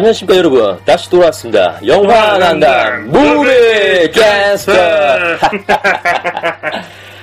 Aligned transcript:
안녕하십니까 0.00 0.38
여러분. 0.38 0.78
다시 0.86 1.10
돌아왔습니다. 1.10 1.78
영화 1.86 2.38
난담 2.38 3.08
무비 3.10 4.10
캐스터 4.12 4.72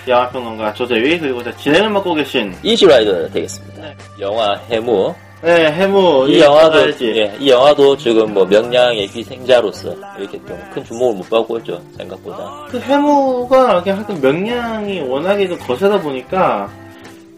영화평론가 0.08 0.74
조재위 0.76 1.18
그리고 1.18 1.44
자, 1.44 1.52
진행을 1.58 1.90
맡고 1.90 2.14
계신 2.14 2.54
이지라이더 2.62 3.30
되겠습니다. 3.32 3.82
영화 4.20 4.56
해무. 4.70 5.12
네 5.42 5.72
해무. 5.72 6.28
이 6.30 6.40
영화도 6.40 6.78
알지? 6.82 7.14
예, 7.16 7.36
이 7.40 7.50
영화도 7.50 7.98
지금 7.98 8.32
뭐 8.32 8.46
명량의 8.46 9.08
희생자로서 9.08 9.96
이렇게 10.20 10.38
좀 10.48 10.58
큰 10.72 10.84
주목을 10.86 11.16
못 11.18 11.30
받고 11.32 11.58
있죠 11.58 11.82
생각보다. 11.98 12.68
그 12.70 12.80
해무가 12.80 13.82
그냥 13.82 13.98
하여튼 13.98 14.22
명량이 14.22 15.02
워낙에 15.02 15.48
좀 15.48 15.58
거세다 15.58 16.00
보니까 16.00 16.70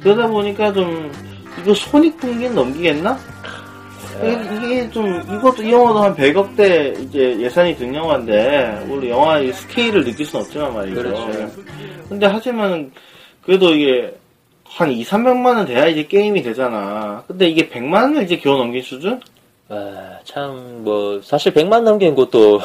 그러다 0.04 0.28
보니까 0.28 0.74
좀 0.74 1.10
이거 1.62 1.74
손익분기는 1.74 2.54
넘기겠나? 2.54 3.18
이게, 4.24 4.66
이게 4.66 4.92
좀 4.92 5.22
이것도 5.22 5.64
이 5.64 5.72
영화도 5.72 6.00
한 6.00 6.16
100억대 6.16 7.00
이제 7.04 7.38
예산이 7.40 7.76
든 7.76 7.94
영화인데 7.94 8.86
우리 8.90 9.10
영화의 9.10 9.54
스케일을 9.54 10.04
느낄 10.04 10.26
수는 10.26 10.46
없지만 10.46 10.74
말이죠. 10.74 11.02
그렇죠. 11.02 11.52
근데 12.08 12.26
하지만 12.26 12.92
그래도 13.44 13.74
이게 13.74 14.14
한 14.66 14.92
2, 14.92 15.04
300만 15.04 15.58
원 15.58 15.66
돼야 15.66 15.88
이제 15.88 16.06
게임이 16.06 16.44
되잖아. 16.44 17.24
근데 17.28 17.48
이게 17.48 17.68
100만 17.70 18.04
원을 18.04 18.24
이제 18.24 18.38
겨우 18.38 18.58
넘긴 18.58 18.82
수준? 18.82 19.20
아, 19.68 20.18
참, 20.24 20.84
뭐, 20.84 21.22
사실 21.22 21.54
100만 21.54 21.82
넘긴 21.82 22.16
것도, 22.16 22.60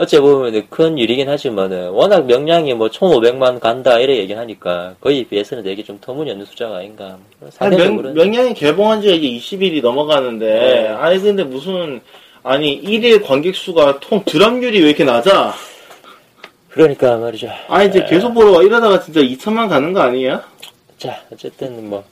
어째 0.00 0.20
보면 0.20 0.62
큰 0.70 0.96
일이긴 0.96 1.28
하지만은, 1.28 1.88
워낙 1.88 2.24
명량이 2.24 2.72
뭐 2.74 2.86
1500만 2.88 3.58
간다, 3.58 3.98
이래 3.98 4.16
얘기 4.16 4.32
하니까, 4.32 4.94
거의 5.00 5.24
비해서는 5.24 5.64
되게 5.64 5.82
좀 5.82 5.98
터무니없는 6.00 6.46
숫자가 6.46 6.76
아닌가. 6.76 7.18
아니, 7.58 7.76
명. 7.76 8.14
명량이 8.14 8.54
개봉한 8.54 9.02
지가 9.02 9.14
이제 9.14 9.26
20일이 9.26 9.82
넘어가는데, 9.82 10.46
네. 10.46 10.86
아니, 10.86 11.18
근데 11.18 11.42
무슨, 11.42 12.00
아니, 12.44 12.80
1일 12.80 13.26
관객 13.26 13.56
수가 13.56 13.98
통 13.98 14.22
드랍률이 14.24 14.78
왜 14.82 14.86
이렇게 14.90 15.02
낮아? 15.02 15.52
그러니까 16.68 17.16
말이죠. 17.16 17.50
아니, 17.66 17.88
이제 17.88 17.98
에, 17.98 18.04
계속 18.04 18.32
보러 18.34 18.52
와. 18.52 18.62
이러다가 18.62 19.00
진짜 19.00 19.20
2천만 19.20 19.68
가는 19.68 19.92
거 19.92 19.98
아니에요? 19.98 20.40
자, 20.96 21.20
어쨌든 21.32 21.90
뭐, 21.90 22.04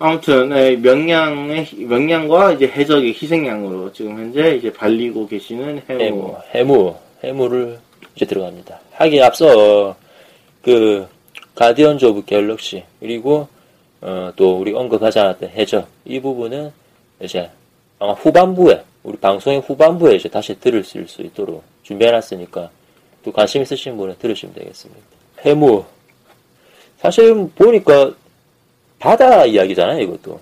아무튼, 0.00 0.48
네, 0.48 0.74
명량의, 0.74 1.68
명량과 1.72 2.54
이제 2.54 2.66
해적의 2.66 3.10
희생양으로 3.10 3.92
지금 3.92 4.18
현재 4.18 4.56
이제 4.56 4.72
발리고 4.72 5.28
계시는 5.28 5.82
해무. 5.88 6.02
해무, 6.02 6.36
해무, 6.50 6.96
해무를 7.22 7.78
이제 8.14 8.24
들어갑니다. 8.24 8.80
하기에 8.92 9.22
앞서, 9.22 9.96
그, 10.62 11.06
가디언즈 11.54 12.04
오브 12.04 12.24
갤럭시, 12.24 12.84
그리고, 13.00 13.48
어, 14.00 14.32
또 14.36 14.58
우리 14.58 14.72
언급하지 14.72 15.18
않았던 15.18 15.50
해적, 15.50 15.88
이 16.04 16.20
부분은 16.20 16.72
이제 17.20 17.50
아마 17.98 18.12
후반부에, 18.12 18.82
우리 19.02 19.16
방송의 19.18 19.60
후반부에 19.60 20.16
이제 20.16 20.28
다시 20.28 20.58
들을 20.58 20.84
수 20.84 20.98
있도록 21.22 21.62
준비해놨으니까, 21.82 22.70
또 23.24 23.32
관심 23.32 23.62
있으신 23.62 23.96
분은 23.96 24.16
들으시면 24.18 24.54
되겠습니다. 24.54 25.02
해무. 25.40 25.84
사실 26.98 27.48
보니까 27.54 28.12
바다 28.98 29.44
이야기잖아요, 29.44 30.02
이것도. 30.02 30.40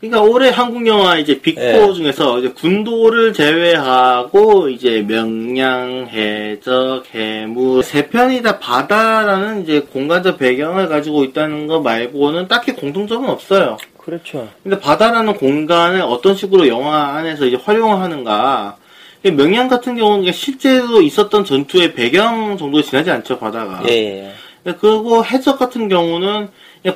그러니까 0.00 0.22
올해 0.22 0.48
한국 0.48 0.86
영화 0.86 1.18
이제 1.18 1.40
빅4 1.40 1.58
예. 1.58 1.92
중에서 1.92 2.38
이제 2.38 2.48
군도를 2.48 3.34
제외하고 3.34 4.70
이제 4.70 5.04
명량, 5.06 6.08
해적, 6.10 7.04
해무 7.10 7.82
세 7.82 8.08
편이 8.08 8.40
다 8.40 8.58
바다라는 8.58 9.62
이제 9.62 9.80
공간적 9.80 10.38
배경을 10.38 10.88
가지고 10.88 11.22
있다는 11.24 11.66
거 11.66 11.80
말고는 11.80 12.48
딱히 12.48 12.72
공통점은 12.72 13.28
없어요. 13.28 13.76
그렇죠. 13.98 14.48
근데 14.62 14.80
바다라는 14.80 15.34
공간을 15.34 16.00
어떤 16.00 16.34
식으로 16.34 16.66
영화 16.68 17.16
안에서 17.16 17.44
이제 17.44 17.58
활용하는가. 17.62 18.78
명량 19.22 19.68
같은 19.68 19.96
경우는 19.96 20.32
실제로 20.32 21.02
있었던 21.02 21.44
전투의 21.44 21.92
배경 21.92 22.56
정도 22.56 22.80
지나지 22.80 23.10
않죠, 23.10 23.38
바다가. 23.38 23.82
예, 23.90 24.32
예. 24.64 24.72
그리고 24.80 25.22
해적 25.22 25.58
같은 25.58 25.88
경우는 25.88 26.48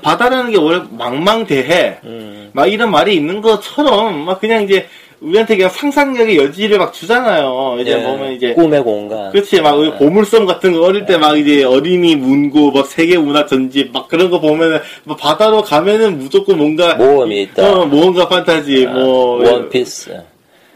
바다라는 0.03 0.51
게 0.51 0.57
원래 0.59 0.83
망망대해. 0.91 1.99
음, 2.05 2.51
막 2.53 2.67
이런 2.67 2.91
말이 2.91 3.15
있는 3.15 3.41
것처럼 3.43 4.25
막 4.25 4.41
그냥 4.41 4.63
이제 4.63 4.87
우리한테 5.21 5.57
그냥 5.57 5.71
상상력의 5.71 6.37
여지를 6.37 6.79
막 6.79 6.93
주잖아요. 6.93 7.77
이제 7.81 7.93
예, 7.93 8.03
보면 8.03 8.33
이제 8.33 8.53
꿈의 8.55 8.83
공간. 8.83 9.31
그렇지 9.33 9.61
막 9.63 9.73
우리 9.75 9.91
보물섬 9.93 10.45
같은 10.47 10.73
거 10.73 10.83
어릴 10.83 11.07
때 11.07 11.17
막 11.17 11.39
이제 11.39 11.65
어린이 11.65 12.15
문고 12.17 12.71
막 12.73 12.87
세계 12.87 13.17
문화 13.17 13.47
전집 13.47 13.91
막 13.93 14.09
그런 14.09 14.31
거 14.31 14.41
보면은 14.41 14.81
뭐 15.05 15.17
바다로 15.17 15.63
가면은 15.63 16.19
무조건 16.19 16.59
뭔가 16.59 16.95
모험이 16.97 17.43
있다. 17.43 17.67
어, 17.71 17.87
모험가 17.87 18.29
판타지 18.29 18.87
뭐 18.87 19.43
원피스. 19.43 20.19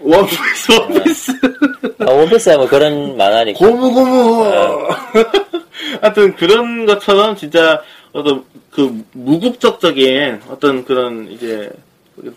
원피스 0.01 0.73
원피스 0.73 1.33
아, 2.01 2.11
원피스야 2.13 2.57
뭐 2.57 2.69
그런 2.69 3.17
만화니까. 3.17 3.59
고무 3.59 3.93
고무 3.93 4.45
하여튼 6.01 6.35
그런 6.37 6.87
것처럼 6.87 7.37
진짜 7.37 7.81
어떤 8.13 8.45
그 8.71 9.05
무국적적인 9.13 10.43
어떤 10.49 10.85
그런 10.85 11.29
이제 11.31 11.71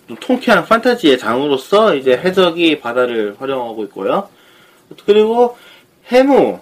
좀 0.08 0.18
통쾌한 0.20 0.66
판타지의 0.66 1.18
장으로서 1.18 1.96
이제 1.96 2.12
해적이 2.18 2.80
바다를 2.80 3.36
활용하고 3.40 3.84
있고요. 3.86 4.30
그리고 5.06 5.58
해무 6.08 6.60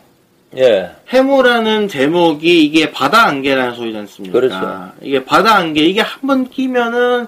예. 0.58 0.92
해무라는 1.14 1.88
제목이 1.88 2.64
이게 2.66 2.92
바다 2.92 3.28
안개라는 3.28 3.75
소리지 3.75 3.97
않습니까? 4.00 4.40
그렇죠. 4.40 4.92
이게 5.02 5.24
바다 5.24 5.56
안개 5.58 5.81
이게 5.81 6.02
한 6.02 6.22
번 6.28 6.50
끼면은 6.50 7.28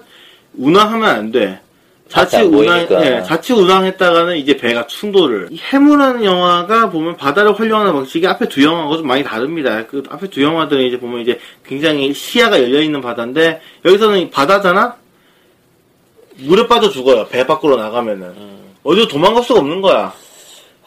운항하면 0.56 1.08
안 1.08 1.32
돼. 1.32 1.60
자칫 2.12 2.36
안 2.36 2.44
운항. 2.44 2.86
예, 3.02 3.22
자칫 3.22 3.54
운항했다가는 3.54 4.36
이제 4.36 4.56
배가 4.56 4.86
충돌을. 4.86 5.48
이 5.50 5.58
해무라는 5.72 6.22
영화가 6.24 6.90
보면 6.90 7.16
바다를 7.16 7.58
활용하는 7.58 7.92
방식이 7.92 8.26
앞에 8.26 8.48
두 8.48 8.62
영화하고 8.62 8.98
좀 8.98 9.06
많이 9.06 9.24
다릅니다. 9.24 9.86
그 9.86 10.02
앞에 10.10 10.28
두 10.28 10.42
영화들은 10.42 10.84
이제 10.84 10.98
보면 10.98 11.20
이제 11.20 11.38
굉장히 11.64 12.12
시야가 12.12 12.62
열려있는 12.62 13.00
바다인데, 13.00 13.60
여기서는 13.84 14.30
바다잖아? 14.30 14.96
물에 16.36 16.66
빠져 16.66 16.90
죽어요. 16.90 17.26
배 17.28 17.46
밖으로 17.46 17.76
나가면은. 17.76 18.26
음. 18.28 18.62
어디로 18.82 19.08
도망갈 19.08 19.42
수가 19.42 19.60
없는 19.60 19.80
거야. 19.80 20.12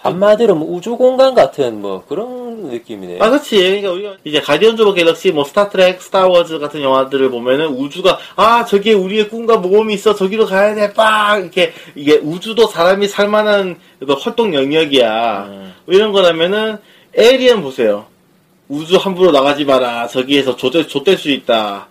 한마디로 0.05 0.55
뭐 0.55 0.75
우주 0.75 0.95
공간 0.97 1.33
같은 1.33 1.81
뭐 1.81 2.03
그런 2.07 2.69
느낌이네요. 2.69 3.23
아, 3.23 3.29
그치. 3.29 3.57
그러니까 3.57 3.91
우리가 3.91 4.17
이제 4.23 4.39
가디언즈 4.39 4.81
오브 4.81 4.93
갤럭시, 4.93 5.31
뭐 5.31 5.43
스타트렉, 5.43 6.01
스타워즈 6.01 6.59
같은 6.59 6.81
영화들을 6.81 7.29
보면은 7.29 7.67
우주가 7.67 8.19
아 8.35 8.65
저기에 8.65 8.93
우리의 8.93 9.29
꿈과 9.29 9.57
모험이 9.57 9.95
있어 9.95 10.15
저기로 10.15 10.45
가야 10.45 10.75
돼. 10.75 10.93
빡 10.93 11.39
이렇게 11.39 11.73
이게 11.95 12.17
우주도 12.17 12.67
사람이 12.67 13.07
살만한 13.07 13.77
어떤 14.01 14.17
활동 14.19 14.53
영역이야. 14.53 15.45
음. 15.45 15.73
뭐 15.85 15.95
이런 15.95 16.11
거라면은 16.11 16.77
에이리언 17.17 17.61
보세요. 17.61 18.05
우주 18.67 18.97
함부로 18.97 19.31
나가지 19.31 19.65
마라. 19.65 20.07
저기에서 20.07 20.55
좆될, 20.55 20.87
좆될 20.87 21.17
수 21.17 21.29
있다. 21.29 21.87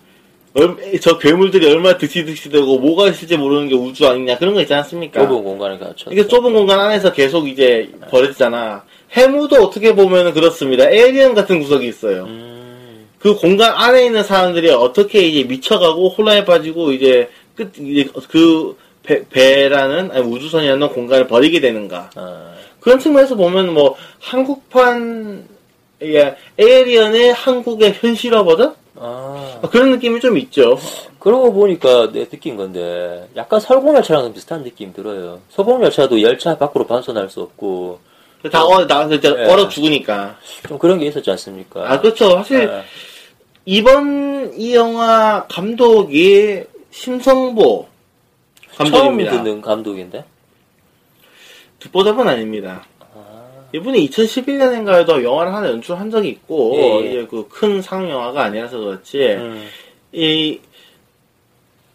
얼- 0.55 0.99
저 1.01 1.17
괴물들이 1.17 1.67
얼마나 1.67 1.97
득시글득시글대고 1.97 2.79
뭐가 2.79 3.09
있을지 3.09 3.35
모르는 3.35 3.67
게 3.67 3.75
우주 3.75 4.07
아니냐 4.07 4.37
그런 4.37 4.53
거 4.53 4.61
있지 4.61 4.73
않습니까? 4.73 5.21
좁은 5.27 5.43
공간에 5.43 5.77
갇혀. 5.79 6.09
이게 6.11 6.25
좁은 6.27 6.53
공간 6.53 6.79
안에서 6.79 7.11
계속 7.11 7.47
이제 7.47 7.89
벌어지잖아. 8.09 8.83
해무도 9.17 9.57
어떻게 9.57 9.93
보면 9.93 10.33
그렇습니다. 10.33 10.89
에이리언 10.89 11.35
같은 11.35 11.59
구석이 11.59 11.87
있어요. 11.87 12.23
음. 12.23 13.07
그 13.19 13.35
공간 13.35 13.73
안에 13.75 14.05
있는 14.05 14.23
사람들이 14.23 14.69
어떻게 14.69 15.21
이제 15.23 15.43
미쳐가고 15.47 16.09
혼란에 16.09 16.45
빠지고 16.45 16.91
이제 16.93 17.29
끝, 17.55 17.71
이제 17.79 18.07
그 18.29 18.77
배, 19.03 19.27
배라는, 19.29 20.11
아니 20.11 20.23
우주선이라는 20.25 20.89
공간을 20.89 21.27
버리게 21.27 21.59
되는가. 21.59 22.11
아, 22.15 22.53
그런 22.79 22.97
측면에서 22.99 23.35
보면 23.35 23.73
뭐, 23.73 23.95
한국판, 24.19 25.47
예, 26.03 26.35
에이리언의 26.59 27.33
한국의 27.33 27.93
현실화 27.99 28.43
버전? 28.43 28.73
아. 28.97 29.59
그런 29.71 29.91
느낌이 29.91 30.19
좀 30.19 30.37
있죠. 30.37 30.77
그러고 31.19 31.51
보니까 31.53 32.11
내 32.11 32.27
느낀 32.27 32.55
건데 32.55 33.27
약간 33.35 33.59
설국열차랑 33.59 34.33
비슷한 34.33 34.63
느낌 34.63 34.93
들어요. 34.93 35.41
서국열차도 35.49 36.21
열차 36.21 36.57
밖으로 36.57 36.85
벗어날 36.85 37.29
수 37.29 37.41
없고 37.41 37.99
다 38.51 38.63
어, 38.63 38.85
나 38.85 39.07
진짜 39.07 39.29
예. 39.29 39.45
얼어 39.45 39.67
죽으니까. 39.67 40.37
좀 40.67 40.77
그런 40.77 40.99
게 40.99 41.07
있었지 41.07 41.29
않습니까? 41.31 41.91
아, 41.91 41.99
그렇죠. 41.99 42.31
사실, 42.37 42.69
예. 42.69 42.83
이번 43.65 44.53
이 44.55 44.75
영화 44.75 45.45
감독이 45.49 46.63
심성보 46.91 47.87
처음 48.75 48.91
감독입니다. 48.91 49.31
듣는 49.31 49.61
감독인데? 49.61 50.23
듣보잡은 51.79 52.27
아닙니다. 52.27 52.85
아, 53.75 53.77
이분이 53.77 54.09
2011년인가에도 54.09 55.23
영화를 55.23 55.53
하나 55.53 55.67
연출한 55.69 56.09
적이 56.09 56.29
있고, 56.29 56.73
예, 56.77 57.05
예. 57.05 57.09
이제 57.09 57.27
그 57.29 57.47
큰 57.49 57.81
상 57.81 58.09
영화가 58.09 58.43
아니라서 58.45 58.77
그렇지, 58.79 59.17
음. 59.37 59.67
이, 60.13 60.59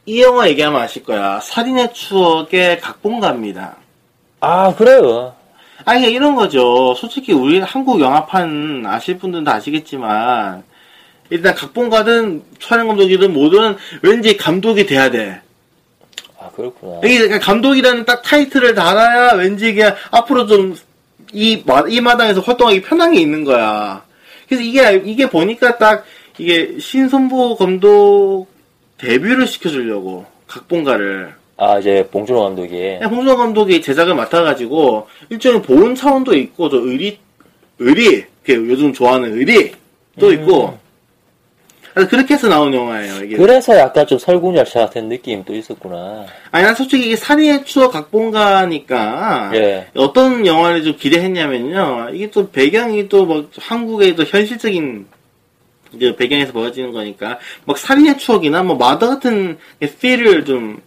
이 0.06 0.22
영화 0.22 0.48
얘기하면 0.48 0.80
아실 0.80 1.02
거야. 1.04 1.40
살인의 1.40 1.92
추억의 1.94 2.80
각본가입니다. 2.80 3.76
아, 4.40 4.74
그래요. 4.74 5.34
아니, 5.84 6.10
이런 6.10 6.34
거죠. 6.34 6.94
솔직히 6.94 7.32
우리 7.32 7.60
한국 7.60 8.00
영화판 8.00 8.84
아실 8.86 9.18
분들은 9.18 9.44
다 9.44 9.54
아시겠지만, 9.54 10.62
일단 11.30 11.54
각본가든 11.54 12.42
촬영 12.58 12.88
감독이든 12.88 13.32
뭐든 13.32 13.76
왠지 14.02 14.36
감독이 14.36 14.84
돼야 14.84 15.10
돼. 15.10 15.40
아, 16.38 16.50
그렇구나. 16.50 16.98
이게 17.04 17.18
그러니까 17.18 17.38
감독이라는 17.38 18.04
딱 18.04 18.22
타이틀을 18.22 18.74
달아야 18.74 19.34
왠지 19.34 19.68
이게 19.68 19.94
앞으로 20.10 20.46
좀 20.46 20.76
이 21.32 21.62
이 21.88 22.00
마당에서 22.00 22.40
활동하기 22.40 22.82
편한 22.82 23.12
게 23.12 23.20
있는 23.20 23.44
거야. 23.44 24.02
그래서 24.48 24.62
이게 24.64 25.00
이게 25.04 25.28
보니까 25.28 25.78
딱 25.78 26.04
이게 26.38 26.78
신선보 26.78 27.56
감독 27.56 28.46
데뷔를 28.98 29.46
시켜주려고 29.46 30.26
각본가를 30.46 31.34
아, 31.56 31.78
이제 31.78 32.08
봉준호 32.10 32.42
감독이. 32.42 32.70
그냥 32.70 33.10
홍준호 33.10 33.36
감독이 33.36 33.82
제작을 33.82 34.14
맡아가지고 34.14 35.06
일종의 35.28 35.62
보온 35.62 35.94
차원도 35.94 36.34
있고 36.34 36.68
또 36.70 36.78
의리 36.88 37.18
의리 37.78 38.24
그 38.44 38.54
요즘 38.54 38.92
좋아하는 38.92 39.34
의리 39.38 39.72
또 40.18 40.32
있고 40.32 40.44
그래서 40.66 40.79
그렇게 41.94 42.34
해서 42.34 42.48
나온 42.48 42.72
영화예요. 42.72 43.24
이게 43.24 43.36
그래서 43.36 43.76
약간 43.76 44.06
좀 44.06 44.18
설국열차 44.18 44.80
같은 44.80 45.08
느낌도 45.08 45.54
있었구나. 45.54 46.26
아니 46.50 46.64
난 46.64 46.74
솔직히 46.74 47.06
이게 47.06 47.16
살인의 47.16 47.64
추억 47.64 47.92
각본가니까 47.92 49.50
예. 49.54 49.88
어떤 49.94 50.46
영화를 50.46 50.84
좀 50.84 50.96
기대했냐면요. 50.96 52.10
이게 52.12 52.30
또 52.30 52.50
배경이 52.50 53.08
또뭐 53.08 53.50
한국의 53.58 54.14
또 54.14 54.24
현실적인 54.24 55.06
이제 55.92 56.14
배경에서 56.14 56.52
벌어지는 56.52 56.92
거니까 56.92 57.38
막 57.64 57.76
살인의 57.76 58.18
추억이나 58.18 58.62
뭐 58.62 58.76
마더 58.76 59.08
같은 59.08 59.58
필을 60.00 60.44
좀 60.44 60.80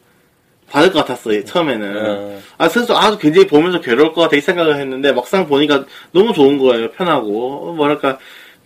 받을 0.70 0.92
것 0.92 1.00
같았어요 1.00 1.44
처음에는. 1.44 2.08
어, 2.08 2.40
아 2.58 2.70
그래서 2.70 2.98
아주 2.98 3.18
굉장히 3.20 3.48
보면서 3.48 3.82
괴로울 3.82 4.14
것 4.14 4.22
같아 4.22 4.38
이 4.38 4.42
생각을 4.42 4.80
했는데 4.80 5.12
막상 5.12 5.48
보니까 5.48 5.86
너무 6.12 6.34
좋은 6.34 6.58
거예요 6.58 6.92
편하고 6.92 7.70
어, 7.70 7.74
뭐랄까 7.74 8.18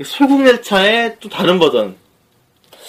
설국열차의 0.04 1.16
또 1.20 1.30
다른 1.30 1.60
버전. 1.60 1.96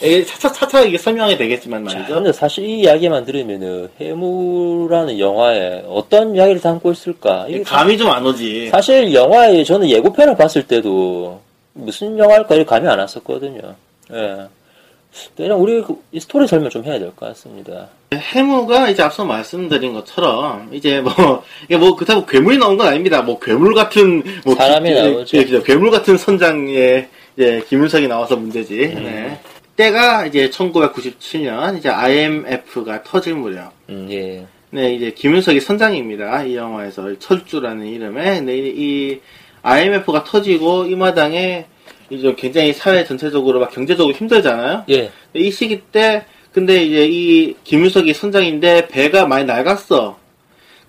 이게 0.02 0.24
차차 0.24 0.52
차차 0.52 0.82
이게 0.82 0.96
설명이 0.98 1.36
되겠지만 1.36 1.86
자, 1.86 1.96
말이죠. 1.98 2.14
근데 2.14 2.32
사실 2.32 2.64
이 2.64 2.80
이야기만 2.80 3.24
들으면은 3.24 3.88
해무라는 4.00 5.18
영화에 5.18 5.84
어떤 5.88 6.34
이야기를 6.36 6.60
담고 6.60 6.92
있을까? 6.92 7.46
이게 7.48 7.62
감이 7.62 7.96
좀 7.98 8.08
안 8.08 8.24
오지. 8.24 8.68
사실 8.70 9.12
영화에 9.12 9.64
저는 9.64 9.88
예고편을 9.88 10.36
봤을 10.36 10.66
때도 10.66 11.40
무슨 11.74 12.16
영화일까 12.18 12.54
이 12.56 12.64
감이 12.64 12.86
안 12.88 12.98
왔었거든요. 12.98 13.60
예. 14.12 14.36
그냥 15.36 15.60
우리 15.60 15.80
그이 15.82 16.20
스토리 16.20 16.46
설명 16.46 16.70
좀 16.70 16.84
해야 16.84 16.98
될 16.98 17.10
것 17.16 17.26
같습니다. 17.28 17.88
해무가 18.14 18.88
이제 18.90 19.02
앞서 19.02 19.24
말씀드린 19.24 19.92
것처럼 19.94 20.68
이제 20.72 21.00
뭐 21.00 21.12
이게 21.64 21.76
뭐 21.76 21.96
그렇다고 21.96 22.24
괴물이 22.24 22.58
나온 22.58 22.76
건 22.76 22.86
아닙니다. 22.86 23.22
뭐 23.22 23.38
괴물 23.38 23.74
같은 23.74 24.22
뭐 24.44 24.54
사람이 24.54 24.90
기- 24.90 24.94
나오죠. 24.94 25.36
예. 25.38 25.44
괴물 25.64 25.90
같은 25.90 26.16
선장에 26.18 27.08
이제 27.36 27.64
김윤석이 27.68 28.06
나와서 28.06 28.36
문제지. 28.36 28.84
음. 28.96 29.04
네. 29.04 29.40
때가 29.82 30.26
이제 30.26 30.50
1997년 30.50 31.78
이제 31.78 31.88
IMF가 31.88 33.04
터질 33.04 33.34
무렵. 33.36 33.72
음, 33.88 34.08
예. 34.10 34.44
네, 34.70 34.92
이제 34.94 35.12
김윤석이 35.12 35.60
선장입니다. 35.60 36.42
이 36.42 36.56
영화에서 36.56 37.16
철주라는 37.20 37.86
이름에 37.86 38.40
네, 38.40 38.58
이- 38.58 38.74
이 38.76 39.20
IMF가 39.62 40.24
터지고 40.24 40.84
이 40.86 40.96
마당에 40.96 41.66
이제 42.10 42.34
굉장히 42.36 42.72
사회 42.72 43.04
전체적으로 43.04 43.60
막 43.60 43.70
경제적으로 43.70 44.12
힘들잖아요. 44.16 44.84
예. 44.90 45.10
이 45.34 45.50
시기 45.52 45.80
때 45.92 46.24
근데 46.52 46.82
이제 46.82 47.06
이 47.08 47.54
김윤석이 47.62 48.12
선장인데 48.14 48.88
배가 48.88 49.26
많이 49.26 49.44
낡았어. 49.44 50.18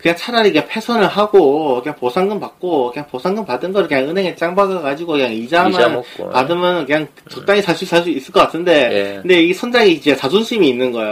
그냥 0.01 0.15
차라리 0.15 0.51
그냥 0.51 0.65
패선을 0.69 1.07
하고 1.07 1.81
그냥 1.81 1.95
보상금 1.97 2.39
받고 2.39 2.91
그냥 2.91 3.05
보상금 3.09 3.45
받은 3.45 3.73
거를 3.73 3.87
그냥 3.89 4.07
은행에 4.09 4.33
짱 4.35 4.55
박아가지고 4.55 5.11
그냥 5.13 5.33
이자만 5.33 5.71
이자. 5.73 6.01
받으면 6.31 6.85
그냥 6.85 7.05
적당히 7.29 7.61
살수 7.61 7.85
살 7.85 8.01
수 8.03 8.09
있을 8.09 8.31
것 8.31 8.39
같은데 8.39 8.89
예. 8.93 9.19
근데 9.21 9.43
이 9.43 9.53
선장이 9.53 9.91
이제 9.91 10.15
자존심이 10.15 10.69
있는 10.69 10.93
거야. 10.93 11.09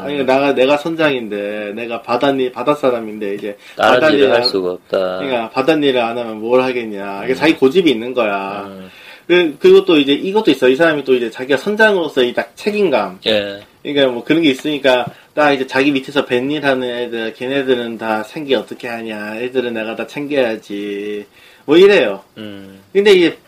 음. 0.00 0.06
아니 0.06 0.18
내가 0.18 0.54
내가 0.54 0.76
선장인데 0.76 1.72
내가 1.74 2.00
바다니 2.02 2.52
바다 2.52 2.72
사람인데 2.74 3.34
이제 3.34 3.56
다른 3.76 3.94
일을 3.94 4.00
바다일을 4.00 4.32
할 4.34 4.44
수가 4.44 4.70
없다. 4.72 4.98
그러니까 5.18 5.50
바닷일을 5.50 6.00
안 6.00 6.16
하면 6.16 6.40
뭘 6.40 6.62
하겠냐. 6.62 7.22
이게 7.24 7.34
자기 7.34 7.54
고집이 7.56 7.90
있는 7.90 8.14
거야. 8.14 8.64
음, 8.68 8.88
그, 9.26 9.56
그리고 9.58 9.84
또 9.84 9.98
이제 9.98 10.12
이것도 10.12 10.52
있어. 10.52 10.68
이 10.68 10.76
사람이 10.76 11.02
또 11.04 11.14
이제 11.14 11.30
자기가 11.30 11.56
선장으로서 11.56 12.22
이 12.22 12.32
딱 12.32 12.52
책임감. 12.54 13.18
예. 13.26 13.60
그러니까 13.82 14.12
뭐 14.12 14.22
그런 14.22 14.42
게 14.42 14.50
있으니까 14.50 15.06
딱 15.40 15.52
이제 15.52 15.66
자기 15.66 15.90
밑에서 15.90 16.26
뱃일 16.26 16.66
하는 16.66 16.86
애들, 16.86 17.32
걔네들은 17.32 17.96
다 17.96 18.22
생계 18.22 18.54
어떻게 18.56 18.88
하냐. 18.88 19.36
애들은 19.36 19.72
내가 19.72 19.96
다 19.96 20.06
챙겨야지. 20.06 21.24
뭐 21.64 21.78
이래요. 21.78 22.22
음, 22.36 22.78
근데 22.92 23.12
이제 23.12 23.38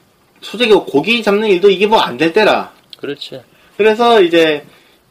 솔직히 0.41 0.73
고기 0.73 1.23
잡는 1.23 1.49
일도 1.49 1.69
이게 1.69 1.87
뭐 1.87 2.00
안 2.00 2.17
될 2.17 2.33
때라. 2.33 2.73
그렇지. 2.97 3.43
그래서 3.77 4.23
이제 4.23 4.65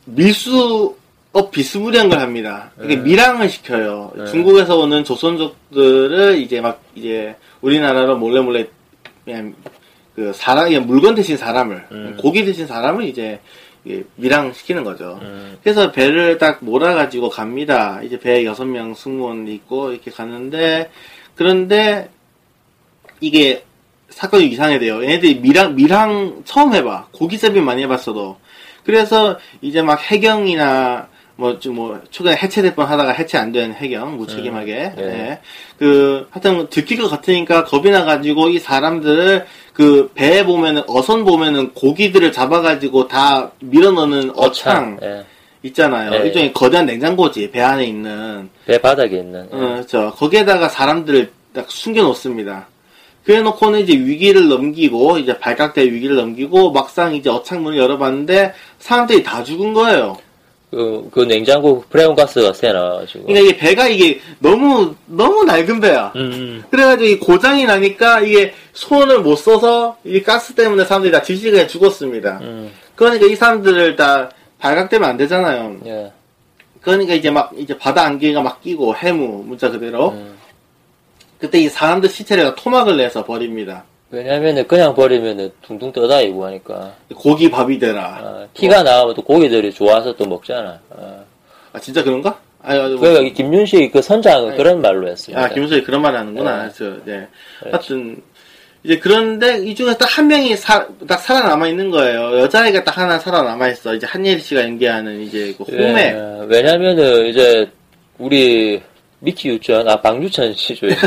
밀수업 0.06 1.52
비스무리한 1.52 2.10
걸 2.10 2.18
합니다. 2.18 2.72
이게 2.84 2.96
네. 2.96 3.02
밀항을 3.04 3.48
시켜요. 3.48 4.12
네. 4.18 4.26
중국에서 4.26 4.80
오는 4.80 5.04
조선족들을 5.04 6.40
이제 6.40 6.62
막 6.62 6.82
이제 6.96 7.36
우리나라로 7.62 8.18
몰래 8.18 8.42
몰래 8.42 8.66
그냥 9.24 9.54
그 10.16 10.32
사람, 10.34 10.66
그냥 10.66 10.88
물건 10.88 11.14
대신 11.14 11.38
사람을 11.38 11.86
음. 11.92 12.18
고기 12.20 12.44
대신 12.44 12.66
사람을 12.66 13.04
이제 13.04 13.40
밀항 14.16 14.54
시키는 14.54 14.84
거죠. 14.84 15.20
음, 15.22 15.58
그래서 15.64 15.92
배를 15.92 16.38
딱 16.38 16.60
몰아가지고 16.62 17.30
갑니다. 17.30 18.00
이제 18.04 18.20
배에 18.20 18.46
여섯 18.46 18.66
명 18.66 18.94
승무원 18.94 19.48
있고 19.48 19.92
이렇게 19.92 20.12
가는데 20.12 20.90
그런데 21.36 22.10
이게 23.20 23.64
사건이 24.10 24.48
이상해 24.48 24.78
돼요. 24.80 25.02
얘네들이 25.04 25.40
밀항 25.40 25.76
밀항 25.76 26.42
처음 26.46 26.74
해봐. 26.74 27.08
고기잡이 27.14 27.62
많이 27.62 27.84
해봤어도. 27.84 28.38
그래서 28.84 29.38
이제 29.62 29.82
막 29.82 30.00
해경이나 30.12 31.08
뭐좀뭐 31.38 32.02
최근에 32.12 32.36
해체될 32.36 32.76
뻔 32.76 32.88
하다가 32.88 33.14
해체 33.14 33.38
안 33.38 33.52
된 33.52 33.74
해경 33.74 34.18
무책임하게 34.18 34.94
음, 34.98 35.00
예. 35.00 35.04
예. 35.04 35.40
그 35.80 36.28
하여튼 36.30 36.68
들킬 36.70 37.00
것 37.02 37.10
같으니까 37.10 37.64
겁이 37.64 37.90
나가지고 37.90 38.50
이 38.50 38.60
사람들을 38.60 39.46
그 39.74 40.12
배에 40.14 40.46
보면은 40.46 40.84
어선 40.88 41.24
보면은 41.24 41.74
고기들을 41.74 42.32
잡아가지고 42.32 43.08
다 43.08 43.52
밀어넣는 43.60 44.32
어창 44.36 45.00
예. 45.02 45.24
있잖아요. 45.64 46.14
예. 46.14 46.28
일종의 46.28 46.54
거대한 46.54 46.86
냉장고지 46.86 47.52
배 47.52 47.62
안에 47.62 47.86
있는. 47.86 48.50
배 48.66 48.78
바닥에 48.80 49.18
있는. 49.18 49.48
예. 49.52 49.56
어, 49.56 49.60
그렇죠. 49.60 50.12
거기에다가 50.16 50.70
사람들을 50.70 51.32
딱 51.54 51.70
숨겨놓습니다. 51.70 52.68
그래놓고는 53.24 53.82
이제 53.82 53.94
위기를 53.94 54.50
넘기고 54.50 55.20
이제 55.20 55.38
발각될 55.38 55.92
위기를 55.92 56.16
넘기고 56.16 56.72
막상 56.72 57.14
이제 57.14 57.30
어창문을 57.30 57.78
열어봤는데 57.78 58.54
사람들이 58.80 59.24
다 59.24 59.44
죽은 59.44 59.74
거예요. 59.74 60.18
그, 60.72 61.10
그 61.12 61.20
냉장고 61.22 61.84
프레온 61.90 62.16
가스가 62.16 62.54
새나가지고. 62.54 63.26
그러니까 63.26 63.50
이게 63.50 63.58
배가 63.58 63.88
이게 63.90 64.22
너무 64.40 64.96
너무 65.06 65.44
낡은 65.44 65.82
배야. 65.82 66.14
음, 66.16 66.22
음. 66.22 66.64
그래가지고 66.72 67.10
이 67.10 67.20
고장이 67.20 67.66
나니까 67.66 68.22
이게 68.22 68.54
손을 68.72 69.20
못 69.20 69.36
써서 69.36 69.98
이 70.06 70.24
가스 70.24 70.56
때문에 70.56 70.86
사람들이 70.86 71.12
다 71.12 71.22
질식해 71.22 71.68
죽었습니다. 71.68 72.40
음, 72.42 72.72
그러니까 72.96 73.26
이 73.26 73.36
사람들을 73.36 73.98
다 73.98 74.32
발각되면 74.60 75.10
안 75.10 75.18
되잖아요. 75.18 75.76
예. 75.86 76.12
그러니까 76.80 77.14
이제 77.16 77.30
막 77.30 77.52
이제 77.58 77.78
바다 77.78 78.06
안개가 78.06 78.42
막 78.42 78.62
끼고 78.62 78.96
해무 78.96 79.44
문자 79.46 79.70
그대로 79.70 80.12
음. 80.12 80.38
그때 81.38 81.60
이 81.60 81.68
사람들 81.68 82.10
시체를 82.10 82.46
다 82.46 82.56
토막을 82.56 82.96
내서 82.96 83.26
버립니다. 83.26 83.84
왜냐면은 84.12 84.68
그냥 84.68 84.94
버리면은 84.94 85.50
둥둥 85.62 85.92
떠다니고 85.92 86.46
하니까. 86.46 86.94
고기 87.16 87.50
밥이 87.50 87.80
되라. 87.80 88.04
아, 88.22 88.48
피가 88.54 88.84
나오면 88.84 89.16
또 89.16 89.22
고기들이 89.22 89.74
좋아서 89.74 90.14
또 90.16 90.26
먹잖아. 90.26 90.80
아. 90.90 91.24
아 91.74 91.80
진짜 91.80 92.04
그런가? 92.04 92.38
아니, 92.62 92.80
아니, 92.80 92.92
뭐, 92.92 93.00
그러니까 93.00 93.26
이 93.26 93.34
김윤식 93.34 93.92
그 93.92 94.02
선장은 94.02 94.58
그런 94.58 94.82
말로 94.82 95.08
했습니다. 95.08 95.44
아 95.44 95.50
김수희 95.50 95.84
그런 95.84 96.02
말 96.02 96.16
하는구나. 96.16 96.64
네. 96.64 96.72
그래서 96.74 96.98
네. 97.06 97.28
그렇지. 97.60 97.94
하여튼 97.94 98.22
이제 98.84 98.98
그런데 98.98 99.58
이 99.60 99.76
중에 99.76 99.96
딱한 99.96 100.28
명이 100.28 100.56
사, 100.58 100.86
딱 101.08 101.20
살아남아 101.20 101.68
있는 101.68 101.90
거예요. 101.90 102.40
여자애가 102.42 102.84
딱 102.84 102.98
하나 102.98 103.18
살아남아 103.18 103.70
있어. 103.70 103.96
이제 103.96 104.06
한예리 104.08 104.40
씨가 104.40 104.62
연기하는 104.64 105.22
이제 105.22 105.54
그 105.58 105.64
호매. 105.64 106.08
예, 106.08 106.46
왜냐면은 106.48 107.28
이제 107.28 107.70
우리 108.18 108.82
미키 109.20 109.50
유천, 109.50 109.88
아 109.88 110.02
방유천 110.02 110.54
씨죠. 110.54 110.88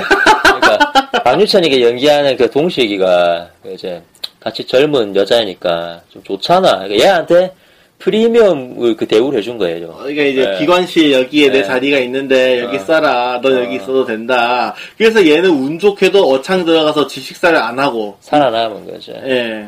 그러니까 0.42 1.03
박유천이가 1.24 1.80
연기하는 1.80 2.36
그 2.36 2.50
동식이가 2.50 3.48
이제 3.72 4.02
같이 4.40 4.62
젊은 4.66 5.16
여자니까 5.16 6.02
좀 6.10 6.22
좋잖아. 6.22 6.80
그러니까 6.80 7.02
얘한테 7.02 7.50
프리미엄을 7.98 8.94
그 8.94 9.08
대우를 9.08 9.38
해준 9.38 9.56
거예요. 9.56 9.94
그러니까 10.00 10.22
이제 10.22 10.44
네. 10.44 10.58
기관실 10.58 11.12
여기에 11.12 11.48
내 11.48 11.58
네. 11.62 11.64
자리가 11.64 11.98
있는데 12.00 12.60
여기 12.60 12.76
어. 12.76 12.80
써라. 12.80 13.40
넌 13.42 13.56
어. 13.56 13.64
여기 13.64 13.76
있어도 13.76 14.04
된다. 14.04 14.74
그래서 14.98 15.26
얘는 15.26 15.48
운 15.48 15.78
좋게도 15.78 16.22
어창 16.30 16.62
들어가서 16.66 17.06
지식사를 17.06 17.56
안 17.56 17.78
하고. 17.78 18.18
살아남은 18.20 18.84
거죠. 18.84 19.12
예. 19.24 19.66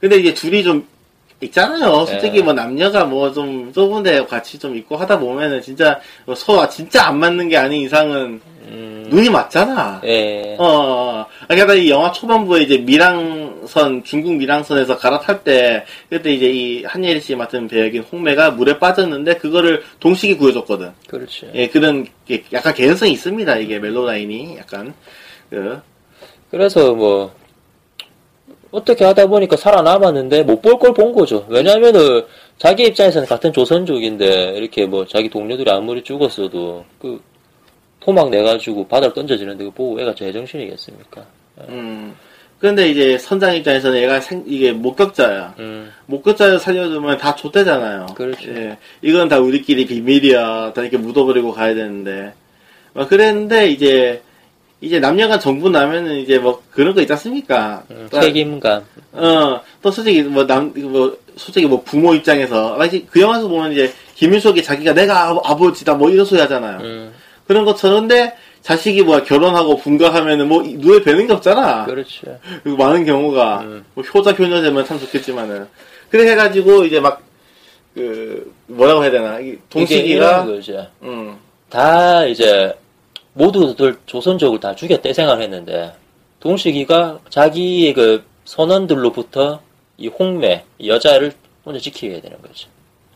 근데 0.00 0.16
이제 0.16 0.32
둘이 0.32 0.62
좀 0.62 0.86
있잖아요. 1.42 2.06
솔직히 2.06 2.38
예. 2.38 2.42
뭐 2.42 2.54
남녀가 2.54 3.04
뭐 3.04 3.30
좀 3.34 3.70
좁은 3.74 4.02
데 4.02 4.24
같이 4.24 4.58
좀 4.58 4.74
있고 4.74 4.96
하다 4.96 5.18
보면은 5.18 5.60
진짜 5.60 6.00
뭐 6.24 6.34
서로 6.34 6.66
진짜 6.70 7.08
안 7.08 7.18
맞는 7.18 7.50
게 7.50 7.58
아닌 7.58 7.82
이상은 7.82 8.40
음, 8.70 9.06
눈이 9.08 9.30
맞잖아. 9.30 10.00
예. 10.04 10.56
어, 10.58 11.26
게다가 11.48 11.74
이 11.74 11.88
영화 11.90 12.12
초반부에 12.12 12.62
이제 12.62 12.78
미랑선, 12.78 14.04
중국 14.04 14.34
미랑선에서 14.34 14.98
갈아탈 14.98 15.42
때, 15.44 15.84
그때 16.10 16.32
이제 16.32 16.50
이 16.50 16.84
한예리 16.84 17.20
씨 17.20 17.34
맡은 17.34 17.68
배역인 17.68 18.02
홍매가 18.02 18.52
물에 18.52 18.78
빠졌는데, 18.78 19.36
그거를 19.38 19.82
동식이 20.00 20.36
구해줬거든. 20.36 20.90
그렇죠. 21.08 21.46
예, 21.54 21.66
그런, 21.68 22.06
게 22.26 22.44
약간 22.52 22.74
개연성이 22.74 23.12
있습니다, 23.12 23.56
이게 23.56 23.78
멜로라인이. 23.78 24.56
약간, 24.58 24.94
그, 25.50 25.80
그래서 26.50 26.94
뭐 26.94 27.32
어떻게 28.70 29.04
하다 29.04 29.26
보니까 29.26 29.56
살아남았는데 29.56 30.42
못 30.42 30.60
볼 30.60 30.78
걸 30.78 30.92
본 30.92 31.12
거죠. 31.12 31.46
왜냐면은 31.48 32.22
자기 32.58 32.84
입장에서는 32.84 33.26
같은 33.26 33.52
조선족인데 33.52 34.52
이렇게 34.56 34.84
뭐 34.86 35.06
자기 35.06 35.28
동료들이 35.30 35.70
아무리 35.70 36.02
죽었어도 36.02 36.84
그 37.00 37.20
토막 38.00 38.30
내가지고 38.30 38.86
바다로 38.88 39.12
던져지는데 39.12 39.64
그거 39.64 39.74
보고 39.74 40.00
애가 40.00 40.14
제정신이겠습니까? 40.14 41.24
음. 41.68 42.14
근데 42.60 42.88
이제 42.88 43.18
선장 43.18 43.54
입장에서는 43.54 44.00
얘가 44.02 44.20
생, 44.20 44.42
이게 44.46 44.72
목격자야. 44.72 45.54
음, 45.60 45.92
목격자를 46.06 46.58
살려주면 46.58 47.18
다 47.18 47.36
좆대잖아요. 47.36 48.06
그렇죠. 48.16 48.50
예. 48.50 48.76
이건 49.00 49.28
다 49.28 49.38
우리끼리 49.38 49.86
비밀이야. 49.86 50.72
다 50.72 50.82
이렇게 50.82 50.96
묻어버리고 50.96 51.52
가야 51.52 51.74
되는데. 51.74 52.32
막 52.94 53.08
그랬는데, 53.08 53.68
이제, 53.68 54.22
이제 54.80 54.98
남녀간 54.98 55.38
정부 55.38 55.70
나면은 55.70 56.16
이제 56.16 56.38
뭐 56.38 56.60
그런 56.72 56.94
거 56.96 57.00
있지 57.00 57.12
않습니까? 57.12 57.84
음, 57.92 58.08
또- 58.10 58.20
책임감. 58.20 58.82
어, 59.12 59.60
또 59.80 59.90
솔직히 59.92 60.22
뭐 60.22 60.44
남, 60.44 60.72
뭐, 60.74 61.16
솔직히 61.36 61.64
뭐 61.66 61.80
부모 61.84 62.12
입장에서, 62.12 62.76
그 63.08 63.20
영화에서 63.20 63.46
보면 63.46 63.70
이제 63.72 63.92
김윤석이 64.16 64.64
자기가 64.64 64.94
내가 64.94 65.28
아, 65.28 65.40
아버지다 65.44 65.94
뭐 65.94 66.10
이런 66.10 66.24
소리 66.24 66.40
하잖아요. 66.40 66.80
음, 66.80 67.12
그런 67.48 67.64
것처럼 67.64 68.06
근데 68.06 68.34
자식이 68.62 69.02
뭐야 69.02 69.24
결혼하고 69.24 69.78
분가하면은 69.78 70.46
뭐 70.48 70.62
이- 70.62 70.74
눈에 70.74 71.02
뵈는 71.02 71.26
게 71.26 71.32
없잖아. 71.32 71.84
그리고 72.62 72.76
많은 72.76 73.04
경우가 73.04 73.60
음. 73.62 73.84
뭐 73.94 74.04
효자 74.04 74.32
효녀되면 74.32 74.84
참 74.84 75.00
좋겠지만은 75.00 75.66
그래 76.10 76.30
해가지고 76.30 76.84
이제 76.84 77.00
막 77.00 77.26
그 77.94 78.54
뭐라고 78.68 79.02
해야 79.02 79.10
되나 79.10 79.38
동식이가. 79.70 80.44
음, 81.02 81.36
다 81.68 82.24
이제 82.26 82.72
모두들 83.32 83.96
조선족을 84.06 84.60
다 84.60 84.72
죽였대 84.76 85.12
생각을 85.12 85.42
했는데 85.42 85.92
동식이가 86.38 87.18
자기의 87.28 87.94
그 87.94 88.22
선원들로부터 88.44 89.60
이 89.96 90.06
홍매 90.06 90.64
이 90.78 90.88
여자를 90.88 91.32
혼자 91.64 91.80
지키게 91.80 92.20
되는 92.20 92.40
거죠. 92.40 92.68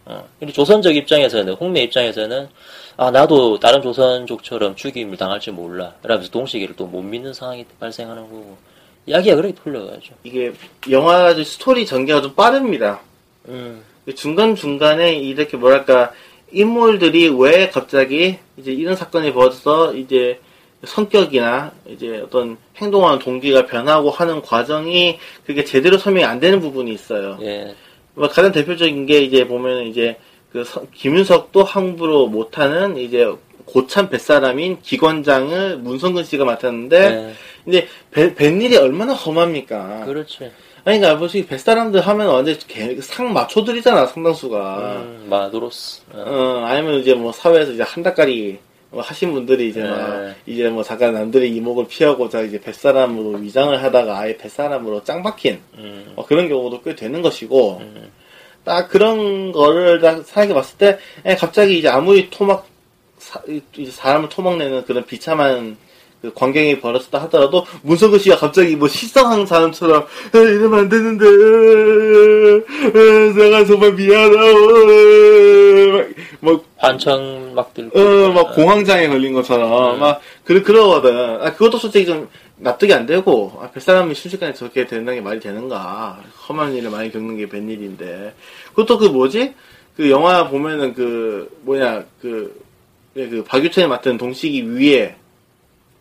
어. 0.05 0.27
근데 0.39 0.53
조선적 0.53 0.97
입장에서는 0.97 1.55
홍매 1.55 1.83
입장에서는 1.85 2.49
아 2.97 3.11
나도 3.11 3.59
다른 3.61 3.81
조선족처럼 3.83 4.77
죽임을 4.77 5.17
당할지 5.17 5.51
몰라. 5.51 5.95
그러면서 6.03 6.31
동식이를 6.31 6.77
또 6.77 6.87
못 6.87 7.03
믿는 7.03 7.33
상황이 7.33 7.65
발생하는 7.81 8.23
거고 8.23 8.57
이야기가 9.07 9.37
그렇게 9.37 9.55
풀려가죠. 9.55 10.15
이게 10.25 10.53
영화 10.91 11.33
스토리 11.35 11.87
전개가 11.87 12.21
좀 12.21 12.35
빠릅니다. 12.35 13.01
음, 13.49 13.83
중간 14.15 14.55
중간에 14.55 15.15
이렇게 15.15 15.57
뭐랄까 15.57 16.13
인물들이 16.53 17.29
왜 17.29 17.69
갑자기 17.71 18.39
이제 18.57 18.73
이런 18.73 18.95
사건이 18.95 19.33
벌어져서 19.33 19.95
이제 19.95 20.39
성격이나 20.85 21.73
이제 21.89 22.21
어떤 22.25 22.59
행동하는 22.77 23.19
동기가 23.21 23.67
변하고 23.67 24.11
하는 24.11 24.43
과정이 24.43 25.19
그게 25.47 25.65
제대로 25.65 25.97
설명이 25.97 26.25
안 26.25 26.41
되는 26.41 26.61
부분이 26.61 26.93
있어요. 26.93 27.39
예, 27.41 27.65
뭐 27.65 27.75
가장 28.17 28.53
대표적인 28.53 29.07
게 29.07 29.21
이제 29.23 29.47
보면 29.47 29.87
이제 29.87 30.17
그 30.53 30.65
서- 30.65 30.83
김윤석도 30.95 31.65
함부로 31.65 32.27
못하는 32.27 32.97
이제 32.99 33.27
고참 33.65 34.09
뱃사람인 34.11 34.81
기관장을 34.83 35.79
문성근 35.79 36.25
씨가 36.25 36.45
맡았는데 36.45 36.99
예, 36.99 37.33
이제 37.67 37.89
배- 38.11 38.35
뱃일이 38.35 38.77
얼마나 38.77 39.13
험합니까? 39.15 40.05
그렇죠. 40.05 40.45
아니 40.85 40.99
그러니까 40.99 41.19
솔직히 41.21 41.47
뱃사람들 41.47 42.01
하면 42.01 42.27
완전 42.27 42.57
개- 42.67 43.01
상 43.01 43.33
마초들이잖아 43.33 44.07
상당수가. 44.07 44.77
음, 45.05 45.27
마도로스. 45.31 46.03
어. 46.13 46.25
어 46.27 46.65
아니면 46.67 47.01
이제 47.01 47.15
뭐 47.15 47.33
사회에서 47.33 47.73
이제 47.73 47.83
한 47.85 48.03
달까리 48.03 48.51
뭐 48.53 48.72
하신 49.01 49.33
분들이 49.33 49.71
이제 49.71 49.83
막 49.83 50.21
네. 50.21 50.35
이제 50.47 50.69
뭐 50.69 50.83
잠깐 50.83 51.15
남들의 51.15 51.51
이목을 51.57 51.87
피하고자 51.89 52.43
이제 52.43 52.61
뱃사람으로 52.61 53.39
위장을 53.39 53.83
하다가 53.83 54.19
아예 54.19 54.37
뱃사람으로 54.37 55.03
짱 55.05 55.23
박힌 55.23 55.61
음, 55.75 56.13
뭐 56.15 56.27
그런 56.27 56.49
경우도 56.49 56.83
꽤 56.83 56.95
되는 56.95 57.23
것이고. 57.23 57.79
음, 57.81 58.11
딱 58.65 58.89
그런 58.89 59.53
거를 59.53 60.01
딱 60.01 60.25
생각해 60.25 60.55
봤을 60.55 60.79
때, 60.79 60.99
에, 61.25 61.35
갑자기 61.35 61.79
이제 61.79 61.89
아무리 61.89 62.31
토막, 62.31 62.67
사, 63.19 63.43
사람을 63.91 64.29
토막내는 64.29 64.85
그런 64.85 65.05
비참한 65.05 65.77
그 65.77 65.92
광경이 66.35 66.81
벌어졌다 66.81 67.21
하더라도, 67.23 67.67
문석은 67.83 68.19
씨가 68.19 68.37
갑자기 68.37 68.77
뭐 68.77 68.89
실성한 68.89 69.47
사람처럼, 69.47 70.07
에, 70.35 70.39
이러면 70.39 70.81
안 70.81 70.89
되는데, 70.89 71.27
에, 71.27 73.01
에, 73.01 73.33
내가 73.35 73.65
정말 73.65 73.93
미안하고, 73.95 74.59
막, 75.93 76.09
뭐, 76.41 76.65
환청 76.77 77.55
막 77.55 77.75
들고. 77.75 77.99
어, 77.99 78.33
막 78.33 78.55
공황장애 78.55 79.09
걸린 79.09 79.33
것처럼, 79.33 79.95
음. 79.95 80.01
막, 80.01 80.21
그러, 80.45 80.63
그러거든. 80.63 81.41
아, 81.43 81.53
그것도 81.53 81.79
솔직히 81.79 82.07
좀 82.07 82.29
납득이 82.57 82.93
안 82.95 83.07
되고, 83.07 83.59
아, 83.61 83.71
뱃사람이 83.71 84.15
순식간에 84.15 84.53
저렇게 84.53 84.87
된다는 84.87 85.19
게 85.19 85.21
말이 85.21 85.41
되는가. 85.41 86.21
험한 86.49 86.75
일을 86.75 86.91
많이 86.91 87.11
겪는 87.11 87.37
게 87.37 87.49
뱃일인데. 87.49 88.35
그것도 88.71 88.99
그 88.99 89.07
뭐지? 89.07 89.55
그 89.97 90.11
영화 90.11 90.49
보면은 90.49 90.95
그, 90.95 91.51
뭐냐, 91.63 92.05
그, 92.21 92.63
예, 93.17 93.29
그 93.29 93.45
박유천이 93.45 93.89
맡은 93.89 94.17
동식이 94.17 94.63
위에, 94.63 95.17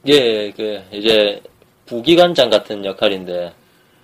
예, 0.08 0.52
그 0.52 0.82
이제 0.92 1.42
부기관장 1.86 2.50
같은 2.50 2.84
역할인데 2.86 3.54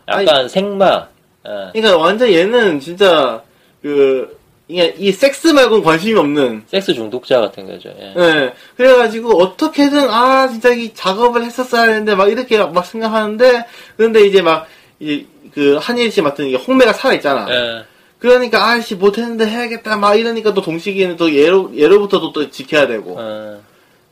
약간 0.07 0.47
생마. 0.49 1.07
어, 1.43 1.69
그러니까 1.73 1.97
완전 1.97 2.31
얘는 2.31 2.79
진짜, 2.79 3.41
그, 3.81 4.37
이게 4.67 4.93
이 4.97 5.11
섹스 5.13 5.47
말고는 5.47 5.83
관심이 5.83 6.19
없는, 6.19 6.63
섹스 6.67 6.93
중독자 6.93 7.39
같은 7.39 7.65
거죠. 7.65 7.89
예. 7.99 8.13
예. 8.17 8.53
그래가지고 8.75 9.41
어떻게든 9.41 10.09
아 10.09 10.49
진짜 10.49 10.69
이 10.69 10.93
작업을 10.93 11.43
했었어야 11.43 11.83
했는데 11.83 12.15
막 12.15 12.29
이렇게 12.29 12.57
막 12.57 12.85
생각하는데 12.85 13.65
그런데 13.95 14.25
이제 14.25 14.41
막 14.41 14.67
이제 14.99 15.25
그 15.53 15.77
한예리 15.77 16.11
씨 16.11 16.21
맡은 16.21 16.47
이게 16.47 16.57
홍매가 16.57 16.91
살아 16.93 17.13
있잖아. 17.13 17.47
예. 17.49 17.85
그러니까 18.19 18.71
아씨 18.71 18.95
못했는데 18.95 19.47
해야겠다 19.47 19.95
막 19.95 20.15
이러니까 20.15 20.53
또 20.53 20.61
동식이는 20.61 21.15
또 21.15 21.33
예로 21.33 21.71
예로부터도 21.73 22.33
또 22.33 22.49
지켜야 22.49 22.87
되고 22.87 23.15
어, 23.17 23.61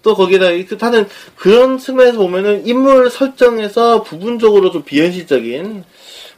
또 0.06 0.14
거기다 0.14 0.52
그 0.70 0.78
다른 0.78 1.08
그런 1.36 1.80
측면에서 1.80 2.20
보면은 2.20 2.68
인물 2.68 3.10
설정에서 3.10 4.04
부분적으로 4.04 4.72
좀 4.72 4.84
비현실적인 4.84 5.84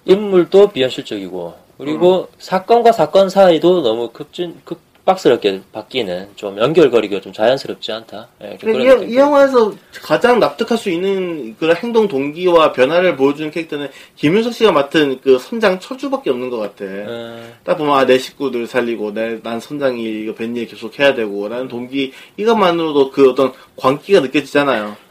인물도 0.06 0.70
비현실적이고. 0.70 1.54
그리고 1.78 2.30
사건과 2.40 2.94
사건 2.94 3.30
사이도 3.30 3.82
너무 3.82 4.10
급진 4.12 4.56
급 4.64 4.80
박스럽게 5.08 5.62
바뀌는 5.72 6.32
좀 6.36 6.58
연결거리가 6.58 7.22
좀 7.22 7.32
자연스럽지 7.32 7.94
않다. 7.94 8.28
예, 8.44 8.58
좀 8.58 8.82
이, 8.82 9.14
이 9.14 9.16
영화에서 9.16 9.74
가장 10.04 10.38
납득할 10.38 10.78
수 10.78 10.90
있는 10.90 11.56
그런 11.58 11.78
행동 11.78 12.10
동기와 12.10 12.74
변화를 12.74 13.16
보여주는 13.16 13.50
캐릭터는 13.50 13.88
김윤석 14.18 14.54
씨가 14.54 14.74
맡은 14.74 15.22
그 15.22 15.40
선장 15.40 15.80
철주밖에 15.80 16.30
없는 16.30 16.50
것 16.50 16.58
같아. 16.58 16.84
어, 16.84 17.42
딱 17.64 17.78
보면 17.78 17.98
아, 17.98 18.06
내 18.06 18.18
식구들 18.18 18.68
살리고 18.68 19.14
내, 19.14 19.42
난 19.42 19.62
선장이 19.62 20.04
이거 20.04 20.36
뱃일 20.36 20.68
계속 20.68 21.00
해야 21.00 21.14
되고 21.14 21.48
라는 21.48 21.70
동기 21.70 22.12
이것만으로도 22.36 23.12
그 23.12 23.30
어떤 23.30 23.54
광기가 23.78 24.20
느껴지잖아요. 24.20 25.07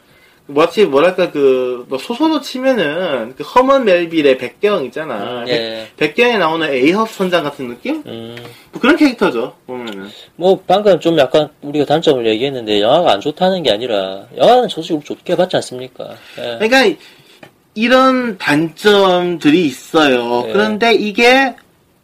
마치 0.47 0.85
뭐랄까 0.85 1.31
그 1.31 1.67
뭐 1.87 1.97
소설로 1.97 2.41
치면은 2.41 3.33
그 3.35 3.43
허먼 3.43 3.85
멜빌의 3.85 4.37
백경 4.37 4.85
있잖아. 4.85 5.41
음, 5.41 5.47
예. 5.47 5.87
백, 5.95 6.15
경에 6.15 6.37
나오는 6.37 6.69
에이헙 6.71 7.07
선장 7.07 7.43
같은 7.43 7.67
느낌? 7.69 8.03
음, 8.05 8.35
뭐 8.71 8.81
그런 8.81 8.95
캐릭터죠 8.95 9.53
보면은. 9.65 10.09
뭐 10.35 10.61
방금 10.67 10.99
좀 10.99 11.17
약간 11.17 11.49
우리가 11.61 11.85
단점을 11.85 12.25
얘기했는데 12.25 12.81
영화가 12.81 13.13
안 13.13 13.21
좋다는 13.21 13.63
게 13.63 13.71
아니라 13.71 14.25
영화는 14.35 14.67
솔직히 14.69 14.99
좋게 15.03 15.35
봤지 15.35 15.55
않습니까? 15.57 16.09
예. 16.39 16.57
그러니까 16.59 16.99
이런 17.75 18.37
단점들이 18.37 19.65
있어요. 19.65 20.43
네. 20.47 20.53
그런데 20.53 20.93
이게 20.93 21.55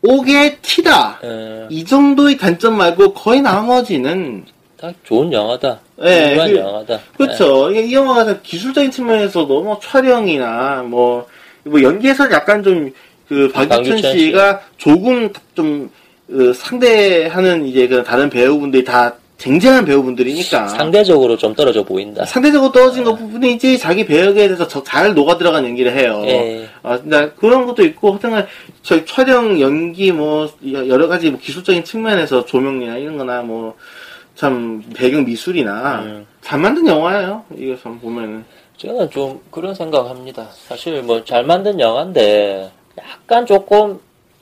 오게 0.02 0.58
티다. 0.62 1.20
예, 1.24 1.68
이 1.70 1.84
정도의 1.84 2.38
단점 2.38 2.78
말고 2.78 3.14
거의 3.14 3.42
나머지는 3.42 4.46
다 4.78 4.92
좋은 5.04 5.32
영화다. 5.32 5.80
어, 6.04 6.08
예, 6.10 6.28
훌륭한 6.30 6.50
그- 6.52 6.58
영화다. 6.58 7.00
그렇죠. 7.18 7.72
이게 7.72 7.82
이 7.84 7.94
영화가 7.94 8.26
다 8.26 8.40
기술적인 8.44 8.92
측면에서도 8.92 9.62
뭐 9.64 9.80
촬영이나 9.82 10.84
뭐, 10.86 11.26
뭐 11.64 11.82
연기에서는 11.82 12.32
약간 12.32 12.62
좀 12.64 12.92
그 13.30 13.50
박유천 13.54 13.98
씨가 14.02 14.62
조금 14.78 15.32
좀 15.56 15.90
어, 16.30 16.54
상대하는 16.54 17.66
이제 17.66 17.88
그 17.88 18.04
다른 18.04 18.30
배우분들이 18.30 18.84
다 18.84 19.16
쟁쟁한 19.38 19.86
배우분들이니까 19.86 20.64
네. 20.66 20.70
상대적으로 20.70 21.36
좀 21.38 21.56
떨어져 21.56 21.84
보인다. 21.84 22.26
상대적으로 22.26 22.72
떨어진 22.72 23.04
것 23.04 23.16
부분이지 23.16 23.80
자기 23.80 24.06
배역에 24.06 24.46
대해서 24.48 24.68
저- 24.68 24.84
잘 24.84 25.14
녹아 25.14 25.38
들어간 25.38 25.64
연기를 25.66 25.94
해요. 25.98 26.22
예. 26.28 26.68
아, 26.84 26.98
근데 27.00 27.32
그런 27.38 27.66
것도 27.66 27.84
있고, 27.86 28.12
하여튼, 28.12 28.46
저 28.84 29.04
촬영, 29.06 29.60
연기, 29.60 30.12
뭐, 30.12 30.50
여- 30.72 30.88
여러 30.88 31.08
가지 31.08 31.30
뭐 31.32 31.40
기술적인 31.42 31.84
측면에서 31.84 32.46
조명이나 32.46 32.98
이런 32.98 33.18
거나 33.18 33.42
뭐, 33.42 33.76
참, 34.36 34.84
배경 34.96 35.24
미술이나, 35.26 36.00
음. 36.02 36.26
잘 36.42 36.60
만든 36.60 36.88
영화예요. 36.88 37.44
이거 37.56 37.78
참 37.82 38.00
보면은. 38.00 38.44
저는 38.78 39.10
좀 39.12 39.40
그런 39.52 39.74
생각합니다. 39.76 40.48
사실 40.68 41.02
뭐 41.04 41.24
잘 41.24 41.44
만든 41.44 41.80
영화인데 41.80 42.70
약간 42.98 43.46
조금 43.46 44.00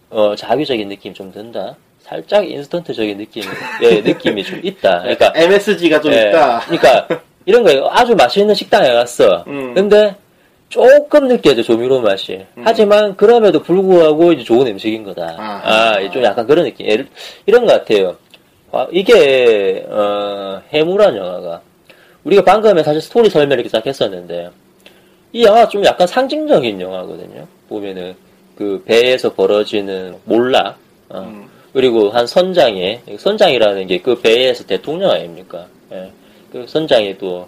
어, 0.10 0.36
자기적인 0.36 0.88
느낌 0.89 1.13
좀 1.13 1.31
든다. 1.31 1.75
살짝 2.01 2.50
인스턴트적인 2.50 3.17
느낌, 3.17 3.43
예, 3.83 4.00
느낌이 4.01 4.43
좀 4.43 4.60
있다. 4.63 5.01
그러니까 5.01 5.31
MSG가 5.36 6.01
좀 6.01 6.12
예, 6.13 6.29
있다. 6.29 6.60
그러니까 6.62 7.07
이런 7.45 7.63
거예요. 7.63 7.88
아주 7.91 8.15
맛있는 8.15 8.55
식당에 8.55 8.91
갔어. 8.93 9.43
음. 9.48 9.74
근데 9.74 10.15
조금 10.69 11.27
느껴져 11.27 11.62
조미료 11.62 12.00
맛이. 12.01 12.45
하지만 12.63 13.15
그럼에도 13.17 13.62
불구하고 13.62 14.31
이제 14.33 14.43
좋은 14.43 14.65
음식인 14.67 15.03
거다. 15.03 15.36
아하. 15.38 15.95
아, 15.98 16.10
좀 16.10 16.24
약간 16.24 16.48
그런 16.48 16.65
느낌. 16.65 16.88
예를- 16.88 17.07
이런 17.45 17.65
것 17.65 17.74
같아요. 17.74 18.15
아, 18.71 18.87
이게 18.91 19.85
어, 19.89 20.61
해무란 20.73 21.15
영화가 21.15 21.61
우리가 22.23 22.43
방금에 22.43 22.83
사실 22.83 23.01
스토리 23.01 23.29
설명을 23.29 23.59
이렇게 23.59 23.69
딱 23.69 23.85
했었는데 23.85 24.49
이 25.33 25.43
영화 25.43 25.67
좀 25.67 25.83
약간 25.85 26.07
상징적인 26.07 26.79
영화거든요. 26.79 27.47
보면은 27.69 28.15
그 28.55 28.81
배에서 28.85 29.33
벌어지는 29.33 30.15
몰락 30.25 30.77
어, 31.09 31.19
음. 31.19 31.49
그리고 31.73 32.09
한 32.09 32.27
선장의 32.27 33.01
선장이라는 33.17 33.87
게 33.87 33.99
그 33.99 34.19
배에서 34.21 34.65
대통령 34.65 35.11
아닙니까? 35.11 35.65
예. 35.91 36.11
그 36.51 36.65
선장이 36.67 37.17
또 37.17 37.47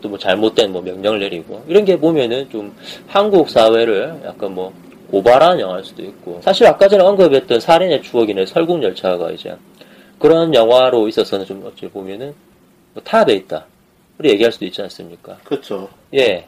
또 0.00 0.08
뭐 0.08 0.18
잘못된 0.18 0.72
뭐 0.72 0.82
명령을 0.82 1.20
내리고 1.20 1.62
이런 1.68 1.84
게 1.84 1.98
보면은 1.98 2.48
좀 2.50 2.74
한국 3.06 3.48
사회를 3.48 4.14
약간 4.24 4.54
뭐 4.54 4.72
고발하는 5.10 5.60
영화일 5.60 5.84
수도 5.84 6.02
있고 6.02 6.40
사실 6.42 6.66
아까 6.66 6.88
전에 6.88 7.02
언급했던 7.02 7.60
살인의 7.60 8.02
추억이나 8.02 8.44
설국열차가 8.46 9.30
이제 9.30 9.54
그런 10.18 10.54
영화로 10.54 11.08
있어서는 11.08 11.44
좀 11.46 11.64
어찌 11.66 11.86
보면은 11.88 12.34
뭐 12.92 13.02
탑에 13.02 13.34
있다 13.34 13.66
우리 14.18 14.30
얘기할 14.30 14.52
수도 14.52 14.64
있지 14.64 14.80
않습니까? 14.82 15.36
그렇죠. 15.44 15.88
예. 16.14 16.46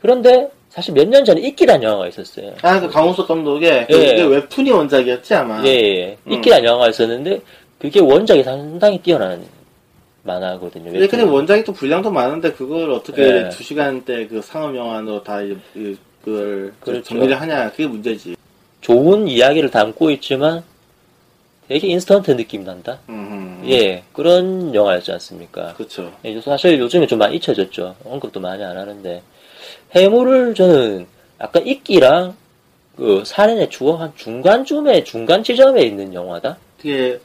그런데 0.00 0.50
사실 0.68 0.94
몇 0.94 1.08
년 1.08 1.24
전에 1.24 1.40
이끼란 1.40 1.82
영화가 1.82 2.08
있었어요. 2.08 2.54
아, 2.62 2.78
그 2.78 2.88
강호석 2.88 3.26
감독의, 3.26 3.86
그 3.88 3.94
예. 3.94 4.22
웹툰이 4.22 4.70
원작이었지, 4.70 5.34
아마. 5.34 5.62
예, 5.64 5.68
예. 5.70 6.16
음. 6.26 6.32
이끼란 6.32 6.62
영화가 6.64 6.90
있었는데 6.90 7.40
그게 7.78 7.98
원작이 8.00 8.42
상당히 8.44 8.98
뛰어난 8.98 9.42
만화거든요. 10.22 10.92
예, 11.00 11.06
근데 11.06 11.24
원작이 11.24 11.64
또 11.64 11.72
분량도 11.72 12.10
많은데, 12.10 12.52
그걸 12.52 12.90
어떻게 12.90 13.22
예. 13.22 13.48
두 13.48 13.62
시간대 13.64 14.26
그 14.28 14.42
상업 14.42 14.76
영화로 14.76 15.22
다, 15.24 15.40
그걸 16.22 16.72
그렇죠. 16.80 17.02
정리를 17.02 17.40
하냐, 17.40 17.70
그게 17.70 17.86
문제지. 17.86 18.36
좋은 18.82 19.26
이야기를 19.26 19.70
담고 19.70 20.10
있지만 20.12 20.62
되게 21.68 21.86
인스턴트 21.88 22.34
느낌 22.36 22.64
난다. 22.64 22.98
음, 23.10 23.62
예, 23.66 24.02
그런 24.14 24.74
영화였지 24.74 25.12
않습니까? 25.12 25.74
그렇죠. 25.74 26.10
예, 26.24 26.40
사실 26.40 26.78
요즘에 26.78 27.06
좀 27.06 27.18
많이 27.18 27.36
잊혀졌죠. 27.36 27.94
언급도 28.04 28.40
많이 28.40 28.64
안 28.64 28.76
하는데 28.76 29.22
해물을 29.94 30.54
저는 30.54 31.06
약간 31.40 31.66
이끼랑 31.66 32.34
그 32.96 33.22
살인의 33.24 33.68
추억 33.70 34.00
한 34.00 34.12
중간쯤에 34.16 35.04
중간 35.04 35.44
지점에 35.44 35.82
있는 35.82 36.14
영화다. 36.14 36.56
이게 36.82 37.20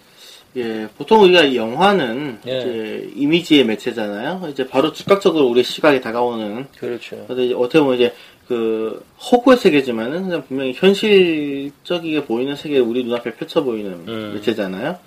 예, 0.56 0.88
보통 0.98 1.22
우리가 1.24 1.44
이 1.44 1.56
영화는 1.58 2.40
예. 2.48 2.58
이제 2.60 3.12
이미지의 3.16 3.66
매체잖아요. 3.66 4.48
이제 4.52 4.68
바로 4.68 4.94
즉각적으로 4.94 5.48
우리 5.48 5.64
시각에 5.64 6.00
다가오는. 6.00 6.68
그렇죠. 6.78 7.26
근데 7.28 7.54
어떻게 7.56 7.80
보면 7.80 7.96
이제 7.96 8.14
그 8.48 9.04
허구의 9.32 9.58
세계지만은 9.58 10.24
그냥 10.24 10.44
분명히 10.48 10.74
현실적이게 10.74 12.26
보이는 12.26 12.56
세계를 12.56 12.84
우리 12.84 13.04
눈앞에 13.04 13.34
펼쳐 13.36 13.64
보이는 13.64 13.92
음. 14.08 14.32
매체잖아요. 14.36 14.98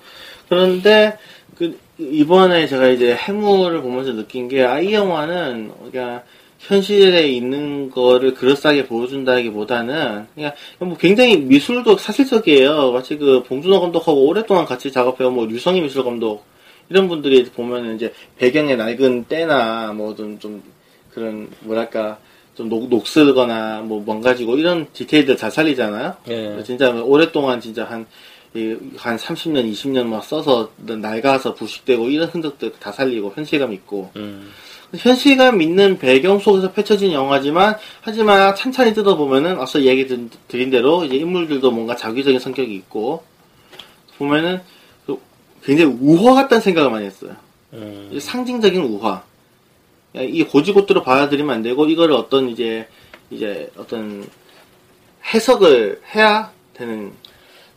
그런데 0.48 1.16
그 1.56 1.78
이번에 1.98 2.66
제가 2.66 2.88
이제 2.88 3.14
해무를 3.14 3.82
보면서 3.82 4.12
느낀 4.12 4.48
게 4.48 4.64
아 4.64 4.80
이 4.80 4.92
영화는 4.92 5.72
그냥 5.90 6.22
현실에 6.66 7.29
있는 7.29 7.90
거를 7.90 8.35
그럴싸하게 8.35 8.87
보여준다기보다는 8.87 10.26
그냥 10.35 10.52
뭐 10.79 10.96
굉장히 10.96 11.37
미술도 11.37 11.96
사실적이에요. 11.96 12.92
마치 12.92 13.16
그 13.16 13.42
봉준호 13.44 13.81
감독하고 13.81 14.26
오랫동안 14.26 14.64
같이 14.64 14.90
작업해온 14.90 15.35
뭐 15.35 15.46
류성희 15.46 15.81
미술 15.81 16.05
감독 16.05 16.44
이런 16.88 17.09
분들이 17.09 17.44
보면은 17.44 17.96
이제 17.96 18.12
배경에 18.37 18.76
낡은 18.76 19.24
때나 19.24 19.92
뭐좀 19.92 20.38
좀 20.38 20.62
그런 21.12 21.48
뭐랄까 21.61 22.18
좀 22.55 22.68
녹, 22.68 22.88
녹슬거나 22.88 23.83
뭐 23.83 24.00
뭔가지고 24.00 24.57
이런 24.57 24.87
디테일들 24.92 25.37
잘 25.37 25.50
살리잖아요. 25.50 26.16
예. 26.29 26.62
진짜 26.64 26.90
오랫동안 26.90 27.61
진짜 27.61 27.85
한, 27.85 28.07
이, 28.55 28.76
한 28.96 29.16
30년, 29.16 29.70
20년 29.70 30.07
막 30.07 30.24
써서 30.24 30.70
낡아서 30.79 31.55
부식되고 31.55 32.09
이런 32.09 32.29
흔적들 32.29 32.72
다 32.81 32.90
살리고 32.90 33.33
현실감 33.37 33.72
있고. 33.74 34.11
음. 34.16 34.50
현실감 34.94 35.61
있는 35.62 35.99
배경 35.99 36.38
속에서 36.38 36.72
펼쳐진 36.72 37.12
영화지만, 37.12 37.77
하지만 38.03 38.55
찬찬히 38.55 38.94
뜯어보면은 38.94 39.61
앞서 39.61 39.83
얘기 39.83 40.07
드- 40.07 40.29
드린 40.49 40.70
대로 40.70 41.05
이제 41.05 41.16
인물들도 41.16 41.70
뭔가 41.70 41.96
자기적인 41.96 42.38
성격이 42.40 42.75
있고, 42.75 43.25
보면은 44.18 44.61
그 45.07 45.18
굉장히 45.64 45.96
우화 46.01 46.35
같다는 46.35 46.62
생각을 46.62 46.90
많이 46.90 47.07
했어요. 47.07 47.35
음. 47.72 48.16
상징적인 48.18 48.81
우화. 48.83 49.22
야, 50.16 50.22
이게 50.22 50.44
고지고대로 50.44 51.03
받아들이면 51.03 51.55
안 51.57 51.62
되고 51.62 51.85
이거를 51.87 52.14
어떤 52.14 52.49
이제 52.49 52.88
이제 53.31 53.70
어떤 53.77 54.27
해석을 55.35 56.01
해야 56.14 56.53
되는. 56.75 57.12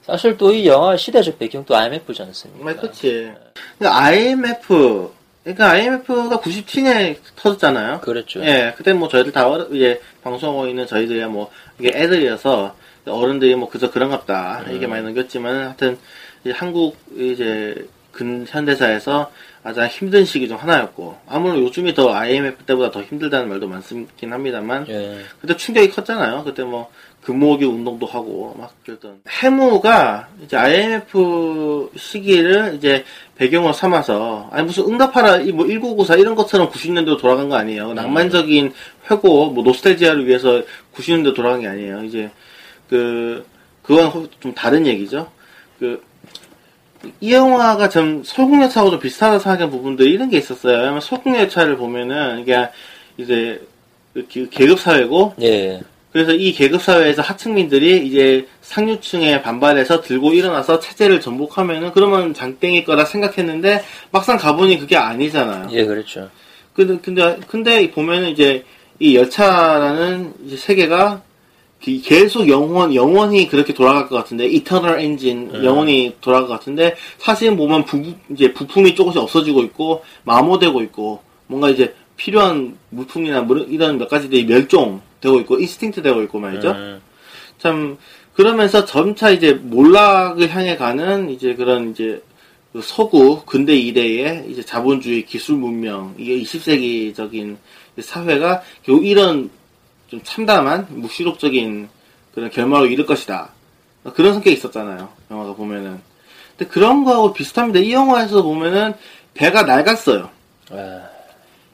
사실 0.06 0.38
또 0.38 0.52
이 0.54 0.66
영화 0.68 0.96
시대적 0.98 1.38
배경도 1.38 1.76
IMF지 1.76 2.22
않습니까? 2.24 2.64
그치. 2.82 3.32
그러니까 3.78 4.00
IMF 4.06 5.12
그러니까 5.44 5.72
IMF가 5.72 6.40
97년에 6.40 7.18
터졌잖아요. 7.36 8.02
그렇죠. 8.02 8.44
예, 8.44 8.74
그때 8.76 8.94
뭐 8.94 9.08
저희들 9.08 9.32
다 9.32 9.48
이제 9.72 10.02
방송하고 10.22 10.68
있는 10.68 10.86
저희들이야 10.86 11.28
뭐 11.28 11.50
이게 11.80 11.92
애들이어서 11.96 12.76
어른들이 13.08 13.56
뭐 13.56 13.70
그저 13.70 13.90
그런갑다 13.90 14.66
이게 14.70 14.86
음. 14.86 14.92
많이 14.92 15.04
넘겼지만 15.04 15.56
하여튼 15.56 15.98
이제 16.44 16.52
한국 16.52 16.98
이제 17.16 17.88
근현대사에서 18.12 19.32
가장 19.64 19.88
힘든 19.88 20.26
시기 20.26 20.48
중 20.48 20.58
하나였고 20.58 21.18
아무래도 21.28 21.62
요즘이 21.62 21.94
더 21.94 22.14
IMF 22.14 22.64
때보다 22.64 22.92
더 22.92 23.02
힘들다는 23.02 23.50
말도 23.50 23.68
많긴 23.68 24.08
합니다만 24.34 24.86
예. 24.90 25.20
그때 25.42 25.56
충격이 25.56 25.90
컸잖아요. 25.92 26.44
그때 26.44 26.64
뭐 26.64 26.92
금모기 27.24 27.66
운동도 27.66 28.06
하고 28.08 28.56
막 28.58 28.74
그랬던 28.86 29.22
해무가 29.44 30.30
이제 30.44 30.58
IMF 30.58 31.92
시기를 31.96 32.76
이제 32.76 33.04
배경으로 33.36 33.74
삼아서 33.74 34.48
아니 34.52 34.66
무슨 34.66 34.86
응답하라 34.86 35.40
이뭐1994 35.40 36.20
이런 36.20 36.36
것처럼 36.36 36.70
90년대로 36.72 37.20
돌아간 37.20 37.50
거 37.50 37.56
아니에요. 37.56 37.94
낭만적인 37.94 38.74
회고 39.12 39.52
뭐 39.52 39.64
노스텔지아를 39.64 40.28
위해서 40.28 40.62
90년대 40.96 41.36
돌아간 41.36 41.62
게 41.62 41.68
아니에요. 41.68 42.04
이제 42.04 42.30
그 42.90 43.46
그건 43.84 44.08
혹- 44.08 44.42
좀 44.42 44.54
다른 44.54 44.86
얘기죠. 44.88 45.30
그 45.80 46.02
이 47.22 47.32
영화가 47.32 47.88
좀 47.88 48.24
설국열차하고 48.26 48.92
좀 48.92 49.00
비슷하다 49.00 49.40
생각하는 49.40 49.72
부분들이 49.72 50.12
이런 50.12 50.30
게 50.30 50.38
있었어요. 50.38 50.80
왜냐면 50.80 51.00
설국열차를 51.00 51.78
보면은 51.78 52.40
이게 52.42 52.68
이제 53.16 53.66
그 54.14 54.28
계급 54.52 54.78
사회고 54.82 55.34
예. 55.42 55.80
그래서 56.12 56.34
이 56.34 56.54
계급 56.54 56.82
사회에서 56.82 57.22
하층민들이 57.22 58.06
이제 58.08 58.48
상류층에 58.62 59.42
반발해서 59.44 60.02
들고 60.02 60.34
일어나서 60.34 60.80
체제를 60.80 61.22
전복하면은 61.22 61.92
그러면 61.94 62.34
장땡일 62.34 62.84
거라 62.84 63.06
생각했는데 63.06 63.84
막상 64.12 64.38
가보니 64.38 64.80
그게 64.80 64.96
아니잖아요. 64.98 65.68
예, 65.72 65.86
그렇죠. 65.86 66.30
근데 66.74 66.98
근데 67.04 67.38
근데 67.48 67.92
보면은 67.92 68.30
이제 68.30 68.64
이 69.00 69.16
열차라는 69.16 70.34
이제 70.46 70.58
세계가 70.58 71.22
기- 71.80 72.02
계속 72.02 72.50
영원 72.50 72.94
영원히 72.96 73.48
그렇게 73.48 73.74
돌아갈 73.74 74.08
것 74.08 74.16
같은데 74.16 74.48
eternal 74.48 75.00
engine 75.00 75.50
음. 75.54 75.64
영원히 75.64 76.16
돌아갈 76.22 76.48
것 76.48 76.54
같은데 76.54 76.96
사실 77.20 77.56
보면 77.56 77.86
부 77.86 78.02
이제 78.32 78.52
부품이 78.54 78.96
조금씩 78.96 79.22
없어지고 79.22 79.62
있고 79.64 80.04
마모되고 80.24 80.82
있고 80.84 81.22
뭔가 81.48 81.70
이제 81.70 81.94
필요한 82.18 82.78
물품이나 82.90 83.42
뭐 83.42 83.58
이런 83.58 83.98
몇 83.98 84.10
가지들이 84.10 84.46
멸종 84.46 85.02
되고 85.22 85.40
있고 85.40 85.60
extinct 85.60 86.02
되고 86.02 86.22
있고 86.24 86.40
말이죠. 86.40 86.72
음. 86.72 87.02
참 87.58 87.98
그러면서 88.34 88.86
점차 88.86 89.30
이제 89.30 89.54
몰락을 89.54 90.50
향해 90.50 90.78
가는 90.78 91.30
이제 91.30 91.56
그런 91.56 91.92
이제 91.92 92.22
그 92.72 92.82
서구 92.82 93.44
근대 93.46 93.76
이래의 93.76 94.46
이제 94.50 94.64
자본주의 94.64 95.26
기술 95.26 95.56
문명 95.56 96.16
이게 96.18 96.40
20세기적인 96.42 97.58
사회가 98.00 98.62
결국 98.84 99.06
이런 99.06 99.50
좀 100.08 100.22
참담한 100.24 100.88
묵시록적인 100.90 101.90
그런 102.34 102.50
결말로 102.50 102.86
이를 102.86 103.06
것이다. 103.06 103.50
그런 104.14 104.34
성격이 104.34 104.56
있었잖아요. 104.56 105.10
영화가 105.30 105.56
보면은. 105.56 106.00
근데 106.58 106.72
그런 106.72 107.04
거하고 107.04 107.34
비슷합니다. 107.34 107.80
이 107.80 107.92
영화에서 107.92 108.42
보면은 108.42 108.94
배가 109.34 109.64
낡았어요. 109.64 110.30
아, 110.72 111.09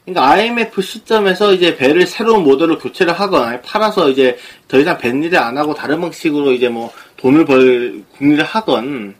그러니까 0.05 0.31
IMF 0.31 0.81
시점에서 0.81 1.53
이제 1.53 1.75
배를 1.75 2.05
새로운 2.05 2.43
모델로 2.43 2.77
교체를 2.77 3.13
하거나 3.13 3.59
팔아서 3.61 4.09
이제 4.09 4.37
더 4.67 4.79
이상 4.79 4.97
배 4.99 5.09
일을 5.09 5.37
안 5.37 5.57
하고 5.57 5.73
다른 5.73 5.99
방식으로 5.99 6.51
이제 6.51 6.69
뭐 6.69 6.93
돈을 7.17 7.45
벌 7.45 8.03
국리를 8.17 8.43
하건 8.43 9.15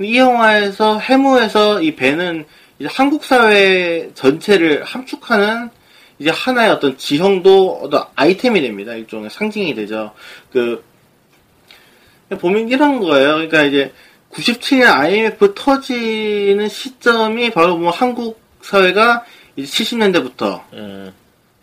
이 0.00 0.16
영화에서 0.16 0.98
해무에서 0.98 1.82
이 1.82 1.96
배는 1.96 2.44
이제 2.78 2.88
한국 2.90 3.24
사회 3.24 4.10
전체를 4.14 4.84
함축하는 4.84 5.70
이제 6.20 6.30
하나의 6.30 6.70
어떤 6.70 6.96
지형도 6.96 7.80
어떤 7.82 8.04
아이템이 8.14 8.60
됩니다. 8.60 8.94
일종의 8.94 9.28
상징이 9.28 9.74
되죠. 9.74 10.12
그 10.52 10.84
보면 12.40 12.68
이런 12.68 13.00
거예요. 13.00 13.34
그러니까 13.34 13.64
이제 13.64 13.92
97년 14.30 14.84
IMF 14.84 15.54
터지는 15.54 16.68
시점이 16.68 17.50
바로 17.50 17.76
뭐 17.76 17.90
한국 17.90 18.40
사회가 18.62 19.24
70년대부터 19.58 20.62
음, 20.72 21.12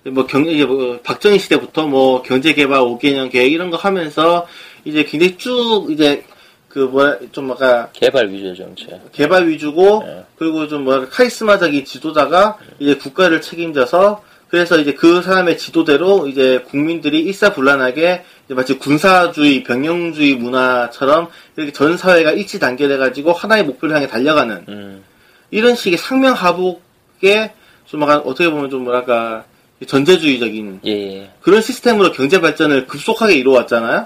뭐 0.06 0.26
경, 0.26 0.46
이제 0.46 0.66
뭐 0.66 1.00
박정희 1.02 1.40
시대부터 1.40 1.88
뭐 1.88 2.22
경제개발 2.22 2.80
5개년 2.80 3.32
계획 3.32 3.52
이런 3.52 3.70
거 3.70 3.78
하면서 3.78 4.48
이제 4.86 5.04
굉장히 5.04 5.38
쭉 5.38 5.88
이제 5.90 6.24
그 6.70 6.80
뭐야 6.80 7.18
좀 7.32 7.52
아까 7.52 7.90
개발 7.94 8.30
위주의 8.30 8.56
정책. 8.56 9.12
개발 9.12 9.48
위주고 9.48 10.04
네. 10.06 10.24
그리고 10.38 10.68
좀 10.68 10.84
뭐랄까 10.84 11.10
카리스마적인 11.10 11.84
지도자가 11.84 12.58
이제 12.78 12.96
국가를 12.96 13.42
책임져서 13.42 14.24
그래서 14.50 14.80
이제 14.80 14.94
그 14.94 15.22
사람의 15.22 15.58
지도대로 15.58 16.28
이제 16.28 16.64
국민들이 16.68 17.20
일사불란하게 17.22 18.24
이제 18.46 18.54
마치 18.54 18.78
군사주의, 18.78 19.64
병영주의 19.64 20.36
문화처럼 20.36 21.28
이렇게 21.56 21.72
전 21.72 21.98
사회가 21.98 22.32
일치 22.32 22.60
단결해 22.60 22.98
가지고 22.98 23.32
하나의 23.34 23.64
목표를 23.64 23.96
향해 23.96 24.08
달려가는 24.08 24.66
음, 24.68 25.04
이런 25.52 25.76
식의 25.76 25.98
상명하복의 25.98 27.54
좀 27.90 28.02
약간 28.04 28.20
어떻게 28.20 28.50
보면 28.50 28.70
좀 28.70 28.84
뭐랄까 28.84 29.46
전제주의적인 29.86 30.82
예, 30.86 30.92
예. 30.92 31.32
그런 31.42 31.62
시스템으로 31.62 32.12
경제 32.12 32.40
발전을 32.40 32.86
급속하게 32.86 33.34
이루어왔잖아요. 33.36 34.06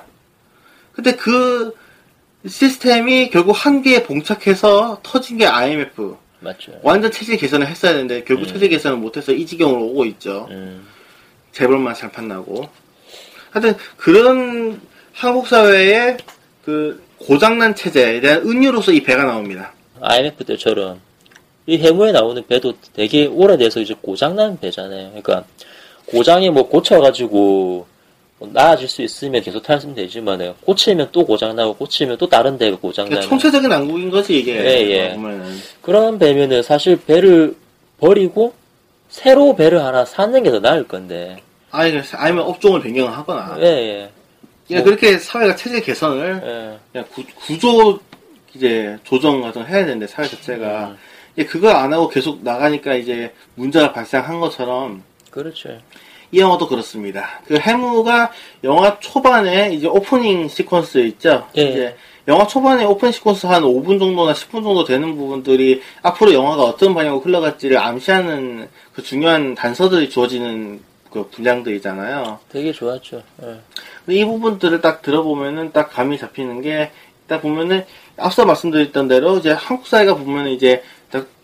근데 0.94 1.16
그 1.16 1.76
시스템이 2.48 3.30
결국 3.30 3.54
한계에 3.54 4.04
봉착해서 4.04 5.00
터진 5.04 5.38
게 5.38 5.46
IMF. 5.46 6.16
맞죠. 6.40 6.80
완전 6.82 7.12
체질 7.12 7.38
개선을 7.38 7.68
했어야 7.68 7.94
되는데 7.94 8.24
결국 8.24 8.44
음. 8.44 8.54
체질 8.54 8.70
개선을 8.70 8.98
못해서 8.98 9.32
이 9.32 9.46
지경으로 9.46 9.82
오고 9.88 10.06
있죠. 10.06 10.48
음, 10.52 10.86
재벌만 11.52 11.94
잘 11.94 12.12
판다고. 12.12 12.70
하여튼 13.52 13.76
그런 13.98 14.82
한국 15.14 15.48
사회의 15.48 16.18
그 16.64 17.04
고장난 17.18 17.76
체제에 17.76 18.20
대한 18.20 18.42
은유로서 18.48 18.92
이 18.92 19.04
배가 19.04 19.24
나옵니다. 19.24 19.74
IMF 20.02 20.44
때처럼 20.46 21.00
이 21.66 21.78
해무에 21.78 22.12
나오는 22.12 22.46
배도 22.46 22.74
되게 22.94 23.26
오래돼서 23.26 23.80
이제 23.80 23.96
고장난 24.02 24.60
배잖아요. 24.60 25.08
그러니까 25.10 25.44
고장이 26.08 26.50
뭐 26.50 26.68
고쳐가지고 26.68 27.86
뭐 28.40 28.50
나아질 28.52 28.90
수 28.90 29.02
있으면 29.02 29.42
계속 29.42 29.64
타면 29.64 29.96
되지만은 29.96 30.54
고치면 30.66 31.10
또 31.12 31.26
고장나고 31.26 31.76
고치면 31.76 32.18
또 32.18 32.28
다른 32.28 32.58
데가 32.58 32.78
그러니까 32.82 33.22
총체적인 33.22 33.70
난국인 33.70 34.10
거지 34.10 34.40
이게. 34.40 34.56
예, 34.58 34.92
예. 34.92 35.18
그런 35.82 36.20
배면은 36.20 36.62
사실 36.64 37.00
배를 37.06 37.56
버리고 38.00 38.54
새로 39.10 39.56
배를 39.56 39.84
하나 39.84 40.04
사는 40.04 40.42
게 40.44 40.52
더 40.52 40.60
나을 40.60 40.86
건데 40.88 41.38
아니, 41.72 41.94
아니면 42.14 42.46
업종을 42.46 42.82
변경을 42.82 43.12
하거나. 43.12 43.56
예, 43.62 43.66
예, 43.66 44.10
그러니까 44.68 44.86
그렇게 44.90 45.18
사회가 45.18 45.56
체질 45.56 45.82
개선을 45.82 46.42
예. 46.44 46.80
그냥 46.92 47.08
구, 47.14 47.58
조 47.60 48.00
이제 48.54 48.98
조정 49.04 49.42
같은 49.42 49.62
거 49.64 49.68
해야 49.68 49.86
되는데 49.86 50.06
사회 50.08 50.28
자체가 50.28 50.90
음. 50.90 50.98
그걸 51.36 51.76
안 51.76 51.92
하고 51.94 52.08
계속 52.08 52.44
나가니까 52.44 52.96
이제 52.96 53.34
문제가 53.56 53.92
발생한 53.92 54.40
것처럼 54.40 55.04
그렇죠. 55.30 55.70
이 56.32 56.40
영화도 56.40 56.68
그렇습니다. 56.68 57.42
그 57.48 57.58
해무가 57.58 58.32
영화 58.64 59.00
초반에 59.00 59.74
이제 59.74 59.88
오프닝 59.88 60.48
시퀀스 60.48 61.06
있죠. 61.10 61.48
예. 61.58 61.64
이제 61.64 61.96
영화 62.28 62.48
초반에 62.48 62.86
오픈 62.86 63.12
시퀀스 63.12 63.48
한 63.48 63.64
5분 63.64 64.00
정도나 64.00 64.34
10분 64.34 64.64
정도 64.64 64.84
되는 64.84 65.16
부분들이 65.16 65.82
앞으로 66.02 66.34
영화가 66.34 66.64
어떤 66.64 66.94
방향으로 66.94 67.22
흘러갈지를 67.22 67.78
암시하는 67.78 68.70
그 68.94 69.04
중요한 69.04 69.56
단서들이 69.56 70.10
주어지는 70.10 70.82
그 71.12 71.30
분량들이잖아요. 71.30 72.40
되게 72.50 72.72
좋았죠. 72.72 73.22
예. 73.44 73.60
근데 74.06 74.20
이 74.20 74.26
부분들을 74.26 74.82
딱 74.82 75.02
들어보면은 75.04 75.72
딱 75.72 75.92
감이 75.92 76.18
잡히는 76.18 76.62
게, 76.62 76.92
딱 77.28 77.42
보면은, 77.42 77.86
앞서 78.18 78.46
말씀드렸던 78.46 79.08
대로, 79.08 79.38
이제 79.38 79.52
한국 79.52 79.88
사회가 79.88 80.16
보면은 80.16 80.52
이제, 80.52 80.82
딱 80.82 80.84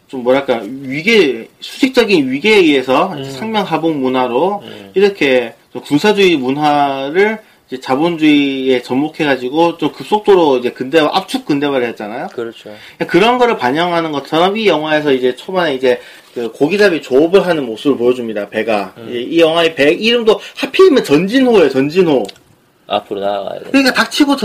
좀 0.10 0.24
뭐랄까, 0.24 0.62
위계, 0.63 1.48
수직적인 1.60 2.32
위계에 2.32 2.58
의해서 2.58 3.13
음. 3.13 3.24
상명 3.24 3.63
하복 3.63 3.95
문화로, 3.95 4.62
음. 4.63 4.91
이렇게 4.95 5.54
좀 5.72 5.84
군사주의 5.84 6.36
문화를 6.36 7.38
이제 7.67 7.80
자본주의에 7.80 8.82
접목해가지고 8.82 9.78
좀 9.78 9.91
급속도로 9.91 10.58
이제 10.58 10.72
근대화, 10.72 11.12
압축 11.13 11.45
근대화를 11.45 11.88
했잖아요. 11.89 12.30
그렇죠. 12.34 12.72
그런 13.08 13.38
거를 13.38 13.58
반영하는 13.58 14.12
것처럼 14.12 14.58
이 14.58 14.65
영화에서 14.67 15.13
이제 15.13 15.36
초반에 15.36 15.76
이제 15.76 16.00
그 16.34 16.52
고기잡이 16.52 17.04
조업을 17.04 17.45
하는 17.45 17.67
모습을 17.67 17.95
보여줍니다. 17.98 18.50
배가 18.50 18.95
음. 18.98 19.10
이- 19.13 19.36
이 19.36 19.39
영화의 19.39 19.76
배 19.76 19.91
이름도 19.91 20.39
하필이면 20.58 21.04
전진호예요. 21.04 21.69
전진호. 21.69 22.24
앞으로 22.89 23.19
나아가야 23.21 23.60
돼. 23.60 23.65
그러니까 23.69 23.93
닥치고 23.93 24.36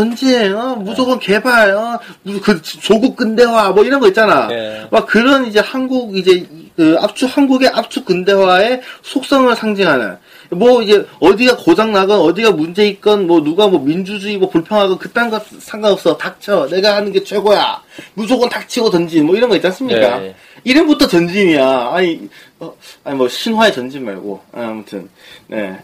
어, 0.52 0.76
무조건 0.76 1.18
개발, 1.18 1.70
어, 1.74 1.98
무- 2.22 2.40
그 2.40 2.60
조국 2.62 3.16
근대화 3.16 3.70
뭐 3.70 3.84
이런 3.84 4.00
거 4.00 4.06
있잖아. 4.08 4.48
예. 4.52 4.86
막 4.90 5.06
그런 5.06 5.46
이제 5.46 5.60
한국 5.60 6.16
이제 6.16 6.32
이- 6.32 6.70
그 6.76 6.96
압축 7.00 7.34
한국의 7.36 7.70
압축 7.72 8.04
근대화의 8.04 8.82
속성을 9.02 9.54
상징하는. 9.56 10.16
뭐 10.50 10.82
이제 10.82 11.06
어디가 11.20 11.56
고장 11.56 11.92
나건 11.92 12.20
어디가 12.20 12.50
문제 12.50 12.86
있건 12.88 13.26
뭐 13.26 13.42
누가 13.42 13.66
뭐 13.66 13.80
민주주의 13.80 14.36
뭐 14.36 14.50
불평하건 14.50 14.98
그딴 14.98 15.30
거 15.30 15.40
상관없어. 15.58 16.16
닥쳐. 16.18 16.68
내가 16.70 16.96
하는 16.96 17.12
게 17.12 17.24
최고야. 17.24 17.80
무조건 18.14 18.48
닥치고 18.50 18.90
전진. 18.90 19.24
뭐 19.24 19.34
이런 19.36 19.48
거 19.48 19.56
있지 19.56 19.66
않습니까? 19.68 20.22
예. 20.22 20.34
이름부터 20.64 21.06
전진이야. 21.06 21.90
아니 21.94 22.28
어, 22.60 22.74
아니 23.04 23.16
뭐 23.16 23.26
신화의 23.28 23.72
전진 23.72 24.04
말고. 24.04 24.40
아, 24.52 24.60
아무튼. 24.66 25.08
네. 25.46 25.78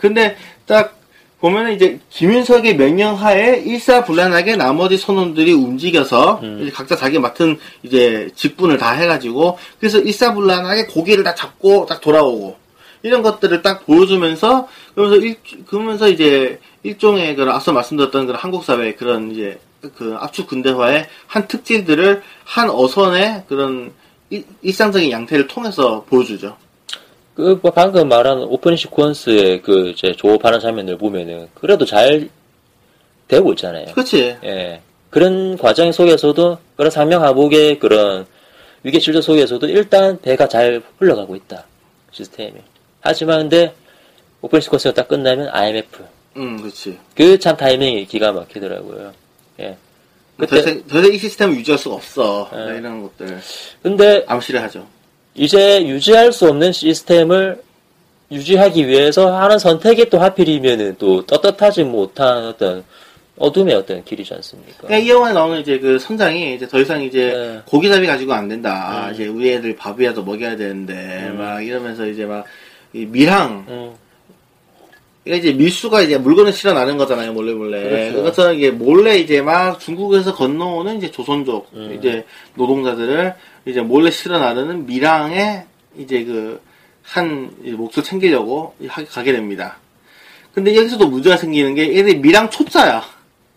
근데 0.00 0.36
딱 0.66 0.94
보면은 1.46 1.74
이제 1.74 2.00
김윤석의 2.10 2.76
명령 2.76 3.14
하에 3.14 3.62
일사불란하게 3.64 4.56
나머지 4.56 4.96
선원들이 4.96 5.52
움직여서 5.52 6.40
음. 6.42 6.70
각자 6.74 6.96
자기 6.96 7.20
맡은 7.20 7.56
이제 7.84 8.28
직분을 8.34 8.78
다 8.78 8.92
해가지고 8.92 9.56
그래서 9.78 9.98
일사불란하게 9.98 10.86
고기를 10.86 11.22
다 11.22 11.36
잡고 11.36 11.86
딱 11.86 12.00
돌아오고 12.00 12.56
이런 13.02 13.22
것들을 13.22 13.62
딱 13.62 13.86
보여주면서 13.86 14.66
그러면서 14.94 15.24
일 15.24 15.36
그러면서 15.66 16.08
이제 16.08 16.58
일종의 16.82 17.36
그런 17.36 17.54
앞서 17.54 17.72
말씀드렸던 17.72 18.26
그런 18.26 18.40
한국 18.40 18.64
사회의 18.64 18.96
그런 18.96 19.30
이제 19.30 19.60
그 19.96 20.16
압축 20.18 20.48
근대화의 20.48 21.06
한 21.28 21.46
특질들을 21.46 22.22
한 22.44 22.70
어선의 22.70 23.44
그런 23.48 23.92
일, 24.30 24.44
일상적인 24.62 25.12
양태를 25.12 25.46
통해서 25.46 26.02
보여주죠. 26.08 26.56
그, 27.36 27.58
뭐 27.62 27.70
방금 27.70 28.08
말한 28.08 28.38
오프닝 28.44 28.76
시퀀스의 28.76 29.62
그, 29.62 29.90
이제 29.90 30.12
조업하는 30.16 30.58
장면을 30.58 30.96
보면은, 30.96 31.48
그래도 31.54 31.84
잘 31.84 32.28
되고 33.28 33.52
있잖아요. 33.52 33.86
그렇지. 33.92 34.38
예. 34.42 34.80
그런 35.10 35.56
과정 35.58 35.92
속에서도, 35.92 36.58
그런 36.76 36.90
상명 36.90 37.22
하복의 37.22 37.78
그런 37.78 38.26
위계 38.82 38.98
질서 38.98 39.20
속에서도 39.20 39.66
일단 39.68 40.18
배가 40.20 40.48
잘 40.48 40.82
흘러가고 40.98 41.36
있다. 41.36 41.64
시스템이. 42.10 42.54
하지만 43.00 43.40
근데, 43.40 43.74
오프닝 44.40 44.60
시퀀스가 44.62 44.94
딱 44.94 45.08
끝나면 45.08 45.48
IMF. 45.52 46.04
음, 46.36 46.56
그렇지. 46.58 46.98
그 47.14 47.38
참 47.38 47.56
타이밍이 47.56 48.06
기가 48.06 48.32
막히더라고요. 48.32 49.12
예. 49.60 49.76
더 50.38 50.46
그때, 50.46 50.58
이상, 50.58 50.82
더 50.86 50.98
이상 51.00 51.12
이 51.12 51.18
시스템을 51.18 51.56
유지할 51.56 51.78
수가 51.78 51.96
없어. 51.96 52.48
네. 52.52 52.78
이런 52.78 53.02
것들. 53.02 53.40
근데 53.82 54.24
암시를 54.26 54.62
하죠. 54.62 54.86
이제 55.36 55.86
유지할 55.86 56.32
수 56.32 56.48
없는 56.48 56.72
시스템을 56.72 57.62
유지하기 58.30 58.88
위해서 58.88 59.36
하는 59.36 59.58
선택이 59.58 60.10
또 60.10 60.18
하필이면은 60.18 60.96
또 60.98 61.24
떳떳하지 61.26 61.84
못한 61.84 62.46
어떤 62.46 62.84
어둠의 63.38 63.74
어떤 63.74 64.02
길이지 64.02 64.32
않습니까? 64.34 64.86
그러니까 64.86 64.98
이 64.98 65.10
영화에 65.10 65.32
나오는 65.34 65.60
이제 65.60 65.78
그 65.78 65.98
선장이 65.98 66.54
이제 66.54 66.66
더 66.66 66.80
이상 66.80 67.02
이제 67.02 67.32
네. 67.32 67.60
고기잡이 67.66 68.06
가지고 68.06 68.32
안 68.32 68.48
된다. 68.48 69.08
음. 69.08 69.14
이제 69.14 69.26
우리 69.26 69.52
애들 69.52 69.76
밥이라도 69.76 70.24
먹여야 70.24 70.56
되는데 70.56 70.94
음. 71.30 71.36
막 71.38 71.60
이러면서 71.60 72.06
이제 72.06 72.24
막이 72.24 73.06
밀항 73.06 73.66
음, 73.68 73.92
이제 75.26 75.52
밀수가 75.52 76.02
이제 76.02 76.18
물건을 76.18 76.52
실어 76.52 76.72
나는 76.72 76.96
거잖아요, 76.96 77.32
몰래 77.32 77.52
몰래. 77.52 77.82
그렇죠. 77.82 78.16
그것처럼 78.18 78.54
이게 78.54 78.70
몰래 78.70 79.18
이제 79.18 79.42
막 79.42 79.80
중국에서 79.80 80.34
건너오는 80.34 80.98
이제 80.98 81.10
조선족 81.10 81.68
음. 81.74 81.96
이제 81.98 82.24
노동자들을 82.54 83.34
이제 83.66 83.80
몰래 83.80 84.10
실어 84.12 84.38
나르는 84.38 84.86
밀양에 84.86 85.64
이제 85.98 86.24
그한 86.24 87.50
몫을 87.60 88.04
챙기려고 88.04 88.74
하- 88.86 89.04
가게 89.04 89.32
됩니다. 89.32 89.78
근데 90.54 90.74
여기서도 90.76 91.08
문제가 91.08 91.36
생기는 91.36 91.74
게 91.74 91.88
얘들이 91.96 92.18
밀양 92.18 92.48
초짜야. 92.50 93.02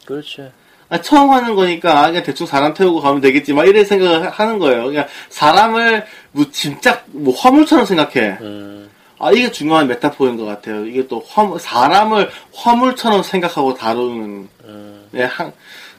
그렇죠. 0.05 0.51
아, 0.91 0.99
처음 0.99 1.29
하는 1.29 1.53
거니까, 1.53 1.99
아, 2.03 2.07
그냥 2.07 2.23
대충 2.23 2.47
사람 2.47 2.73
태우고 2.73 2.99
가면 2.99 3.21
되겠지, 3.21 3.53
막 3.53 3.65
이런 3.67 3.85
생각을 3.85 4.25
하- 4.25 4.29
하는 4.31 4.57
거예요. 4.57 4.85
그냥 4.85 5.05
사람을, 5.29 6.03
뭐, 6.31 6.43
진짜, 6.51 7.03
뭐, 7.11 7.31
화물처럼 7.37 7.85
생각해. 7.85 8.37
음, 8.41 8.78
아, 9.19 9.31
이게 9.33 9.51
중요한 9.51 9.87
메타포인 9.87 10.37
것 10.37 10.45
같아요. 10.45 10.85
이게 10.85 11.05
또 11.07 11.21
화물, 11.27 11.59
사람을 11.59 12.29
화물처럼 12.53 13.21
생각하고 13.21 13.73
다루는, 13.73 14.47
음, 14.63 15.07
네, 15.11 15.23
한, 15.25 15.51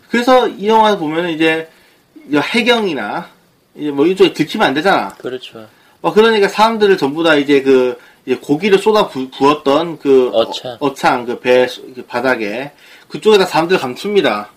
그래서 0.09 0.48
이 0.48 0.66
영화 0.68 0.96
보면은 0.96 1.30
이제, 1.30 1.68
이 2.30 2.37
해경이나, 2.37 3.28
이제 3.74 3.90
뭐 3.90 4.06
이쪽에 4.06 4.33
들키면 4.33 4.66
안 4.66 4.74
되잖아. 4.74 5.11
그렇죠. 5.18 5.66
어, 6.00 6.12
그러니까 6.14 6.48
사람들을 6.48 6.96
전부 6.96 7.22
다 7.22 7.35
이제 7.35 7.61
그, 7.62 7.98
이제 8.24 8.37
고기를 8.37 8.78
쏟아 8.78 9.09
부, 9.09 9.28
부었던 9.30 9.98
그, 9.98 10.30
어창. 10.33 10.76
어, 10.80 10.94
창 10.94 11.26
그 11.26 11.40
배, 11.40 11.66
그 11.94 12.02
바닥에, 12.06 12.72
그쪽에다 13.09 13.44
사람들을 13.44 13.80
감춥니다. 13.80 14.48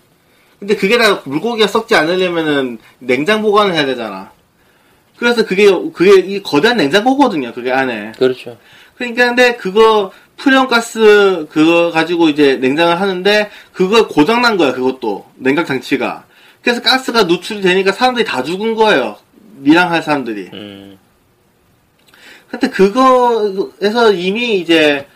근데 0.58 0.74
그게 0.76 0.96
다 0.96 1.20
물고기가 1.24 1.66
썩지 1.68 1.94
않으려면은 1.94 2.78
냉장 2.98 3.42
보관을 3.42 3.74
해야 3.74 3.84
되잖아. 3.84 4.32
그래서 5.24 5.42
그게, 5.46 5.70
그게 5.94 6.20
이 6.20 6.42
거대한 6.42 6.76
냉장고거든요, 6.76 7.54
그게 7.54 7.72
안에. 7.72 8.12
그렇죠. 8.18 8.58
그러니까 8.94 9.24
근데 9.28 9.56
그거, 9.56 10.12
프레온가스 10.36 11.46
그거 11.50 11.90
가지고 11.90 12.28
이제 12.28 12.56
냉장을 12.58 13.00
하는데, 13.00 13.50
그거 13.72 14.06
고장 14.06 14.42
난 14.42 14.58
거야, 14.58 14.74
그것도. 14.74 15.24
냉각 15.36 15.64
장치가. 15.64 16.24
그래서 16.60 16.82
가스가 16.82 17.22
누출이 17.22 17.62
되니까 17.62 17.92
사람들이 17.92 18.26
다 18.26 18.42
죽은 18.42 18.74
거예요. 18.74 19.16
밀항할 19.60 20.02
사람들이. 20.02 20.50
음, 20.52 20.98
근데 22.50 22.68
그거에서 22.68 24.12
이미 24.12 24.58
이제 24.58 25.06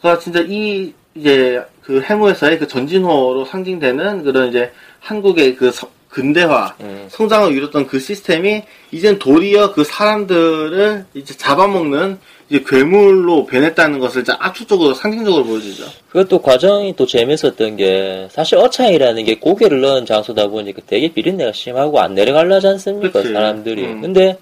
그 0.00 0.18
진짜 0.18 0.40
이 0.40 0.92
이제 1.14 1.62
그 1.84 2.00
해무에서의 2.02 2.58
그 2.58 2.66
전진호로 2.66 3.44
상징되는 3.44 4.24
그런 4.24 4.48
이제 4.48 4.72
한국의 5.00 5.54
그 5.54 5.70
서- 5.70 5.88
근대화 6.12 6.74
음. 6.80 7.06
성장을 7.10 7.52
이뤘던 7.56 7.86
그 7.86 7.98
시스템이 7.98 8.62
이젠 8.90 9.18
도리어 9.18 9.72
그 9.72 9.82
사람들을 9.84 11.06
이제 11.14 11.34
잡아먹는 11.36 12.18
이제 12.48 12.62
괴물로 12.66 13.46
변했다는 13.46 13.98
것을 13.98 14.22
이제 14.22 14.32
압축적으로 14.38 14.94
상징적으로 14.94 15.44
보여주죠. 15.44 15.84
그것도 16.10 16.42
과정이 16.42 16.94
또 16.96 17.06
재밌었던 17.06 17.76
게 17.76 18.28
사실 18.30 18.58
어창이라는 18.58 19.24
게 19.24 19.38
고개를 19.38 19.80
넣은 19.80 20.04
장소다 20.06 20.48
보니까 20.48 20.82
되게 20.86 21.12
비린내가 21.12 21.52
심하고 21.52 21.98
안 22.00 22.14
내려가려지 22.14 22.66
않습니까 22.68 23.20
그치. 23.22 23.32
사람들이 23.32 23.84
음. 23.84 24.00
근데 24.02 24.36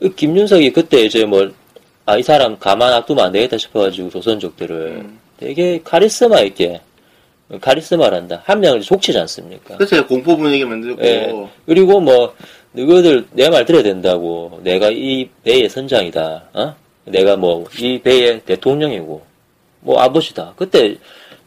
그 0.00 0.14
김윤석이 0.14 0.72
그때 0.72 1.02
이제 1.04 1.24
뭐 1.24 1.50
아 2.10 2.16
이 2.16 2.22
사람 2.22 2.58
가만 2.58 2.90
놔두면 2.90 3.22
안 3.26 3.32
되겠다 3.32 3.58
싶어가지고 3.58 4.08
조선족들을 4.08 4.76
음. 5.04 5.18
되게 5.36 5.78
카리스마 5.84 6.40
있게 6.40 6.80
카리스마란다. 7.60 8.42
한 8.44 8.60
명을 8.60 8.82
족치지 8.82 9.18
않습니까? 9.18 9.76
그래서 9.76 10.06
공포 10.06 10.36
분위기 10.36 10.64
만들고 10.64 11.02
예. 11.02 11.48
그리고 11.66 12.00
뭐 12.00 12.34
너희들 12.72 13.26
내 13.32 13.48
말 13.48 13.64
들어야 13.64 13.82
된다고. 13.82 14.60
내가 14.62 14.90
이 14.90 15.28
배의 15.44 15.68
선장이다. 15.70 16.48
어? 16.52 16.74
내가 17.06 17.36
뭐 17.36 17.64
이 17.78 17.98
배의 18.00 18.40
대통령이고. 18.44 19.22
뭐 19.80 20.00
아버지다. 20.00 20.52
그때 20.56 20.96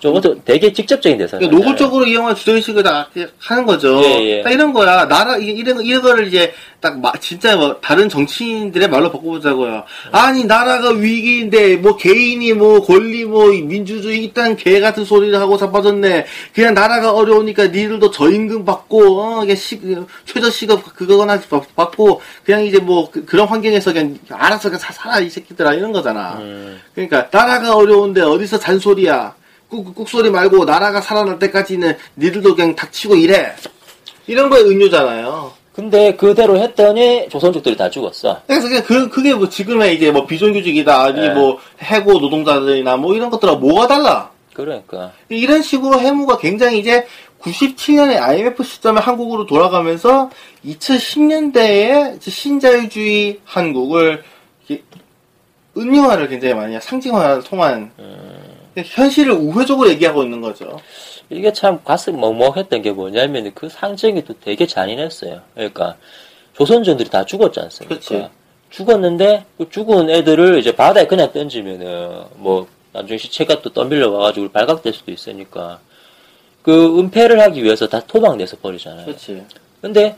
저것도 0.02 0.44
되게 0.44 0.74
직접적인 0.74 1.18
대사잖아요 1.20 1.48
그러니까 1.48 1.70
노골적으로 1.70 2.06
이 2.08 2.16
영화 2.16 2.34
주제의식을 2.34 2.82
다 2.82 3.08
하는 3.40 3.66
거죠. 3.68 4.02
예, 4.04 4.38
예. 4.40 4.42
딱 4.42 4.50
이런 4.52 4.74
거야. 4.74 5.08
나라, 5.08 5.38
이런, 5.38 5.76
거- 5.78 5.82
이런 5.84 6.02
거를 6.02 6.28
이제 6.28 6.54
딱 6.80 7.00
마- 7.00 7.12
진짜 7.20 7.56
뭐 7.56 7.76
다른 7.80 8.10
정치인들의 8.10 8.90
말로 8.90 9.12
바꿔보자고요. 9.12 9.84
아니, 10.12 10.44
나라가 10.46 10.90
위기인데 10.90 11.76
뭐 11.78 11.96
개인이 11.98 12.52
뭐 12.54 12.82
권리 12.82 13.26
뭐 13.26 13.50
민주주의 13.52 14.24
이딴 14.24 14.56
개 14.58 14.80
같은 14.80 15.06
소리를 15.06 15.40
하고 15.40 15.56
자빠졌네. 15.58 16.26
그냥 16.56 16.74
나라가 16.74 17.14
어려우니까 17.14 17.68
니들도 17.68 18.10
저임금 18.10 18.66
받고, 18.66 19.22
어, 19.22 19.40
그냥 19.42 19.56
시, 19.56 19.80
최저 20.26 20.50
시급 20.50 20.84
그거나 20.96 21.40
받- 21.48 21.76
받고, 21.76 22.22
그냥 22.44 22.66
이제 22.66 22.80
뭐 22.80 23.12
그, 23.12 23.24
런 23.36 23.48
환경에서 23.48 23.94
그냥 23.94 24.18
알아서 24.32 24.70
그냥 24.70 24.80
사- 24.80 24.92
살아, 24.94 25.20
이 25.20 25.30
새끼들아. 25.30 25.76
이런 25.76 25.92
거잖아. 25.92 26.38
음. 26.40 26.80
그러니까 26.96 27.28
나라가 27.32 27.76
어려운데 27.76 28.22
어디서 28.22 28.58
잔소리야. 28.58 29.36
꾹, 29.72 29.96
꾹 29.96 30.08
소리 30.08 30.30
말고 30.30 30.66
나라가 30.66 31.00
살아날 31.00 31.40
때까지는 31.40 31.98
니들도 32.18 32.56
그냥 32.56 32.76
닥치고 32.76 33.16
일해. 33.16 33.54
이런 34.28 34.50
거에 34.50 34.62
은유잖아요. 34.62 35.54
근데 35.74 36.14
그대로 36.18 36.58
했더니 36.58 37.30
조선족들이 37.30 37.78
다 37.78 37.90
죽었어. 37.90 38.42
그래서 38.46 38.68
그냥 38.68 38.84
그, 38.84 39.10
그게 39.10 39.34
뭐 39.34 39.48
지금의 39.48 39.96
이제 39.96 40.12
뭐 40.12 40.28
비정규직이다, 40.28 41.02
아니 41.02 41.22
네. 41.22 41.30
뭐 41.34 41.58
해고 41.82 42.20
노동자들이나 42.20 42.98
뭐 42.98 43.16
이런 43.16 43.30
것들하고 43.30 43.60
뭐가 43.60 43.88
달라? 43.88 44.30
그러니까. 44.54 45.14
이런 45.30 45.62
식으로 45.62 45.98
해무가 46.00 46.38
굉장히 46.38 46.80
이제 46.80 47.08
97년에 47.40 48.22
IMF 48.22 48.62
시점에 48.64 49.00
한국으로 49.00 49.46
돌아가면서 49.46 50.30
2010년대에 50.66 52.22
신자유주의 52.22 53.40
한국을 53.46 54.24
은유화를 55.78 56.28
굉장히 56.28 56.54
많이 56.54 56.80
상징화를 56.82 57.44
통한 57.44 57.92
현실을 58.76 59.34
우회적으로 59.34 59.90
얘기하고 59.90 60.24
있는 60.24 60.42
거죠. 60.42 60.80
이게 61.30 61.52
참 61.54 61.82
가슴 61.84 62.20
먹먹했던 62.20 62.82
게 62.82 62.92
뭐냐면 62.92 63.52
그 63.54 63.70
상징이 63.70 64.24
또 64.26 64.34
되게 64.40 64.66
잔인했어요. 64.66 65.42
그러니까 65.54 65.96
조선족들이 66.54 67.10
다 67.10 67.26
죽었지 67.26 67.60
않습니까? 67.60 67.96
그치. 67.96 68.28
죽었는데 68.70 69.46
그 69.58 69.70
죽은 69.70 70.10
애들을 70.10 70.60
이제 70.60 70.76
바다에 70.76 71.06
그냥 71.06 71.32
던지면은 71.32 72.24
뭐 72.36 72.68
나중에 72.94 73.18
시체가 73.18 73.62
또 73.62 73.70
떠밀려 73.72 74.10
와가지고 74.10 74.50
발각될 74.50 74.94
수도 74.94 75.12
있으니까 75.12 75.80
그 76.62 77.00
은폐를 77.00 77.40
하기 77.42 77.64
위해서 77.64 77.88
다 77.88 78.00
토막내서 78.00 78.58
버리잖아요. 78.58 79.06
그렇지. 79.06 79.44
근데 79.82 80.16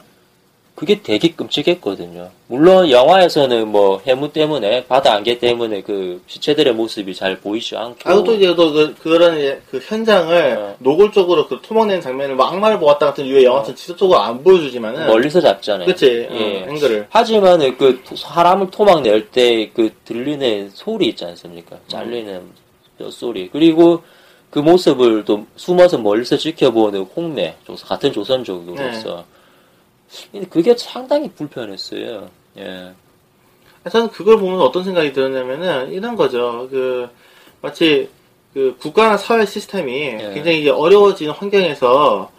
그게 0.76 1.02
되게 1.04 1.30
끔찍했거든요. 1.30 2.32
물론 2.48 2.90
영화에서는 2.90 3.68
뭐 3.68 4.02
해무 4.06 4.34
때문에 4.34 4.86
바다 4.86 5.14
안개 5.14 5.38
때문에 5.38 5.82
그 5.82 6.22
시체들의 6.26 6.74
모습이 6.74 7.14
잘 7.14 7.38
보이지 7.40 7.78
않고 7.78 8.10
아, 8.10 8.24
또 8.24 8.34
이제 8.34 8.56
또 8.56 8.72
그, 8.74 8.96
그런 8.96 9.38
이제 9.38 9.62
그 9.70 9.78
현장을 9.80 10.58
어. 10.58 10.76
노골적으로 10.80 11.48
그 11.48 11.60
토막내는 11.62 12.02
장면을 12.02 12.36
뭐 12.36 12.48
악마를 12.48 12.80
보았다 12.80 13.06
같은 13.06 13.26
유의 13.28 13.44
영화처럼 13.46 13.76
지속적으로 13.76 14.20
안 14.20 14.44
보여주지만은. 14.44 15.06
멀리서 15.06 15.40
잡잖아요. 15.40 15.86
그치. 15.86 16.28
예. 16.32 16.64
어, 16.64 16.70
앵글을. 16.72 17.06
하지만은 17.10 17.78
그 17.78 18.02
사람을 18.16 18.72
토막 18.72 19.04
낼 19.04 19.30
때 19.30 19.72
그 19.76 19.92
들리는 20.06 20.72
소리 20.74 21.10
있지 21.10 21.24
않습니까? 21.24 21.78
잘리는 21.88 22.42
뼈소리. 22.98 23.50
그리고 23.52 24.02
그 24.50 24.58
모습을 24.60 25.24
또 25.26 25.46
숨어서 25.56 26.00
멀리서 26.00 26.36
지켜보는 26.38 27.02
홍매, 27.16 27.56
조- 27.66 27.76
같은 27.76 28.12
조선족으로서. 28.12 29.24
근데 30.32 30.48
그게 30.48 30.76
상당히 30.78 31.30
불편했어요. 31.32 32.30
예. 32.58 32.92
저는 33.92 34.10
그걸 34.10 34.38
보면 34.38 34.62
어떤 34.62 34.84
생각이 34.84 35.12
들었냐면은 35.14 35.92
이런 35.92 36.16
거죠. 36.16 36.68
그 36.72 37.08
마치 37.62 38.10
그 38.54 38.76
국가나 38.80 39.18
사회 39.18 39.46
시스템이 39.46 39.92
예. 39.94 40.32
굉장히 40.34 40.62
이제 40.62 40.70
어려워지는 40.70 41.34
환경에서 41.34 42.32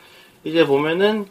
이제 0.44 0.64
보면은 0.66 1.26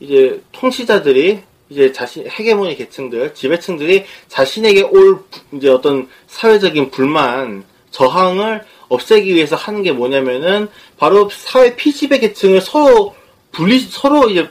이제 0.00 0.40
통치자들이 0.52 1.40
이제 1.70 1.92
자신 1.92 2.26
헤게모니 2.28 2.76
계층들 2.76 3.34
지배층들이 3.34 4.04
자신에게 4.28 4.82
올 4.82 5.22
부- 5.30 5.56
이제 5.56 5.68
어떤 5.68 6.08
사회적인 6.28 6.90
불만 6.90 7.64
저항을 7.90 8.64
없애기 8.88 9.34
위해서 9.34 9.56
하는 9.56 9.82
게 9.82 9.92
뭐냐면은 9.92 10.68
바로 10.96 11.28
사회 11.30 11.74
피지배 11.76 12.20
계층을 12.20 12.60
서로 12.60 13.14
분리 13.52 13.78
서로 13.80 14.30
이제 14.30 14.48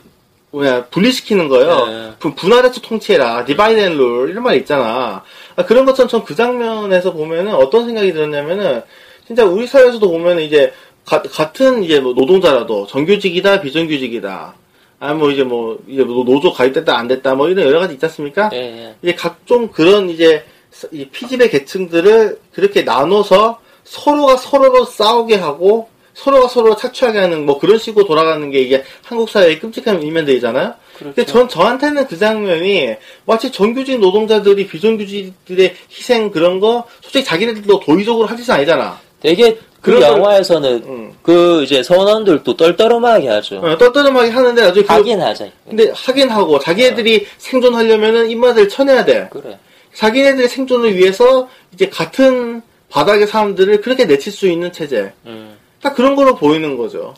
뭐냐 0.52 0.86
분리시키는 0.86 1.50
거예요. 1.50 1.86
네. 1.88 2.12
분- 2.20 2.36
분할해서 2.36 2.80
통치해라. 2.82 3.46
divide 3.46 3.80
and 3.80 3.98
rule 3.98 4.30
이런 4.30 4.44
말 4.44 4.56
있잖아. 4.58 5.24
아, 5.56 5.66
그런 5.66 5.86
것처럼 5.86 6.08
전 6.10 6.24
그 6.24 6.36
장면에서 6.36 7.14
보면은 7.14 7.54
어떤 7.54 7.86
생각이 7.86 8.14
들었냐면은 8.14 8.82
진짜 9.26 9.44
우리 9.46 9.68
사회에서도 9.68 10.10
보면은 10.10 10.44
이제 10.44 10.72
가- 11.06 11.22
같은 11.22 11.84
이제 11.84 12.00
뭐 12.00 12.14
노동자라도 12.14 12.88
정규직이다 12.88 13.62
비정규직이다. 13.62 14.54
아니 15.00 15.18
뭐 15.20 15.30
이제 15.30 15.44
뭐 15.44 15.78
이제 15.88 16.04
뭐 16.04 16.24
노조 16.24 16.52
가입됐다 16.52 16.98
안 16.98 17.08
됐다 17.08 17.36
뭐 17.36 17.50
이런 17.50 17.68
여러 17.68 17.80
가지 17.80 17.94
있지 17.96 18.06
않습니까? 18.06 18.50
예, 18.54 18.58
예. 18.58 18.96
이제 19.04 19.14
각종 19.16 19.68
그런 19.68 20.10
이제 20.10 20.44
서- 20.72 20.88
이 20.92 21.06
피지배 21.10 21.50
계층들을 21.50 22.40
그렇게 22.54 22.82
나눠서 22.84 23.60
서로가 23.84 24.38
서로로 24.38 24.86
싸우게 24.86 25.36
하고 25.36 25.90
서로가 26.18 26.48
서로 26.48 26.76
착취하게 26.76 27.20
하는 27.20 27.46
뭐 27.46 27.60
그런 27.60 27.78
식으로 27.78 28.06
돌아가는 28.06 28.50
게 28.50 28.60
이게 28.60 28.84
한국 29.04 29.30
사회의 29.30 29.60
끔찍한 29.60 30.02
일면들이잖아요. 30.02 30.74
근데 30.98 31.14
그렇죠. 31.14 31.32
전 31.32 31.50
저한테는 31.50 32.08
그 32.08 32.18
장면이 32.18 32.96
마치 33.26 33.52
정규직 33.52 34.00
노동자들이 34.00 34.66
비정규직들의 34.68 35.76
희생 35.92 36.32
그런 36.32 36.60
거 36.60 36.86
솔직히 37.02 37.24
자기네들도 37.24 37.82
도의적으로 37.82 38.28
할 38.28 38.36
짓은 38.36 38.56
아니잖아. 38.56 39.00
되게 39.22 39.60
그 39.80 40.02
영화에서는 40.02 40.84
응. 40.88 41.14
그 41.22 41.64
이제 41.64 41.84
선원들도 41.84 42.58
떨떠름하게 42.58 43.28
하죠. 43.28 43.58
어, 43.58 43.78
떠떠름하게 43.78 44.32
하는데 44.32 44.60
나중에 44.60 44.86
그, 44.86 44.94
하긴 44.94 45.22
하자. 45.22 45.48
근데 45.70 45.92
하긴 45.94 46.30
하고 46.30 46.58
자기네들이 46.58 47.28
생존하려면은 47.38 48.28
입맛을 48.32 48.68
쳐내야 48.70 49.06
돼. 49.06 49.30
그래. 49.32 49.60
자기네들의 49.94 50.50
생존을 50.50 50.96
위해서 50.96 51.48
이제 51.74 51.88
같은 51.88 52.64
바닥의 52.90 53.28
사람들을 53.28 53.82
그렇게 53.82 54.06
내칠 54.06 54.32
수 54.32 54.48
있는 54.48 54.72
체제. 54.72 55.14
음, 55.28 55.58
딱 55.82 55.96
그런 55.96 56.16
걸로 56.16 56.36
보이는 56.36 56.78
거죠. 56.78 57.14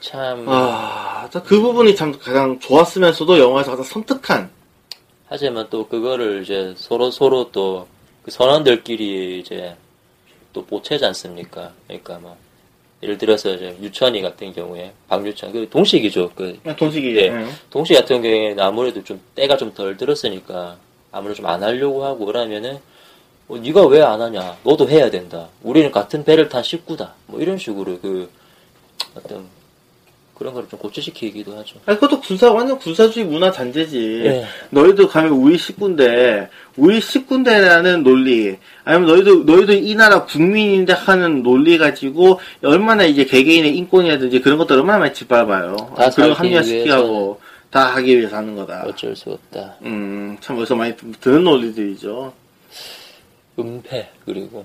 참 0.00 0.44
아, 0.48 1.28
자, 1.32 1.42
그 1.42 1.60
부분이 1.60 1.96
참 1.96 2.16
가장 2.18 2.58
좋았으면서도 2.60 3.38
영화에서 3.38 3.70
가장 3.72 3.84
섬뜩한. 3.84 4.50
하지만 5.28 5.66
또 5.70 5.88
그거를 5.88 6.42
이제 6.42 6.74
서로 6.76 7.10
서로 7.10 7.50
또 7.50 7.86
그 8.26 8.32
선원들끼리 8.32 9.38
이제 9.38 9.76
또 10.52 10.64
보채지 10.66 11.04
않습니까? 11.04 11.72
그러니까 11.86 12.18
뭐 12.18 12.36
예를 13.00 13.16
들어서 13.18 13.54
이제 13.54 13.76
유천이 13.80 14.20
같은 14.20 14.52
경우에 14.52 14.92
박유천 15.06 15.52
그 15.52 15.68
동식이죠. 15.70 16.32
그 16.34 16.58
돈식이. 16.76 17.16
예. 17.18 17.20
예. 17.26 17.46
동식 17.70 17.94
같은 17.94 18.20
경우에는 18.22 18.58
아무래도 18.60 19.04
좀 19.04 19.20
때가 19.36 19.56
좀 19.56 19.72
덜 19.74 19.96
들었으니까 19.96 20.76
아무래도 21.12 21.36
좀 21.36 21.46
안 21.46 21.62
하려고 21.62 22.04
하고 22.04 22.26
그러면은 22.26 22.80
어, 23.48 23.56
네가 23.58 23.86
왜 23.86 24.02
안 24.02 24.20
하냐? 24.20 24.56
너도 24.64 24.88
해야 24.88 25.10
된다. 25.10 25.48
우리는 25.62 25.90
같은 25.92 26.24
배를 26.24 26.48
탄 26.48 26.62
식구다. 26.62 27.14
뭐 27.26 27.40
이런 27.40 27.58
식으로 27.58 27.98
그 28.00 28.28
어떤 29.14 29.44
그런 30.34 30.52
거를 30.52 30.68
좀 30.68 30.78
고쳐시키기도 30.80 31.56
하죠. 31.56 31.76
아니, 31.86 31.98
그것도 31.98 32.20
군사, 32.20 32.52
완전 32.52 32.78
군사주의 32.78 33.24
문화 33.24 33.50
잔재지. 33.50 34.22
예. 34.26 34.44
너희도 34.68 35.08
가면 35.08 35.32
우리 35.32 35.56
식구인데, 35.56 36.50
우리 36.76 37.00
식구인데라는 37.00 38.02
논리, 38.02 38.58
아니면 38.84 39.08
너희도, 39.08 39.44
너희도 39.44 39.72
이 39.72 39.94
나라 39.94 40.26
국민인데 40.26 40.92
하는 40.92 41.42
논리 41.42 41.78
가지고, 41.78 42.38
얼마나 42.62 43.04
이제 43.04 43.24
개개인의 43.24 43.78
인권이라든지 43.78 44.42
그런 44.42 44.58
것들 44.58 44.76
얼마나 44.76 44.98
많이 44.98 45.14
짓밟아요. 45.14 45.74
다 45.96 46.10
살기 46.10 46.32
합리화시키고, 46.34 47.40
다 47.70 47.94
하기 47.94 48.18
위해서 48.18 48.36
하는 48.36 48.56
거다. 48.56 48.84
어쩔 48.86 49.16
수 49.16 49.30
없다. 49.30 49.76
음, 49.86 50.36
참 50.42 50.58
어디서 50.58 50.76
많이 50.76 50.94
듣는 51.18 51.44
논리들이죠. 51.44 52.30
은폐 53.58 54.08
그리고 54.24 54.64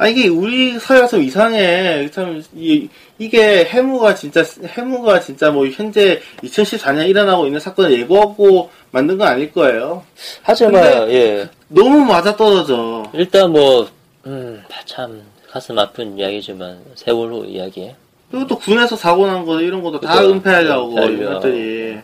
아, 0.00 0.08
이게 0.08 0.28
우리 0.28 0.78
사회가 0.78 1.06
좀 1.08 1.22
이상해. 1.22 2.10
참, 2.10 2.42
이, 2.54 2.88
이게 3.18 3.66
해무가 3.66 4.14
진짜, 4.14 4.42
해무가 4.68 5.20
진짜 5.20 5.50
뭐 5.50 5.66
현재 5.66 6.22
2014년 6.42 7.06
일어나고 7.06 7.44
있는 7.44 7.60
사건을 7.60 8.00
예고하고 8.00 8.70
만든 8.92 9.18
건 9.18 9.28
아닐 9.28 9.52
거예요. 9.52 10.02
하지만 10.40 11.10
예 11.10 11.46
너무 11.68 11.98
맞아 11.98 12.34
떨어져. 12.34 13.10
일단 13.12 13.52
뭐음참 13.52 15.22
가슴 15.50 15.78
아픈 15.78 16.18
이야기지만 16.18 16.80
세월호 16.94 17.44
이야기 17.44 17.90
그리고 18.30 18.46
또 18.46 18.58
군에서 18.58 18.96
사고 18.96 19.26
난 19.26 19.44
거, 19.44 19.60
이런 19.60 19.82
것도 19.82 20.00
다. 20.00 20.24
은폐하려고, 20.24 20.92
은폐하려. 20.92 21.12
이런 21.12 21.34
것들이. 21.34 21.98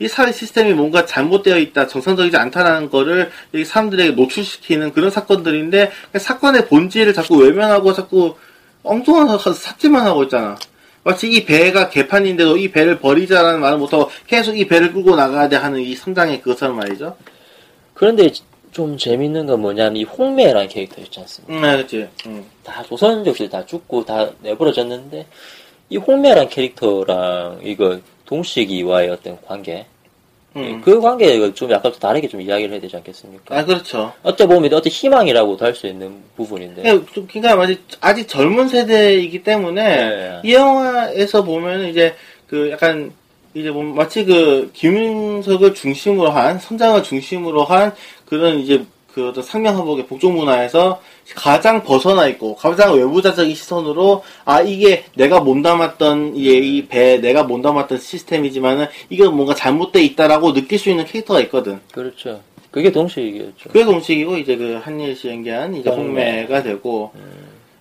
이 0.00 0.08
사회 0.08 0.32
시스템이 0.32 0.72
뭔가 0.72 1.04
잘못되어 1.04 1.58
있다, 1.58 1.86
정상적이지 1.86 2.36
않다라는 2.36 2.88
거를 2.90 3.30
이 3.54 3.64
사람들에게 3.64 4.12
노출시키는 4.12 4.92
그런 4.92 5.10
사건들인데, 5.10 5.90
그 6.10 6.18
사건의 6.18 6.66
본질을 6.68 7.12
자꾸 7.12 7.36
외면하고 7.36 7.92
자꾸 7.92 8.34
엉뚱한 8.82 9.38
사- 9.38 9.52
삭제만 9.52 10.06
하고 10.06 10.22
있잖아. 10.24 10.56
마치 11.04 11.30
이 11.30 11.44
배가 11.44 11.90
개판인데도 11.90 12.56
이 12.56 12.70
배를 12.70 12.98
버리자라는 12.98 13.60
말을 13.60 13.78
못하고 13.78 14.10
계속 14.26 14.58
이 14.58 14.66
배를 14.66 14.92
끌고 14.92 15.16
나가야 15.16 15.48
돼 15.48 15.56
하는 15.56 15.80
이 15.80 15.94
성장의 15.94 16.40
그것처럼 16.40 16.76
말이죠. 16.76 17.16
그런데 17.94 18.30
좀 18.72 18.96
재밌는 18.96 19.46
건 19.46 19.60
뭐냐면 19.60 19.96
이 19.96 20.04
홍매라는 20.04 20.68
캐릭터 20.68 21.00
있지 21.02 21.20
않습니까? 21.20 21.54
응, 21.54 21.64
아, 21.64 21.76
그치. 21.76 22.08
응. 22.26 22.44
다 22.64 22.82
조선족들 22.82 23.50
다 23.50 23.64
죽고 23.66 24.04
다 24.04 24.30
내버려졌는데 24.42 25.26
이 25.90 25.96
홍매란 25.96 26.48
캐릭터랑 26.48 27.60
이거 27.64 27.98
동식 28.30 28.70
이와의 28.70 29.10
어떤 29.10 29.36
관계 29.42 29.84
응. 30.56 30.80
그 30.82 31.00
관계가 31.00 31.52
좀 31.52 31.70
약간 31.72 31.90
좀 31.92 32.00
다르게 32.00 32.28
좀 32.28 32.40
이야기를 32.40 32.72
해야 32.72 32.80
되지 32.80 32.96
않겠습니까? 32.96 33.58
아, 33.58 33.64
그렇죠. 33.64 34.12
어떻게 34.22 34.46
보면 34.46 34.72
어떤 34.72 34.90
희망이라고도 34.90 35.64
할 35.64 35.74
수 35.74 35.88
있는 35.88 36.14
부분인데 36.36 36.82
좀, 37.12 37.26
그러니까 37.26 37.60
아직, 37.60 37.82
아직 38.00 38.28
젊은 38.28 38.68
세대이기 38.68 39.42
때문에 39.42 39.82
네. 39.82 40.40
이 40.44 40.54
영화에서 40.54 41.42
보면 41.42 41.88
이제 41.88 42.14
그 42.46 42.70
약간 42.70 43.12
이제 43.54 43.70
뭐 43.70 43.82
마치 43.82 44.24
그 44.24 44.70
김윤석을 44.74 45.74
중심으로 45.74 46.30
한 46.30 46.58
선장을 46.60 47.02
중심으로 47.02 47.64
한 47.64 47.92
그런 48.26 48.60
이제 48.60 48.84
그 49.14 49.28
어떤 49.28 49.42
상명 49.42 49.76
하복의 49.76 50.06
복종 50.06 50.36
문화에서 50.36 51.00
가장 51.34 51.82
벗어나 51.82 52.26
있고 52.28 52.54
가장 52.56 52.94
외부자적인 52.96 53.54
시선으로 53.54 54.22
아 54.44 54.60
이게 54.62 55.04
내가 55.16 55.40
몸담았던 55.40 56.32
이 56.36 56.86
배 56.88 57.18
내가 57.20 57.42
몸담았던 57.44 57.98
시스템이지만은 57.98 58.86
이건 59.08 59.34
뭔가 59.34 59.54
잘못돼 59.54 60.02
있다라고 60.02 60.52
느낄 60.52 60.78
수 60.78 60.90
있는 60.90 61.04
캐릭터가 61.04 61.40
있거든. 61.42 61.80
그렇죠. 61.92 62.40
그게 62.70 62.92
동식이었죠. 62.92 63.68
그게 63.68 63.84
동식이고 63.84 64.36
이제 64.38 64.56
그 64.56 64.78
한예리 64.82 65.16
씨 65.16 65.28
연기한 65.28 65.74
이제 65.74 65.90
홍매. 65.90 66.42
홍매가 66.42 66.62
되고 66.62 67.12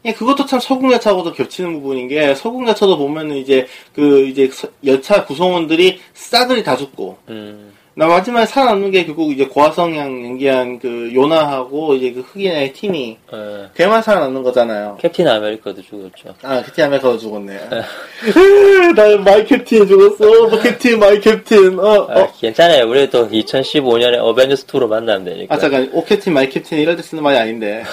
예, 0.05 0.13
그것도 0.13 0.45
참 0.45 0.59
설국열차하고도 0.61 1.33
겹치는 1.33 1.73
부분인 1.73 2.07
게 2.07 2.33
설국열차도 2.33 2.97
보면은 2.97 3.35
이제 3.35 3.67
그 3.93 4.25
이제 4.27 4.49
설- 4.51 4.69
열차 4.85 5.25
구성원들이 5.25 5.99
싸그리 6.13 6.63
다 6.63 6.77
죽고 6.77 7.17
음, 7.27 7.73
나 7.99 8.07
마지막에 8.07 8.45
살아남는 8.45 8.91
게 8.91 9.05
결국 9.05 9.29
이제 9.33 9.43
고아성 9.43 9.98
양 9.98 10.25
연기한 10.25 10.79
그 10.79 11.11
요나하고 11.13 11.95
이제 11.95 12.13
그 12.13 12.21
흑인 12.21 12.71
애 12.71 12.87
티미 12.87 13.17
어, 13.29 13.69
걔만 13.75 14.01
살아남는 14.01 14.41
거잖아요. 14.41 14.97
캡틴 15.01 15.27
아메리카도 15.27 15.81
죽었죠. 15.81 16.33
아, 16.41 16.63
캡틴 16.63 16.85
아메리카도 16.85 17.17
죽었네. 17.17 17.59
나 18.95 19.17
my 19.17 19.43
captain 19.43 19.85
죽었어. 19.85 20.47
오 20.47 20.61
captain, 20.61 20.97
my 20.97 21.19
captain. 21.19 21.77
어, 21.77 22.07
아, 22.09 22.21
어. 22.21 22.33
괜찮아요. 22.39 22.87
우리 22.89 23.09
또 23.09 23.27
2015년에 23.27 24.17
어벤져스 24.17 24.65
2로 24.67 24.87
만나면 24.87 25.25
되니까. 25.25 25.53
아, 25.53 25.57
잠깐. 25.57 25.89
O 25.91 26.01
captain, 26.05 26.31
my 26.31 26.47
captain 26.47 26.79
이럴 26.79 26.95
때 26.95 27.03
쓰는 27.03 27.21
말이 27.21 27.37
아닌데. 27.37 27.83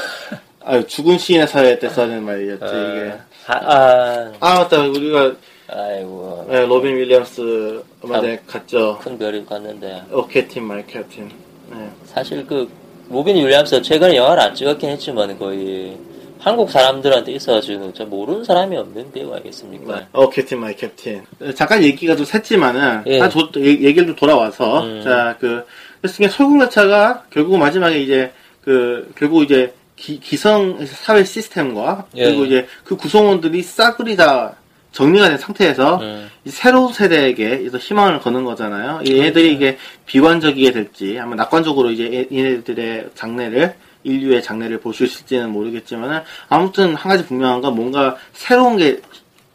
아, 0.64 0.80
죽은 0.86 1.18
시인의 1.18 1.48
사회 1.48 1.76
때 1.80 1.88
써야 1.88 2.06
되는 2.06 2.22
말이었지, 2.22 2.64
이게. 2.64 3.12
아, 3.48 3.54
아, 3.56 4.32
아, 4.38 4.54
맞다. 4.60 4.82
우리가 4.82 5.32
아이고. 5.68 6.46
네, 6.48 6.64
로빈 6.66 6.96
윌리엄스 6.96 7.82
얼마 8.02 8.20
전에 8.20 8.40
갔죠. 8.46 8.98
큰 9.02 9.18
별이 9.18 9.44
갔는데. 9.44 10.02
O 10.12 10.26
captain, 10.26 10.64
my 10.64 10.86
captain. 10.86 11.30
네. 11.70 11.90
사실 12.04 12.46
그, 12.46 12.68
로빈 13.10 13.36
윌리엄스 13.36 13.82
최근에 13.82 14.16
영화를 14.16 14.42
안 14.42 14.54
찍었긴 14.54 14.90
했지만 14.90 15.38
거의 15.38 15.96
한국 16.38 16.70
사람들한테 16.70 17.32
있어가지고 17.32 17.92
저 17.94 18.04
모르는 18.04 18.44
사람이 18.44 18.76
없는 18.76 19.10
배우 19.10 19.32
아니겠습니까? 19.32 20.06
어, 20.12 20.28
captain, 20.30 20.60
my 20.60 20.76
captain. 20.76 21.22
잠깐 21.56 21.82
얘기가 21.82 22.14
좀 22.14 22.24
샜지만은, 22.26 23.02
예. 23.06 23.18
다 23.18 23.28
도, 23.28 23.48
얘- 23.58 23.80
얘기를 23.80 24.06
좀 24.06 24.14
돌아와서, 24.14 24.82
음. 24.84 25.00
자, 25.02 25.36
그, 25.40 25.64
그래서 26.00 26.28
설국열차가 26.28 27.24
결국 27.30 27.56
마지막에 27.58 27.98
이제, 28.00 28.30
그, 28.62 29.10
결국 29.16 29.42
이제, 29.42 29.72
기, 29.96 30.20
기성 30.20 30.84
사회 30.86 31.24
시스템과, 31.24 32.06
예. 32.16 32.24
그리고 32.26 32.44
이제 32.44 32.66
그 32.84 32.96
구성원들이 32.96 33.62
싸그리 33.62 34.14
다 34.14 34.54
정리가 34.96 35.28
된 35.28 35.36
상태에서, 35.36 35.96
음, 36.00 36.30
이 36.46 36.50
새로운 36.50 36.90
세대에게 36.90 37.64
이제 37.66 37.76
희망을 37.76 38.18
거는 38.20 38.44
거잖아요. 38.44 39.00
이 39.04 39.10
그렇죠. 39.10 39.24
얘들이 39.24 39.52
이게 39.52 39.76
비관적이게 40.06 40.72
될지, 40.72 41.18
아마 41.20 41.34
낙관적으로 41.36 41.90
이제 41.90 42.04
얘- 42.30 42.36
얘네들의 42.38 43.10
장래를, 43.14 43.74
인류의 44.04 44.42
장래를 44.42 44.80
볼 44.80 44.94
수 44.94 45.04
있을지는 45.04 45.50
모르겠지만은, 45.50 46.20
아무튼 46.48 46.94
한 46.94 47.10
가지 47.12 47.26
분명한 47.26 47.60
건 47.60 47.74
뭔가 47.76 48.16
새로운 48.32 48.78
게 48.78 49.02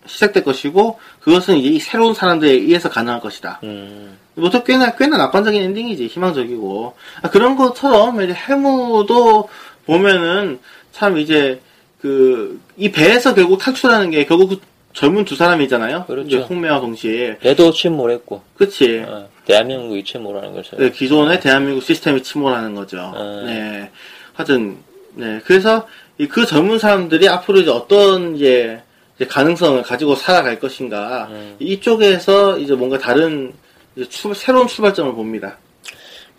시작될 0.05 0.43
것이고, 0.43 0.99
그것은 1.21 1.57
이제 1.57 1.69
이 1.69 1.79
새로운 1.79 2.13
사람들에 2.13 2.51
의해서 2.51 2.87
가능할 2.89 3.19
것이다. 3.19 3.61
음, 3.63 4.15
이것도 4.37 4.63
꽤나, 4.63 4.95
꽤나 4.95 5.17
낙관적인 5.17 5.59
엔딩이지, 5.59 6.05
희망적이고. 6.05 6.93
아, 7.23 7.29
그런 7.31 7.55
것처럼, 7.55 8.21
이제 8.21 8.33
해무도 8.33 9.49
보면은, 9.87 10.59
참 10.91 11.17
이제, 11.17 11.59
그, 11.99 12.59
이 12.77 12.91
배에서 12.91 13.33
결국 13.33 13.57
탈출하는 13.57 14.11
게 14.11 14.25
결국 14.25 14.49
그 14.49 14.70
젊은 14.93 15.25
두 15.25 15.35
사람이잖아요. 15.35 16.05
그렇죠. 16.05 16.39
홍매와 16.41 16.79
동시에. 16.81 17.37
배도 17.39 17.71
침몰했고, 17.71 18.41
그치. 18.55 19.03
어, 19.07 19.27
대한민국이 19.45 20.03
침몰하는 20.03 20.53
거죠. 20.53 20.75
네, 20.77 20.91
기존의 20.91 21.39
대한민국 21.39 21.81
시스템이 21.83 22.21
침몰하는 22.23 22.75
거죠. 22.75 23.13
음. 23.15 23.45
네. 23.45 23.89
하여튼, 24.33 24.77
네. 25.15 25.39
그래서 25.45 25.87
이 26.17 26.27
그 26.27 26.45
젊은 26.45 26.77
사람들이 26.77 27.27
앞으로 27.29 27.59
이제 27.61 27.71
어떤 27.71 28.35
이제, 28.35 28.81
이제 29.15 29.25
가능성을 29.25 29.81
가지고 29.83 30.15
살아갈 30.15 30.59
것인가. 30.59 31.27
음. 31.31 31.55
이쪽에서 31.59 32.59
이제 32.59 32.73
뭔가 32.75 32.97
다른 32.97 33.53
이제 33.95 34.07
출- 34.09 34.35
새로운 34.35 34.67
출발점을 34.67 35.13
봅니다. 35.13 35.57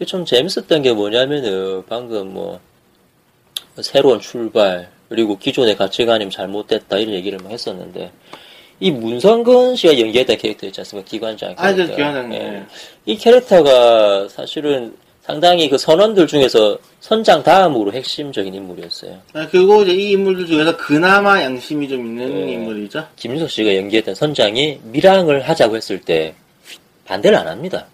좀 0.07 0.25
재밌었던 0.25 0.83
게 0.83 0.93
뭐냐면은 0.93 1.83
방금 1.89 2.33
뭐 2.33 2.61
새로운 3.81 4.21
출발 4.21 4.91
그리고 5.13 5.37
기존의 5.37 5.77
가치관이 5.77 6.31
잘못됐다 6.31 6.97
이런 6.97 7.15
얘기를 7.15 7.39
막 7.39 7.53
했었는데 7.53 8.11
이 8.81 8.91
문성근 8.91 9.77
씨가 9.77 10.01
연기했던 10.01 10.39
캐릭터 10.39 10.67
있지 10.67 10.81
않습니까? 10.81 11.11
기관장 11.11 11.55
캐릭터. 11.55 11.83
아, 11.83 11.87
그 11.87 11.95
기관장, 11.95 12.35
예. 12.35 12.39
네. 12.39 12.67
이 13.05 13.19
캐릭터가 13.19 14.27
사실은 14.31 14.97
상당히 15.21 15.69
그 15.69 15.77
선원들 15.77 16.27
중에서 16.27 16.79
선장 17.01 17.43
다음으로 17.43 17.93
핵심적인 17.93 18.55
인물이었어요. 18.55 19.19
아, 19.35 19.47
그리고 19.51 19.83
이제 19.83 19.93
이 19.93 20.13
인물들 20.13 20.47
중에서 20.47 20.79
그나마 20.79 21.43
양심이 21.43 21.87
좀 21.87 22.07
있는 22.07 22.47
네. 22.47 22.53
인물이죠. 22.55 23.07
김윤석 23.17 23.51
씨가 23.51 23.77
연기했던 23.77 24.15
선장이 24.15 24.81
밀항을 24.85 25.43
하자고 25.43 25.77
했을 25.77 26.01
때 26.01 26.35
반대를 27.05 27.37
안 27.37 27.49
합니다. 27.49 27.85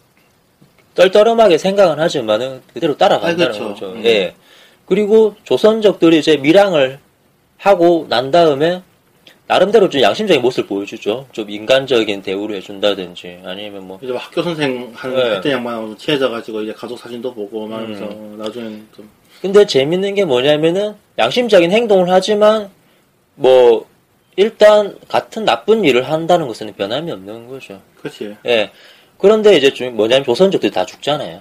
떨떠름하게 0.94 1.58
생각은 1.58 1.98
하지만은 1.98 2.62
그대로 2.72 2.96
따라간다는 2.96 3.54
아, 3.56 3.58
그렇죠. 3.58 3.74
거죠. 3.74 3.92
음. 3.92 4.04
예. 4.04 4.34
그리고 4.86 5.34
조선족들이 5.42 6.20
이제 6.20 6.36
밀항을 6.36 7.00
하고 7.58 8.06
난 8.08 8.30
다음에 8.30 8.82
나름대로 9.46 9.88
좀 9.88 10.00
양심적인 10.02 10.42
모습을 10.42 10.68
보여주죠. 10.68 11.26
좀 11.32 11.48
인간적인 11.48 12.22
대우를 12.22 12.56
해준다든지 12.56 13.40
아니면 13.44 13.86
뭐 13.86 13.98
이제 14.02 14.12
막 14.12 14.26
학교 14.26 14.42
선생 14.42 14.92
한 14.94 15.14
네. 15.14 15.36
했던 15.36 15.52
양반하고 15.52 15.96
친해져 15.96 16.28
가지고 16.28 16.62
이제 16.62 16.72
가족 16.72 16.98
사진도 16.98 17.32
보고 17.32 17.66
막 17.66 17.80
하면서 17.80 18.04
음. 18.04 18.36
나중엔 18.38 18.88
좀 18.94 19.08
근데 19.40 19.64
재밌는 19.64 20.14
게 20.14 20.24
뭐냐면은 20.24 20.94
양심적인 21.18 21.70
행동을 21.70 22.10
하지만 22.10 22.70
뭐 23.34 23.86
일단 24.36 24.96
같은 25.08 25.44
나쁜 25.44 25.84
일을 25.84 26.08
한다는 26.08 26.46
것은 26.46 26.72
변함이 26.74 27.10
없는 27.10 27.48
거죠. 27.48 27.80
그렇지. 27.96 28.36
예. 28.46 28.70
그런데 29.16 29.56
이제 29.56 29.72
좀 29.72 29.96
뭐냐면 29.96 30.24
조선족들이 30.24 30.70
다 30.70 30.84
죽잖아요. 30.84 31.40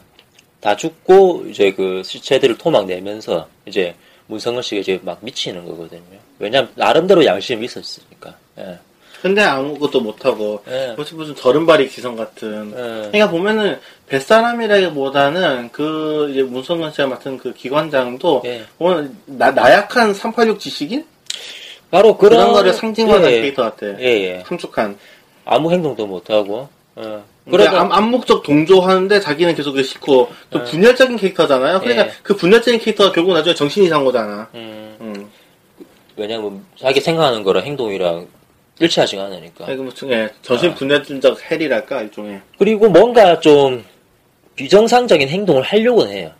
다 0.61 0.75
죽고 0.75 1.45
이제 1.49 1.73
그 1.73 2.01
시체들을 2.03 2.57
토막 2.57 2.85
내면서 2.85 3.47
이제 3.65 3.95
문성근 4.27 4.61
씨가 4.61 4.81
이제 4.81 4.99
막 5.03 5.17
미치는 5.21 5.65
거거든요. 5.65 6.01
왜냐면 6.39 6.69
나름대로 6.75 7.25
양심이 7.25 7.65
있었으니까. 7.65 8.35
예. 8.59 8.77
근데 9.21 9.41
아무것도 9.41 9.99
못하고 9.99 10.63
예. 10.69 10.93
무슨 10.95 11.17
무슨 11.17 11.35
저른발이 11.35 11.87
기성 11.89 12.15
같은 12.15 12.71
예. 12.71 13.09
그러니까 13.09 13.29
보면은 13.29 13.79
뱃사람이라기보다는 14.07 15.69
그 15.71 16.29
이제 16.31 16.43
문성근 16.43 16.91
씨가 16.91 17.07
맡은 17.07 17.37
그 17.37 17.53
기관장도 17.53 18.43
예. 18.45 18.63
보면 18.77 19.17
나, 19.25 19.51
나약한 19.51 20.13
386 20.13 20.59
지식인 20.59 21.05
바로 21.89 22.17
그런, 22.17 22.39
그런 22.39 22.53
거를 22.53 22.73
상징하는 22.73 23.31
예. 23.31 23.41
캐릭터 23.41 23.63
같아. 23.63 23.87
예, 23.99 24.03
예. 24.03 24.43
함축한. 24.45 24.97
아무 25.45 25.71
행동도 25.71 26.05
못 26.05 26.29
하고. 26.29 26.69
예. 26.97 27.19
그러니까 27.49 27.81
암, 27.81 27.91
암묵적 27.91 28.43
동조하는데 28.43 29.19
자기는 29.19 29.55
계속 29.55 29.73
그 29.73 29.83
싫고 29.83 30.29
좀 30.49 30.61
예. 30.61 30.71
분열적인 30.71 31.17
캐릭터잖아요. 31.17 31.79
그러니까 31.79 32.07
예. 32.07 32.11
그 32.23 32.35
분열적인 32.35 32.79
캐릭터가 32.79 33.11
결국 33.11 33.33
나중에 33.33 33.55
정신 33.55 33.83
이상 33.83 34.03
거잖아. 34.03 34.47
음, 34.55 34.95
음. 34.99 35.29
왜냐면 36.15 36.65
자기 36.75 36.99
생각하는 36.99 37.43
거랑 37.43 37.63
행동이랑 37.63 38.27
일치하지가 38.79 39.25
않으니까. 39.25 39.65
예, 39.69 40.29
정신 40.41 40.71
아. 40.71 40.75
분열적 40.75 41.51
헬이랄까 41.51 42.01
일종의. 42.01 42.41
그리고 42.59 42.89
뭔가 42.89 43.39
좀 43.39 43.83
비정상적인 44.55 45.29
행동을 45.29 45.61
하려고는 45.63 46.11
해요. 46.11 46.31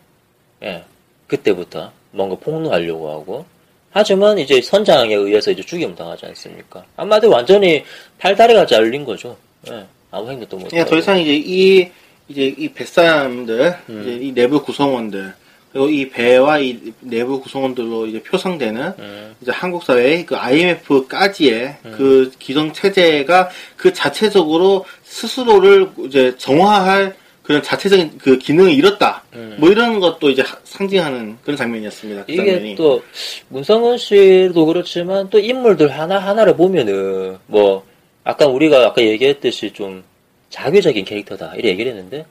예. 0.63 0.83
그때부터 1.27 1.91
뭔가 2.11 2.35
폭로하려고 2.35 3.09
하고. 3.11 3.45
하지만 3.91 4.37
이제 4.37 4.61
선장에 4.61 5.15
의해서 5.15 5.49
이제 5.51 5.63
죽임 5.63 5.95
당하지 5.95 6.25
않습니까? 6.27 6.83
한마디로 6.95 7.31
완전히 7.31 7.83
팔다리가 8.19 8.65
잘린 8.65 9.05
거죠. 9.05 9.35
예. 9.71 9.85
아무 10.11 10.29
행동도 10.31 10.57
못. 10.57 10.69
더 10.69 10.97
이상 10.97 11.19
이제 11.19 11.33
이 11.35 11.89
이제 12.29 12.53
이 12.57 12.69
뱃사람들, 12.69 13.77
음. 13.89 14.01
이제 14.01 14.25
이 14.25 14.33
내부 14.33 14.61
구성원들 14.63 15.33
그리고 15.71 15.89
이 15.89 16.09
배와 16.09 16.59
이 16.59 16.79
내부 17.01 17.41
구성원들로 17.41 18.07
이제 18.07 18.21
표상되는 18.23 18.93
음, 18.99 19.35
이제 19.41 19.51
한국 19.51 19.83
사회의 19.83 20.25
그 20.25 20.35
IMF까지의 20.35 21.77
그 21.97 22.31
기성 22.39 22.73
체제가 22.73 23.49
그 23.75 23.93
자체적으로 23.93 24.85
스스로를 25.03 25.89
이제 26.05 26.35
정화할 26.37 27.15
그런 27.43 27.61
자체적인 27.63 28.17
그 28.17 28.37
기능을 28.37 28.71
잃었다. 28.73 29.23
음. 29.33 29.55
뭐 29.57 29.69
이런 29.69 29.99
것도 30.01 30.29
이제 30.29 30.41
하- 30.41 30.57
상징하는 30.65 31.37
그런 31.43 31.55
장면이었습니다. 31.55 32.25
그 32.25 32.31
이게 32.33 32.45
장면이. 32.45 32.75
또 32.75 33.01
문성은 33.49 33.97
씨도 33.97 34.65
그렇지만 34.65 35.29
또 35.29 35.39
인물들 35.39 35.97
하나 35.97 36.17
하나를 36.19 36.57
보면은 36.57 37.37
뭐 37.47 37.85
아까 38.28 38.45
우리가 38.47 38.86
아까 38.86 39.01
얘기했듯이 39.01 39.71
좀 39.73 40.03
자규적인 40.49 41.05
캐릭터다 41.05 41.53
이렇게 41.53 41.69
얘기를 41.69 41.91
했는데 41.91 42.25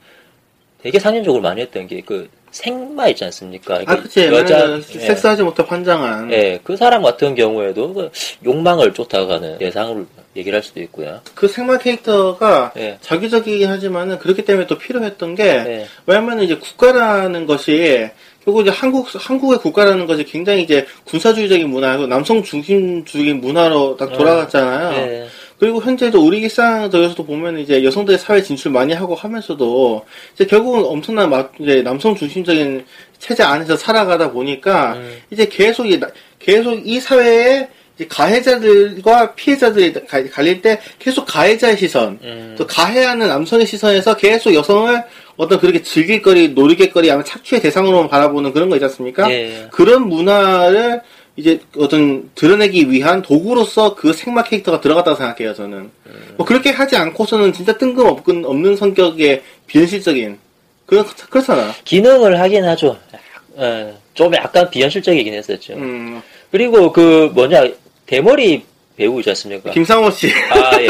되게 0.82 0.98
상징적으로 0.98 1.42
많이 1.42 1.60
했던 1.60 1.86
게 1.86 2.00
그 2.02 2.28
생마 2.56 3.08
있지 3.08 3.24
않습니까? 3.24 3.82
아, 3.86 3.96
그치. 3.96 4.24
여자 4.26 4.76
예. 4.76 4.80
섹스하지 4.80 5.42
못해 5.42 5.62
환장한. 5.66 6.32
예, 6.32 6.58
그 6.64 6.76
사람 6.76 7.02
같은 7.02 7.34
경우에도 7.34 7.92
그 7.92 8.10
욕망을 8.44 8.94
쫓아가는 8.94 9.58
대상으로 9.58 10.06
얘기를 10.34 10.56
할 10.56 10.62
수도 10.62 10.80
있고요. 10.80 11.20
그 11.34 11.48
생마 11.48 11.76
캐릭터가 11.78 12.72
예. 12.78 12.96
자기적이긴 13.02 13.68
하지만은 13.68 14.18
그렇기 14.18 14.44
때문에 14.46 14.66
또 14.66 14.78
필요했던 14.78 15.34
게 15.34 15.44
예. 15.44 15.86
왜냐면 16.06 16.40
이제 16.40 16.56
국가라는 16.56 17.44
것이 17.46 18.08
결국 18.42 18.62
이제 18.62 18.70
한국 18.70 19.06
한국의 19.12 19.58
국가라는 19.58 20.06
것이 20.06 20.24
굉장히 20.24 20.62
이제 20.62 20.86
군사주의적인 21.04 21.68
문화고 21.68 22.06
남성 22.06 22.42
중심주의 22.42 23.34
문화로 23.34 23.98
딱 23.98 24.12
돌아갔잖아요. 24.12 24.96
예. 24.96 25.26
그리고 25.58 25.80
현재도 25.80 26.22
우리 26.24 26.40
일상에서도 26.40 27.24
보면 27.24 27.58
이제 27.58 27.82
여성들이 27.82 28.18
사회 28.18 28.42
진출 28.42 28.70
많이 28.72 28.92
하고 28.92 29.14
하면서도 29.14 30.04
이제 30.34 30.44
결국은 30.44 30.84
엄청난 30.84 31.30
마- 31.30 31.48
이제 31.58 31.82
남성 31.82 32.14
중심적인 32.14 32.84
체제 33.18 33.42
안에서 33.42 33.76
살아가다 33.76 34.32
보니까 34.32 34.94
음. 34.96 35.16
이제 35.30 35.46
계속 35.46 35.86
이 35.90 35.98
나- 35.98 36.08
계속 36.38 36.74
이 36.86 37.00
사회에 37.00 37.68
이제 37.94 38.06
가해자들과 38.06 39.34
피해자들이 39.34 39.94
가- 40.06 40.22
갈릴 40.30 40.60
때 40.60 40.78
계속 40.98 41.24
가해자의 41.24 41.78
시선, 41.78 42.18
음. 42.22 42.54
또 42.58 42.66
가해하는 42.66 43.26
남성의 43.26 43.66
시선에서 43.66 44.14
계속 44.18 44.52
여성을 44.52 45.02
어떤 45.38 45.58
그렇게 45.58 45.80
즐길거리, 45.82 46.50
놀이개거리, 46.50 47.10
아니면 47.10 47.24
착취의 47.24 47.62
대상으로만 47.62 48.08
바라보는 48.08 48.52
그런 48.52 48.68
거 48.68 48.76
있지 48.76 48.84
않습니까? 48.84 49.30
예. 49.30 49.68
그런 49.72 50.06
문화를 50.08 51.00
이제 51.36 51.60
어떤 51.76 52.30
드러내기 52.34 52.90
위한 52.90 53.20
도구로서 53.20 53.94
그 53.94 54.12
생마 54.12 54.42
캐릭터가 54.42 54.80
들어갔다고 54.80 55.16
생각해요, 55.16 55.54
저는. 55.54 55.90
뭐 56.36 56.46
그렇게 56.46 56.70
하지 56.70 56.96
않고서는 56.96 57.52
진짜 57.52 57.76
뜬금없는 57.76 58.44
없는 58.46 58.76
성격의 58.76 59.42
비현실적인 59.66 60.38
그런 60.86 61.04
그렇잖아. 61.28 61.72
기능을 61.84 62.40
하긴 62.40 62.64
하죠. 62.64 62.98
예, 63.58 63.94
좀 64.14 64.34
약간 64.34 64.68
비현실적이긴 64.70 65.34
했었죠. 65.34 65.74
음, 65.74 66.22
그리고 66.50 66.92
그 66.92 67.30
뭐냐 67.34 67.64
대머리 68.06 68.64
배우이지 68.96 69.30
않습니까? 69.30 69.70
김상호 69.72 70.10
씨. 70.10 70.28
아 70.50 70.80
예. 70.80 70.86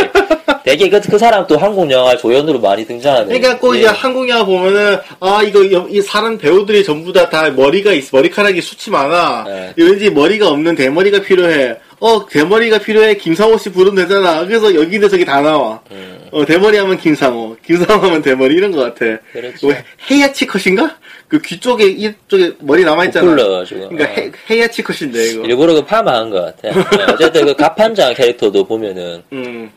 되게 0.67 0.89
그, 0.91 1.01
그 1.01 1.17
사람 1.17 1.47
또 1.47 1.57
한국 1.57 1.89
영화 1.93 2.17
조연으로 2.17 2.59
많이 2.59 2.85
등장하는. 2.85 3.29
그러니까 3.29 3.57
꼭 3.57 3.77
예. 3.77 3.79
이제 3.79 3.87
한국 3.87 4.29
영화 4.29 4.45
보면은 4.45 4.99
아 5.21 5.41
이거 5.47 5.61
여- 5.71 5.87
이 5.89 6.03
사람 6.03 6.37
배우들이 6.37 6.83
전부 6.83 7.13
다 7.13 7.31
다 7.31 7.49
머리가 7.51 7.93
있 7.93 8.09
머리카락이 8.13 8.61
숱이 8.61 8.91
많아. 8.93 9.45
네. 9.47 9.73
왠지 9.77 10.11
머리가 10.11 10.49
없는 10.49 10.75
대머리가 10.75 11.21
필요해. 11.23 11.77
어 12.01 12.27
대머리가 12.27 12.79
필요해. 12.79 13.17
김상호 13.17 13.57
씨 13.59 13.71
부르면 13.71 14.09
되잖아. 14.09 14.45
그래서 14.45 14.75
여기는 14.75 15.09
저기 15.09 15.25
다 15.25 15.41
나와. 15.41 15.81
음, 15.93 16.19
어 16.33 16.45
대머리 16.45 16.77
하면 16.79 16.99
김상호, 16.99 17.57
김상호 17.65 18.05
하면 18.07 18.21
대머리 18.21 18.57
이런 18.57 18.73
것 18.73 18.81
같아. 18.93 19.19
그렇죠. 19.33 19.69
왜 19.69 19.85
헤야치 20.11 20.47
컷인가? 20.49 20.97
그 21.29 21.41
귀 21.43 21.61
쪽에 21.61 21.85
이쪽에 21.87 22.53
머리 22.61 22.85
남아 22.85 23.05
있잖아. 23.07 23.25
불러가지고. 23.25 23.89
그러니까 23.91 24.05
어. 24.05 24.15
헤, 24.17 24.31
헤야치 24.51 24.83
컷인데 24.83 25.31
이거. 25.31 25.45
일부러 25.47 25.75
그 25.75 25.85
파마한 25.85 26.31
것 26.31 26.57
같아. 26.61 26.77
예, 26.99 27.13
어쨌든 27.13 27.47
그 27.47 27.55
가판장 27.55 28.13
캐릭터도 28.15 28.65
보면은 28.65 29.23
음. 29.33 29.71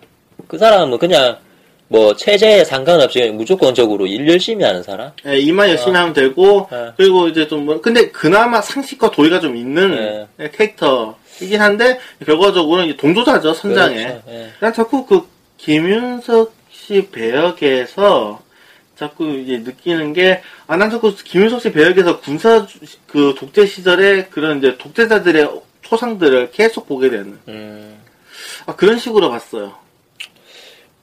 그 0.50 0.58
사람은 0.58 0.98
그냥 0.98 1.38
뭐 1.88 2.16
체제에 2.16 2.64
상관없이 2.66 3.22
무조건적으로 3.30 4.08
일 4.08 4.28
열심히 4.28 4.64
하는 4.66 4.82
사람. 4.84 5.12
예, 5.28 5.38
이만 5.38 5.70
열심히 5.70 5.94
하면 5.94 6.12
되고 6.14 6.68
네. 6.72 6.92
그리고 6.98 7.28
이제 7.28 7.48
좀 7.48 7.66
뭐 7.66 7.80
근데 7.82 8.10
그나마 8.10 8.60
상식과 8.62 9.12
도리가 9.12 9.40
좀 9.40 9.56
있는 9.56 10.28
예, 10.40 10.50
캐릭터이긴 10.50 11.62
한데 11.62 12.00
결과적으로는 12.26 12.98
동조자죠 12.98 13.54
선장에. 13.54 14.04
그렇죠. 14.04 14.24
예. 14.30 14.50
난 14.60 14.74
자꾸 14.74 15.06
그 15.06 15.28
김윤석 15.58 16.52
씨 16.72 17.08
배역에서 17.12 18.42
자꾸 18.98 19.30
이제 19.30 19.58
느끼는 19.60 20.14
게, 20.14 20.42
아, 20.68 20.76
난 20.78 20.90
자꾸 20.90 21.16
김윤석 21.16 21.62
씨 21.62 21.72
배역에서 21.72 22.20
군사, 22.20 22.66
주- 22.66 22.80
그 23.08 23.34
독재 23.38 23.66
시절에 23.68 24.26
그런 24.26 24.58
이제 24.58 24.78
독재자들의 24.78 25.50
초상들을 25.84 26.52
계속 26.52 26.88
보게 26.88 27.10
되는, 27.10 27.40
음, 27.48 27.98
아, 28.66 28.76
그런 28.76 28.98
식으로 29.00 29.30
봤어요. 29.30 29.74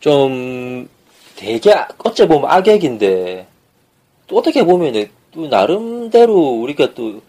좀 0.06 0.88
되게 1.34 1.72
아- 1.72 1.88
어째 2.04 2.28
보면 2.28 2.48
악역인데 2.48 3.44
또 4.28 4.38
어떻게 4.38 4.64
보면은 4.64 5.08
또 5.32 5.48
나름대로 5.48 6.32
우리가 6.32 6.94
또 6.94 7.20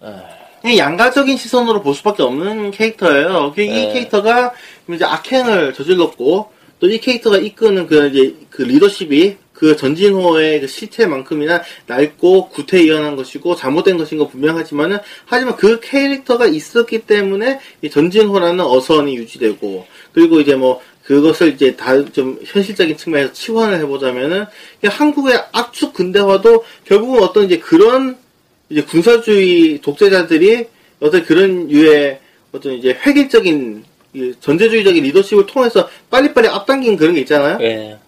아, 0.00 0.24
그냥 0.60 0.76
양가적인 0.76 1.36
시선으로 1.36 1.82
볼 1.82 1.94
수밖에 1.94 2.24
없는 2.24 2.72
캐릭터예요. 2.72 3.52
그이 3.54 3.68
네. 3.68 3.92
캐릭터가 3.92 4.52
이제 4.92 5.04
악행을 5.04 5.72
저질렀고, 5.72 6.50
또 6.80 6.86
이 6.88 6.98
캐릭터가 6.98 7.36
이끄는 7.36 7.86
그 7.86 8.08
이제 8.08 8.34
그 8.50 8.62
리더십이 8.62 9.36
그 9.52 9.76
전진호의 9.76 10.62
그 10.62 10.66
실체만큼이나 10.66 11.62
낡고 11.86 12.48
구태의연한 12.48 13.14
것이고 13.16 13.54
잘못된 13.54 13.98
것인 13.98 14.16
거 14.16 14.26
분명하지만은 14.26 14.98
하지만 15.26 15.56
그 15.56 15.78
캐릭터가 15.80 16.46
있었기 16.46 17.00
때문에 17.00 17.60
이 17.82 17.90
전진호라는 17.90 18.64
어선이 18.64 19.14
유지되고 19.16 19.86
그리고 20.12 20.40
이제 20.40 20.54
뭐 20.56 20.80
그것을 21.04 21.54
이제 21.54 21.74
다좀 21.76 22.40
현실적인 22.44 22.96
측면에서 22.96 23.32
치환을 23.32 23.78
해보자면은 23.80 24.46
한국의 24.84 25.42
압축 25.52 25.92
근대화도 25.92 26.64
결국은 26.84 27.22
어떤 27.22 27.44
이제 27.44 27.58
그런 27.58 28.16
이제 28.68 28.82
군사주의 28.82 29.80
독재자들이 29.80 30.68
어떤 31.00 31.24
그런 31.24 31.70
유의 31.70 32.20
어떤 32.52 32.74
이제 32.74 32.96
획일적인 33.04 33.84
이 34.12 34.34
전제주의적인 34.40 35.04
리더십을 35.04 35.46
통해서 35.46 35.88
빨리빨리 36.10 36.48
앞당긴 36.48 36.96
그런 36.96 37.14
게 37.14 37.20
있잖아요. 37.20 37.58
예. 37.62 37.98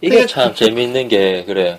이게 0.00 0.26
참 0.26 0.54
재밌는 0.54 1.08
게 1.08 1.44
그래. 1.44 1.78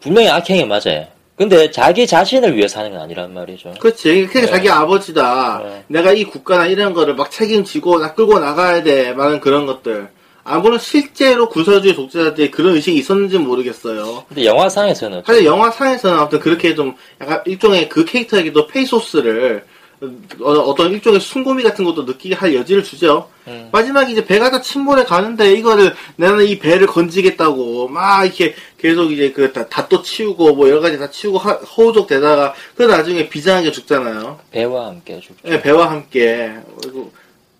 분명히 0.00 0.28
악행이 0.28 0.64
맞아요. 0.64 1.06
근데 1.40 1.70
자기 1.70 2.06
자신을 2.06 2.54
위해 2.54 2.68
사는 2.68 2.90
건 2.90 3.00
아니란 3.00 3.32
말이죠. 3.32 3.72
그렇지. 3.80 4.26
그게 4.26 4.42
네. 4.42 4.46
자기 4.46 4.68
아버지다. 4.68 5.62
네. 5.64 5.84
내가 5.86 6.12
이 6.12 6.24
국가나 6.24 6.66
이런 6.66 6.92
거를 6.92 7.14
막 7.14 7.30
책임지고 7.30 7.98
나 7.98 8.12
끌고 8.12 8.38
나가야 8.38 8.82
돼. 8.82 9.14
많은 9.14 9.40
그런 9.40 9.64
것들. 9.64 10.08
아무런 10.44 10.78
실제로 10.78 11.48
군사주의 11.48 11.94
독재자들이 11.94 12.50
그런 12.50 12.74
의식이 12.74 12.98
있었는지는 12.98 13.46
모르겠어요. 13.46 14.26
근데 14.28 14.44
영화상에서는 14.44 15.22
사실 15.26 15.46
영화상에서는 15.46 16.18
아무튼 16.18 16.40
그렇게 16.40 16.74
좀 16.74 16.94
약간 17.22 17.42
일종의 17.46 17.88
그 17.88 18.04
캐릭터에게도 18.04 18.66
페이소스를 18.66 19.64
어, 20.02 20.50
어떤 20.52 20.92
일종의 20.92 21.20
순고미 21.20 21.62
같은 21.62 21.84
것도 21.84 22.04
느끼게 22.04 22.34
할 22.34 22.54
여지를 22.54 22.82
주죠. 22.82 23.28
음. 23.46 23.68
마지막에 23.70 24.10
이제 24.12 24.24
배가 24.24 24.50
다 24.50 24.60
침몰해 24.62 25.04
가는데 25.04 25.52
이거를 25.52 25.94
나는 26.16 26.46
이 26.46 26.58
배를 26.58 26.86
건지겠다고 26.86 27.88
막 27.88 28.24
이렇게 28.24 28.54
계속 28.78 29.12
이제 29.12 29.30
그 29.32 29.52
닷도 29.52 30.02
치우고 30.02 30.54
뭐 30.54 30.68
여러 30.70 30.80
가지 30.80 30.98
다 30.98 31.10
치우고 31.10 31.36
하- 31.38 31.52
허우적 31.52 32.06
되다가 32.06 32.54
그 32.76 32.84
나중에 32.84 33.28
비장하게 33.28 33.72
죽잖아요. 33.72 34.38
배와 34.50 34.86
함께 34.86 35.20
죽죠. 35.20 35.34
예, 35.46 35.60
배와 35.60 35.90
함께. 35.90 36.54
그리고 36.80 37.12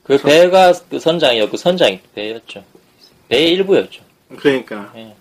그 0.03 0.17
배가 0.19 0.73
그 0.89 0.99
선장이었고 0.99 1.57
선장이 1.59 2.01
배였죠. 2.15 2.65
배의 3.29 3.51
일부였죠. 3.53 4.03
그러니까 4.39 4.93
예. 4.97 5.15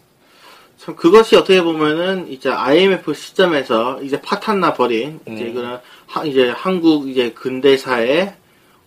참 0.79 0.95
그것이 0.95 1.35
어떻게 1.35 1.61
보면은 1.61 2.31
이제 2.31 2.49
IMF 2.49 3.13
시점에서 3.13 4.01
이제 4.01 4.19
파탄나 4.21 4.73
버린 4.73 5.19
이제 5.29 5.43
음. 5.47 5.53
그런 5.53 5.81
하- 6.07 6.23
이제 6.25 6.49
한국 6.49 7.09
이제 7.09 7.31
근대사의 7.31 8.33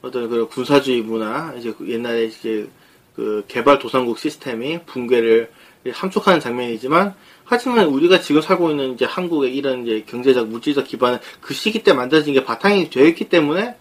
어떤 0.01 0.31
그 0.31 0.49
군사주의 0.49 1.03
문화 1.03 1.53
이제 1.59 1.73
그 1.77 1.89
옛날에 1.91 2.25
이제 2.25 2.67
그 3.15 3.45
개발 3.47 3.79
도상국 3.79 4.19
시스템이 4.19 4.81
붕괴를 4.87 5.51
함축하는 5.91 6.41
장면이지만 6.41 7.15
하지만 7.45 7.87
우리가 7.89 8.21
지금 8.21 8.41
살고 8.41 8.71
있는 8.71 8.95
이제 8.95 9.05
한국의 9.05 9.55
이런 9.55 9.87
이제 9.87 10.03
경제적 10.09 10.49
물질적 10.49 10.87
기반은 10.87 11.19
그 11.43 11.53
시기 11.53 11.83
때 11.83 11.93
만들어진 11.93 12.33
게 12.33 12.43
바탕이 12.43 12.89
되어 12.89 13.05
있기 13.09 13.29
때문에 13.29 13.75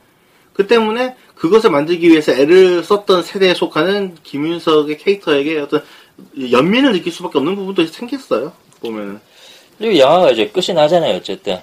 그 0.51 0.67
때문에 0.67 1.15
그것을 1.35 1.71
만들기 1.71 2.09
위해서 2.09 2.33
애를 2.33 2.83
썼던 2.83 3.23
세대에 3.23 3.53
속하는 3.53 4.17
김윤석의 4.23 4.97
캐릭터에게 4.97 5.59
어떤 5.59 5.81
연민을 6.51 6.93
느낄 6.93 7.11
수밖에 7.11 7.37
없는 7.37 7.55
부분도 7.55 7.85
생겼어요. 7.87 8.51
보면은 8.81 9.19
그리고 9.77 9.97
영화가 9.97 10.31
이제 10.31 10.47
끝이 10.47 10.73
나잖아요. 10.75 11.15
어쨌든 11.17 11.57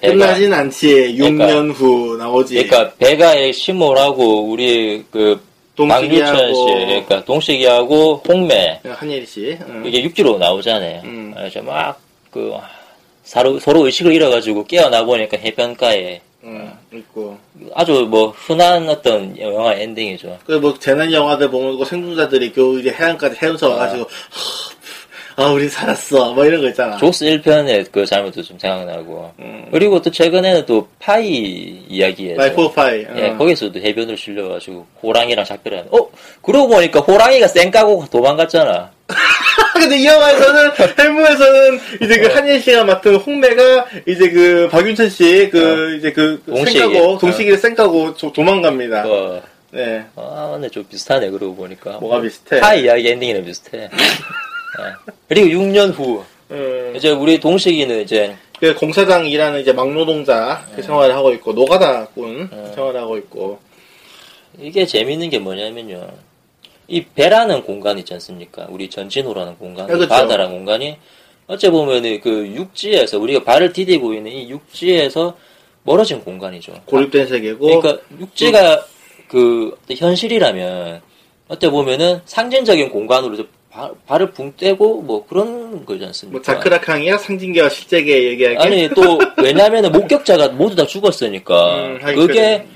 배가 0.00 0.12
끝나진 0.14 0.52
않지. 0.52 1.16
그러니까- 1.16 1.46
6년 1.46 1.72
후 1.74 2.16
나오지. 2.18 2.54
그러니까 2.54 2.92
배가에 2.94 3.52
심호라고 3.52 4.44
우리 4.50 5.04
그 5.10 5.40
박유천 5.76 6.36
씨, 6.36 6.54
동식이하고 6.54 6.86
그러니까 6.86 7.24
동식이하고 7.24 8.22
홍매 8.28 8.80
한예리 8.84 9.26
씨. 9.26 9.58
응. 9.68 9.82
이게 9.84 10.02
육지로 10.02 10.38
나오잖아요. 10.38 11.02
음. 11.04 11.32
그래서 11.36 11.60
막그 11.62 12.54
서로 13.24 13.58
서로 13.58 13.84
의식을 13.86 14.12
잃어가지고 14.14 14.64
깨어나 14.66 15.04
보니까 15.04 15.36
해변가에 15.36 16.20
응, 16.46 16.72
있고. 16.92 17.36
아주 17.74 18.06
뭐 18.08 18.30
흔한 18.30 18.88
어떤 18.88 19.36
영화 19.40 19.74
엔딩이죠. 19.74 20.38
그 20.46 20.60
뭐 20.60 20.78
재난 20.78 21.12
영화들 21.12 21.50
보면 21.50 21.76
그 21.78 21.84
생존자들이 21.84 22.52
그 22.52 22.78
이제 22.80 22.90
해안까지 22.92 23.36
헤엄쳐 23.42 23.68
와가지고 23.68 24.04
아 24.04 24.06
우리 25.52 25.68
살았어. 25.68 26.32
뭐 26.32 26.44
이런 26.46 26.62
거 26.62 26.68
있잖아. 26.68 26.96
조스 26.96 27.24
1편의 27.26 27.86
그 27.92 28.06
장면도 28.06 28.42
좀 28.42 28.58
생각나고. 28.58 29.32
음. 29.38 29.66
그리고 29.70 30.00
또 30.00 30.10
최근에는 30.10 30.64
또 30.64 30.88
파이 30.98 31.82
이야기에서 31.88 32.36
라이프 32.38 32.52
오브 32.54 32.72
파이. 32.72 33.04
예, 33.16 33.28
어. 33.28 33.36
거기서도 33.36 33.78
해변을 33.78 34.16
실려가지고 34.16 34.86
호랑이랑 35.02 35.44
작별하는. 35.44 35.88
어, 35.92 36.08
그러고 36.42 36.68
보니까 36.68 37.00
호랑이가 37.00 37.48
쌩 37.48 37.70
까고 37.70 38.06
도망갔잖아. 38.10 38.90
근데 39.74 39.98
이 39.98 40.06
영화에서는 40.06 40.70
해무에서는 40.98 41.80
이제 42.02 42.18
그 42.18 42.26
어. 42.28 42.34
한예리 42.34 42.58
씨가 42.58 42.84
맡은 42.84 43.16
홍매가 43.16 43.86
이제 44.08 44.30
그 44.30 44.68
박유천 44.72 45.10
씨 45.10 45.53
그 45.53 45.96
이제 45.98 46.12
그 46.12 46.42
동식이. 46.46 46.78
생까고 46.78 47.18
동식이를 47.18 47.58
생까고 47.58 48.14
조- 48.14 48.32
도망갑니다. 48.32 49.04
어, 49.06 49.42
네. 49.70 50.02
아, 50.16 50.50
근데 50.54 50.70
좀 50.70 50.82
비슷하네 50.88 51.28
그러고 51.28 51.54
보니까. 51.56 51.98
뭐가 51.98 52.22
비슷해? 52.22 52.60
파이 52.60 52.84
이야기 52.84 53.06
엔딩이랑 53.08 53.44
비슷해. 53.44 53.90
예. 54.80 55.12
그리고 55.28 55.46
6년 55.48 55.92
후 55.92 56.24
음, 56.50 56.92
이제 56.96 57.10
우리 57.10 57.40
동식이는 57.40 58.02
이제 58.02 58.36
그 58.58 58.74
공사장 58.74 59.26
일하는 59.26 59.60
이제 59.60 59.72
막노동자 59.72 60.64
네. 60.70 60.76
그 60.76 60.82
생활을 60.82 61.14
하고 61.14 61.32
있고 61.32 61.52
노가다꾼 61.52 62.24
음. 62.52 62.72
생활을 62.74 63.00
하고 63.00 63.16
있고 63.18 63.58
이게 64.58 64.86
재밌는 64.86 65.30
게 65.30 65.38
뭐냐면요. 65.38 66.08
이 66.88 67.04
배라는 67.04 67.62
공간 67.62 67.98
있지 67.98 68.14
않습니까? 68.14 68.66
우리 68.70 68.88
전진호라는 68.88 69.58
공간, 69.58 69.86
네, 69.86 69.94
그렇죠. 69.94 70.08
바다라는 70.08 70.52
공간이 70.52 70.96
어째 71.48 71.70
보면은 71.70 72.20
그 72.20 72.46
육지에서 72.46 73.18
우리가 73.18 73.44
발을 73.44 73.72
디디고 73.72 74.14
있는 74.14 74.30
이 74.30 74.48
육지에서 74.50 75.36
멀어진 75.82 76.20
공간이죠. 76.20 76.72
고립된 76.86 77.28
세계고 77.28 77.80
그러니까 77.80 78.02
육지가 78.18 78.86
그 79.28 79.76
현실이라면 79.88 81.02
어때 81.48 81.70
보면은 81.70 82.20
상징적인 82.24 82.90
공간으로 82.90 83.36
바- 83.76 83.90
발을 84.06 84.30
붕 84.30 84.54
떼고 84.56 85.02
뭐 85.02 85.26
그런 85.26 85.84
거지 85.84 86.02
않습니까? 86.06 86.32
뭐 86.38 86.42
자크라캉이야 86.42 87.18
상징계와 87.18 87.68
실제계 87.68 88.24
얘기하기 88.28 88.56
아니 88.56 88.88
또 88.94 89.18
왜냐면은 89.42 89.92
목격자가 89.92 90.48
모두 90.48 90.74
다 90.74 90.86
죽었으니까 90.86 91.74
음, 91.86 91.98
그게 92.00 92.26
그래. 92.26 92.66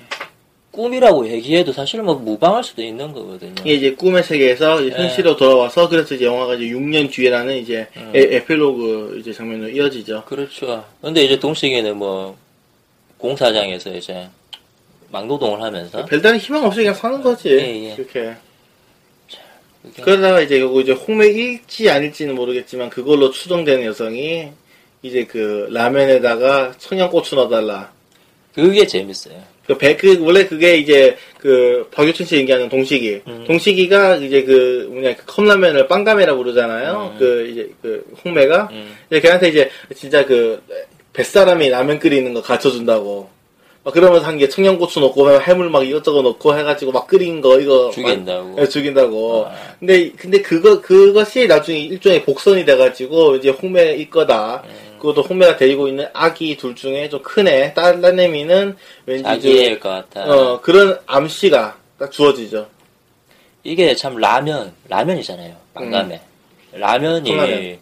꿈이라고 0.72 1.26
얘기해도 1.28 1.72
사실 1.72 2.00
뭐 2.02 2.14
무방할 2.14 2.62
수도 2.62 2.82
있는 2.82 3.12
거거든요. 3.12 3.54
이게 3.60 3.72
이제 3.74 3.94
꿈의 3.94 4.22
세계에서 4.22 4.82
이제 4.82 4.94
네. 4.96 5.02
현실로 5.02 5.36
돌아와서 5.36 5.88
그래서 5.88 6.14
이제 6.14 6.26
영화가 6.26 6.54
이제 6.54 6.66
6년 6.66 7.10
뒤에라는 7.10 7.56
이제 7.56 7.88
음. 7.96 8.12
에, 8.14 8.36
에필로그 8.36 9.16
이제 9.20 9.32
장면으로 9.32 9.70
이어지죠. 9.70 10.24
그렇죠. 10.26 10.84
근데 11.00 11.24
이제 11.24 11.38
동식이는 11.40 11.96
뭐 11.96 12.36
공사장에서 13.18 13.90
이제 13.94 14.28
막노동을 15.10 15.60
하면서 15.60 16.04
별다른 16.04 16.38
희망 16.38 16.64
없이 16.64 16.78
그냥 16.80 16.94
사는 16.94 17.20
거지. 17.20 17.48
예, 17.48 17.58
예. 17.88 17.94
이렇게. 17.98 18.34
그러다가 20.02 20.40
이제 20.40 20.60
요거 20.60 20.82
이제 20.82 20.92
홍매일지 20.92 21.88
아닐지는 21.88 22.34
모르겠지만 22.34 22.90
그걸로 22.90 23.30
추정되는 23.30 23.84
여성이 23.84 24.50
이제 25.02 25.24
그 25.24 25.68
라면에다가 25.70 26.74
청양고추 26.78 27.34
넣어달라. 27.34 27.92
그게 28.54 28.86
재밌어요. 28.86 29.34
그, 29.66 29.78
배, 29.78 29.96
그, 29.96 30.18
원래 30.20 30.44
그게 30.46 30.76
이제, 30.78 31.16
그, 31.38 31.88
박유천 31.92 32.26
씨 32.26 32.36
얘기하는 32.36 32.68
동식이. 32.68 33.22
음. 33.28 33.44
동식이가 33.46 34.16
이제 34.16 34.42
그, 34.42 34.88
뭐냐, 34.90 35.14
그 35.14 35.24
컵라면을 35.26 35.86
빵가메라고 35.86 36.38
부르잖아요. 36.38 37.12
음. 37.12 37.18
그, 37.20 37.46
이제, 37.46 37.70
그, 37.80 38.04
홍매가. 38.24 38.68
음. 38.72 38.96
이제 39.08 39.20
걔한테 39.20 39.48
이제, 39.50 39.70
진짜 39.94 40.26
그, 40.26 40.60
뱃사람이 41.12 41.68
라면 41.68 42.00
끓이는 42.00 42.34
거 42.34 42.42
가르쳐 42.42 42.68
준다고. 42.68 43.30
막 43.82 43.94
그러면서 43.94 44.26
한 44.26 44.36
게 44.38 44.48
청양고추 44.48 45.00
넣고, 45.00 45.24
막 45.24 45.46
해물 45.48 45.70
막 45.70 45.86
이것저것 45.86 46.20
넣고 46.22 46.56
해가지고 46.58 46.92
막 46.92 47.06
끓인 47.06 47.40
거, 47.40 47.58
이거. 47.58 47.90
죽인다고. 47.90 48.48
막- 48.50 48.58
예, 48.60 48.68
죽인다고. 48.68 49.46
아. 49.46 49.54
근데, 49.78 50.10
근데 50.12 50.42
그거, 50.42 50.80
그것이 50.82 51.46
나중에 51.46 51.78
일종의 51.78 52.24
복선이 52.24 52.64
돼가지고, 52.66 53.36
이제 53.36 53.48
홍매일 53.50 54.10
거다. 54.10 54.62
음. 54.66 54.96
그것도 54.98 55.22
홍매가 55.22 55.56
데리고 55.56 55.88
있는 55.88 56.06
아기 56.12 56.58
둘 56.58 56.74
중에 56.74 57.08
좀 57.08 57.22
큰 57.22 57.48
애, 57.48 57.72
딸, 57.72 58.02
딸내미는 58.02 58.76
왠지 59.06 59.22
좀 59.22 59.32
자기일 59.32 59.80
것 59.80 59.88
같아. 59.88 60.30
어, 60.30 60.60
그런 60.60 60.98
암시가 61.06 61.78
딱 61.98 62.10
주어지죠. 62.12 62.66
이게 63.64 63.94
참 63.94 64.16
라면, 64.18 64.74
라면이잖아요. 64.88 65.54
빵감에. 65.72 66.20
라면이 66.72 67.30
컵라면. 67.30 67.78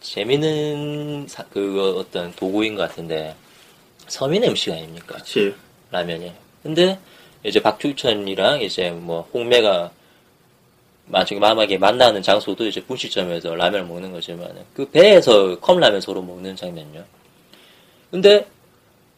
재밌는 0.00 1.26
사- 1.28 1.44
그 1.52 1.94
어떤 1.98 2.32
도구인 2.34 2.74
것 2.74 2.88
같은데 2.88 3.34
서민의 4.10 4.50
음식 4.50 4.72
아닙니까? 4.72 5.16
그치. 5.16 5.54
라면이. 5.90 6.32
근데 6.62 6.98
이제 7.44 7.60
박주천이랑 7.60 8.60
이제 8.62 8.90
뭐 8.90 9.28
홍매가 9.32 9.90
나중에 11.06 11.40
마지막에 11.40 11.78
만나는 11.78 12.22
장소도 12.22 12.66
이제 12.66 12.82
분식점에서 12.84 13.54
라면을 13.54 13.86
먹는 13.86 14.12
거지만 14.12 14.48
그 14.74 14.88
배에서 14.90 15.58
컵라면 15.60 16.00
서로 16.00 16.22
먹는 16.22 16.54
장면요. 16.56 17.04
근데 18.10 18.46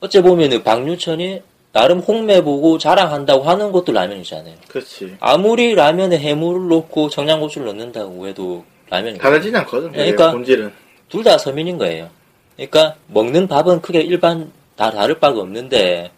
어째 0.01 0.23
보면은 0.23 0.63
박유천이 0.63 1.43
나름 1.73 2.01
홍매 2.01 2.43
보고 2.43 2.77
자랑한다고 2.79 3.45
하는 3.45 3.73
것도 3.73 3.93
라면이잖아요. 3.93 4.55
그렇지. 4.69 5.17
아무리 5.21 5.75
라면에 5.75 6.19
해물을 6.19 6.69
넣고 6.69 7.09
청양고추를 7.09 7.67
넣는다고 7.69 8.27
해도 8.29 8.65
라면이 8.91 9.19
다르진 9.19 9.57
않거든. 9.57 9.91
그러니까- 9.93 10.33
본질은. 10.33 10.73
둘 11.09 11.25
다 11.25 11.37
서민인 11.39 11.77
거예요. 11.79 12.09
그러니까 12.57 12.97
먹는 13.09 13.47
밥은 13.49 13.81
크게 13.83 14.01
일반 14.01 14.51
다 14.83 14.91
다를 14.91 15.21
바가 15.21 15.39
없는데 15.41 16.11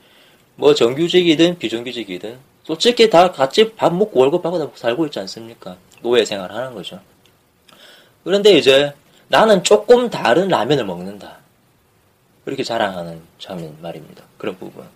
뭐 0.57 0.75
정규직이든 0.75 1.59
비정규직이든 1.59 2.39
솔직히 2.63 3.11
다 3.11 3.31
같이 3.31 3.75
밥 3.75 3.95
먹고 3.95 4.21
월급 4.21 4.43
받고 4.43 4.73
살고 4.75 5.05
있지 5.07 5.19
않습니까? 5.19 5.77
노예 6.01 6.25
생활 6.25 6.51
하는 6.51 6.73
거죠. 6.73 6.99
그런데 8.25 8.53
이제 8.57 8.95
나는 9.29 9.63
조금 9.65 10.09
다른 10.09 10.49
라면을 10.49 10.87
먹는다. 10.87 11.37
그렇게 12.47 12.63
자랑하는 12.65 13.21
장면 13.39 13.77
말입니다. 13.83 14.25
그런 14.39 14.57
부분. 14.57 14.87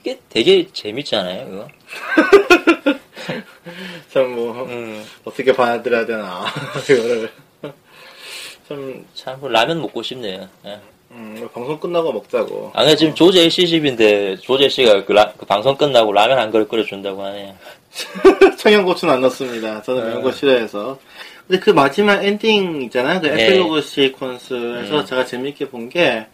이게 0.00 0.18
되게 0.30 0.66
재밌잖아요, 0.72 1.52
이거. 1.52 1.68
참 4.10 4.34
뭐 4.34 4.64
음, 4.64 5.04
어떻게 5.24 5.52
받아들여야 5.52 6.06
되나 6.06 6.46
이거를 6.88 7.30
참 8.66 9.06
참, 9.14 9.38
라면 9.52 9.82
먹고 9.82 10.02
싶네요. 10.02 10.48
예. 10.64 10.80
음, 11.10 11.48
방송 11.54 11.78
끝나고 11.80 12.12
먹자고. 12.12 12.70
아, 12.74 12.80
근데 12.82 12.96
지금 12.96 13.14
조제 13.14 13.48
씨 13.48 13.66
집인데, 13.66 14.36
조제 14.36 14.68
씨가 14.68 15.04
그, 15.06 15.12
라- 15.12 15.32
그 15.38 15.46
방송 15.46 15.76
끝나고 15.76 16.12
라면 16.12 16.38
한 16.38 16.50
그릇 16.50 16.68
끓여준다고 16.68 17.22
하네요. 17.24 17.54
청양고추는 18.58 19.14
안 19.14 19.20
넣습니다. 19.22 19.80
저는 19.82 20.02
네. 20.04 20.08
매운 20.10 20.22
거 20.22 20.30
싫어해서. 20.32 20.98
근데 21.46 21.60
그 21.60 21.70
마지막 21.70 22.22
엔딩 22.22 22.82
있잖아요. 22.82 23.20
그 23.22 23.26
네. 23.26 23.44
에필로그 23.46 23.80
시퀀스에서 23.80 24.92
음. 25.00 25.04
제가 25.06 25.24
재밌게 25.24 25.70
본 25.70 25.88
게, 25.88 26.26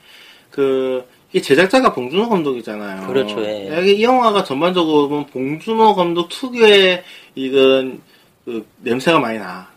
그, 0.51 1.05
이 1.33 1.41
제작자가 1.41 1.93
봉준호 1.93 2.29
감독이잖아요. 2.29 3.07
그렇죠, 3.09 3.45
예. 3.45 3.69
여기 3.77 3.97
이 3.97 4.03
영화가 4.05 4.45
전반적으로 4.45 5.09
보면 5.09 5.27
봉준호 5.27 5.95
감독 5.95 6.29
특유의 6.29 7.03
이건, 7.37 8.01
그, 8.45 8.67
냄새가 8.79 9.19
많이 9.21 9.39
나. 9.39 9.69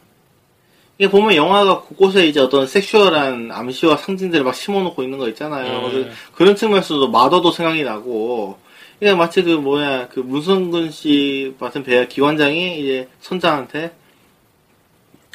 이게 0.98 1.10
보면 1.10 1.36
영화가 1.36 1.82
곳곳에 1.82 2.28
이제 2.28 2.40
어떤 2.40 2.66
sexual한 2.66 3.52
암시와 3.52 3.98
상징들을 3.98 4.44
막 4.44 4.56
심어놓고 4.56 5.04
있는 5.04 5.18
거 5.20 5.30
있잖아요. 5.30 5.86
음. 5.86 5.92
그래서 5.92 6.10
그런 6.34 6.56
측면에서도 6.56 7.10
마더도 7.10 7.52
생각이 7.52 7.84
나고, 7.84 8.58
이게 9.00 9.14
마치 9.14 9.44
그 9.44 9.52
뭐야, 9.52 10.08
그 10.08 10.20
문성근 10.22 10.90
씨 10.90 11.54
같은 11.60 11.84
배우 11.84 12.08
기관장이 12.08 12.80
이제 12.80 13.08
선장한테 13.22 13.92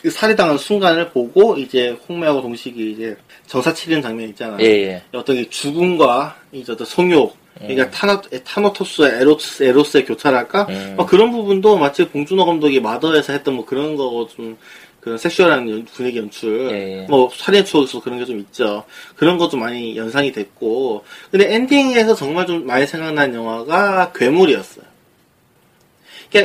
그 0.02 0.10
살해당한 0.10 0.58
순간을 0.58 1.10
보고 1.10 1.56
이제 1.56 1.96
홍매하고 2.08 2.42
동식이 2.42 2.90
이제 2.90 3.16
정사 3.46 3.72
치르는 3.72 4.02
장면 4.02 4.28
있잖아요. 4.30 4.58
예, 4.60 4.66
예. 4.66 5.02
어떤 5.12 5.36
이 5.36 5.48
죽음과 5.48 6.38
이제 6.50 6.72
어떤 6.72 6.84
성욕, 6.84 7.36
그러니까 7.56 7.84
음. 7.84 7.90
타노, 7.92 8.20
타나토스와 8.42 9.10
에로스, 9.10 9.62
에로스의 9.62 10.06
교차랄까? 10.06 10.66
음. 10.68 10.94
뭐 10.96 11.06
그런 11.06 11.30
부분도 11.30 11.78
마치 11.78 12.08
봉준호 12.08 12.44
감독이 12.44 12.80
마더에서 12.80 13.32
했던 13.32 13.54
뭐 13.54 13.64
그런 13.64 13.94
거 13.94 14.26
좀, 14.34 14.58
그런 15.02 15.18
섹슈얼한 15.18 15.68
연- 15.68 15.84
분위기 15.84 16.18
연출, 16.18 16.70
예, 16.70 17.02
예. 17.02 17.06
뭐 17.08 17.28
살인 17.34 17.64
추억에서 17.64 18.00
그런 18.00 18.18
게 18.20 18.24
좀 18.24 18.38
있죠. 18.38 18.84
그런 19.16 19.36
것도 19.36 19.56
많이 19.56 19.96
연상이 19.96 20.30
됐고, 20.30 21.04
근데 21.30 21.52
엔딩에서 21.54 22.14
정말 22.14 22.46
좀 22.46 22.64
많이 22.66 22.86
생각난 22.86 23.34
영화가 23.34 24.12
괴물이었어요. 24.14 24.91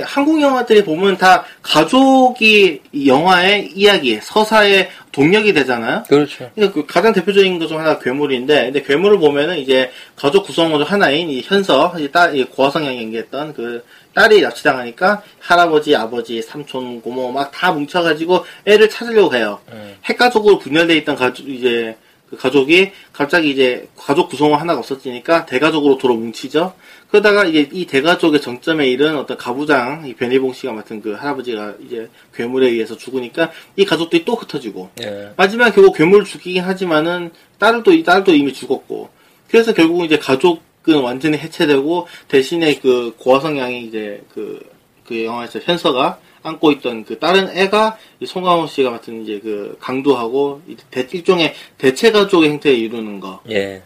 한국 0.04 0.42
영화들이 0.42 0.84
보면 0.84 1.18
다 1.18 1.46
가족이 1.62 2.82
이 2.92 3.08
영화의 3.08 3.72
이야기, 3.76 4.20
서사의 4.22 4.90
동력이 5.12 5.54
되잖아요. 5.54 6.04
그렇죠. 6.08 6.50
그러니까 6.56 6.74
그 6.74 6.86
가장 6.86 7.14
대표적인 7.14 7.58
것 7.60 7.68
중 7.68 7.80
하나가 7.80 8.00
괴물인데, 8.00 8.66
근데 8.66 8.82
괴물을 8.84 9.18
보면은 9.20 9.58
이제 9.58 9.92
가족 10.16 10.46
구성원 10.46 10.80
중 10.80 10.92
하나인 10.92 11.30
이 11.30 11.42
현서, 11.44 11.94
이 11.98 12.12
딸, 12.12 12.36
이 12.36 12.44
고아성향 12.46 12.98
연기했던 12.98 13.54
그 13.54 13.84
딸이 14.14 14.42
납치당하니까 14.42 15.22
할아버지, 15.40 15.96
아버지, 15.96 16.42
삼촌, 16.42 17.02
고모 17.02 17.32
막 17.32 17.52
다 17.52 17.72
뭉쳐가지고 17.72 18.46
애를 18.66 18.90
찾으려고 18.90 19.36
해요. 19.36 19.60
음. 19.72 19.96
핵가족으로 20.06 20.60
분열돼 20.60 20.96
있던 20.98 21.16
가족, 21.16 21.48
이제 21.50 21.96
그 22.30 22.36
가족이 22.36 22.92
갑자기 23.14 23.52
이제 23.52 23.88
가족 23.96 24.28
구성원 24.30 24.60
하나가 24.60 24.80
없어지니까 24.80 25.46
대가족으로 25.46 25.98
도로 25.98 26.16
뭉치죠. 26.16 26.74
그러다가 27.10 27.46
이제 27.46 27.70
이 27.72 27.86
대가족의 27.86 28.42
정점에 28.42 28.88
이른 28.88 29.16
어떤 29.18 29.38
가부장, 29.38 30.06
이 30.06 30.14
변희봉 30.14 30.52
씨가 30.54 30.74
맡은 30.74 31.02
그 31.02 31.14
할아버지가 31.14 31.76
이제 31.86 32.10
괴물에 32.36 32.68
의해서 32.68 32.98
죽으니까 32.98 33.52
이 33.78 33.86
가족들이 33.86 34.26
또 34.26 34.36
흩어지고, 34.36 34.90
예. 35.02 35.32
마지막 35.38 35.70
결국 35.72 35.96
괴물을 35.96 36.26
죽이긴 36.26 36.64
하지만은 36.64 37.32
딸도 37.60 37.94
이 37.94 38.04
딸도 38.04 38.34
이미 38.36 38.52
죽었고 38.54 39.10
그래서 39.50 39.74
결국은 39.74 40.06
이제 40.06 40.18
가족은 40.20 41.02
완전히 41.02 41.38
해체되고 41.38 42.08
대신에 42.28 42.76
그 42.80 43.16
고아성 43.18 43.58
양이 43.58 43.86
이제 43.86 44.22
그, 44.34 44.60
그 45.06 45.24
영화에서 45.24 45.60
현서가 45.60 46.20
안고 46.44 46.72
있던 46.74 47.06
그 47.06 47.18
다른 47.20 47.50
애가 47.58 47.98
이 48.20 48.26
송강호 48.26 48.68
씨가 48.68 48.92
맡은 48.92 49.24
이제 49.24 49.40
그 49.42 49.78
강도하고 49.80 50.62
이 50.68 50.76
대- 50.92 51.08
일종의 51.12 51.54
대체 51.78 52.12
가족의 52.12 52.50
형태를 52.50 52.78
이루는 52.78 53.22
거. 53.22 53.42
예. 53.50 53.82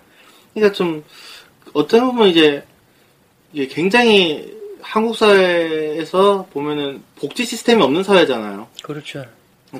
그러니까 0.53 0.73
좀 0.75 1.03
어떤 1.73 2.07
부분 2.09 2.27
이제 2.29 2.63
이게 3.53 3.67
굉장히 3.67 4.59
한국 4.81 5.15
사회에서 5.15 6.47
보면은 6.51 7.01
복지 7.15 7.45
시스템이 7.45 7.81
없는 7.81 8.03
사회잖아요. 8.03 8.67
그렇죠. 8.81 9.25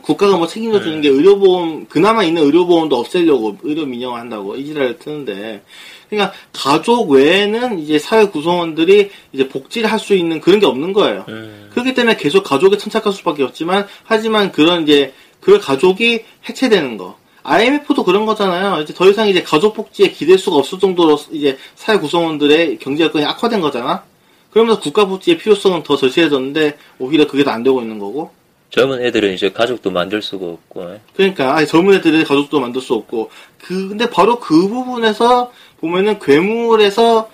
국가가 0.01 0.37
뭐 0.37 0.47
책임져 0.47 0.81
주는 0.81 1.01
게 1.01 1.09
의료보험, 1.09 1.87
그나마 1.87 2.23
있는 2.23 2.43
의료보험도 2.43 2.95
없애려고 2.97 3.57
의료 3.63 3.85
민영화한다고 3.85 4.55
이 4.55 4.65
지랄을 4.65 4.99
트는데, 4.99 5.63
그러니까 6.09 6.33
가족 6.53 7.11
외에는 7.11 7.79
이제 7.79 7.99
사회 7.99 8.25
구성원들이 8.25 9.11
이제 9.33 9.49
복지를 9.49 9.91
할 9.91 9.99
수 9.99 10.13
있는 10.15 10.39
그런 10.39 10.59
게 10.61 10.65
없는 10.65 10.93
거예요. 10.93 11.25
음. 11.27 11.69
그렇기 11.71 11.93
때문에 11.93 12.15
계속 12.15 12.43
가족에 12.43 12.77
천착할 12.77 13.11
수밖에 13.11 13.43
없지만, 13.43 13.85
하지만 14.05 14.53
그런 14.53 14.83
이제 14.83 15.13
그 15.41 15.59
가족이 15.59 16.23
해체되는 16.47 16.95
거. 16.97 17.17
IMF도 17.43 18.03
그런 18.03 18.25
거잖아요. 18.25 18.81
이제 18.81 18.93
더 18.93 19.09
이상 19.09 19.27
이제 19.27 19.41
가족 19.41 19.73
복지에 19.73 20.11
기댈 20.11 20.37
수가 20.37 20.57
없을 20.57 20.79
정도로 20.79 21.17
이제 21.31 21.57
사회 21.75 21.97
구성원들의 21.97 22.79
경제 22.79 23.03
여건이 23.03 23.25
악화된 23.25 23.61
거잖아. 23.61 24.03
그러면서 24.51 24.79
국가 24.79 25.05
복지의 25.05 25.37
필요성은 25.37 25.83
더 25.83 25.95
절실해졌는데 25.95 26.77
오히려 26.99 27.25
그게 27.25 27.43
더 27.43 27.51
안 27.51 27.63
되고 27.63 27.81
있는 27.81 27.99
거고. 27.99 28.31
젊은 28.69 29.03
애들은 29.03 29.33
이제 29.33 29.51
가족도 29.51 29.91
만들 29.91 30.21
수가 30.21 30.45
없고, 30.45 30.93
예. 30.93 31.01
그러니까 31.13 31.57
아니, 31.57 31.67
젊은 31.67 31.95
애들의 31.95 32.23
가족도 32.23 32.59
만들 32.61 32.81
수 32.81 32.93
없고 32.93 33.29
그 33.57 33.89
근데 33.89 34.09
바로 34.09 34.39
그 34.39 34.69
부분에서 34.69 35.51
보면은 35.81 36.19
괴물에서 36.19 37.29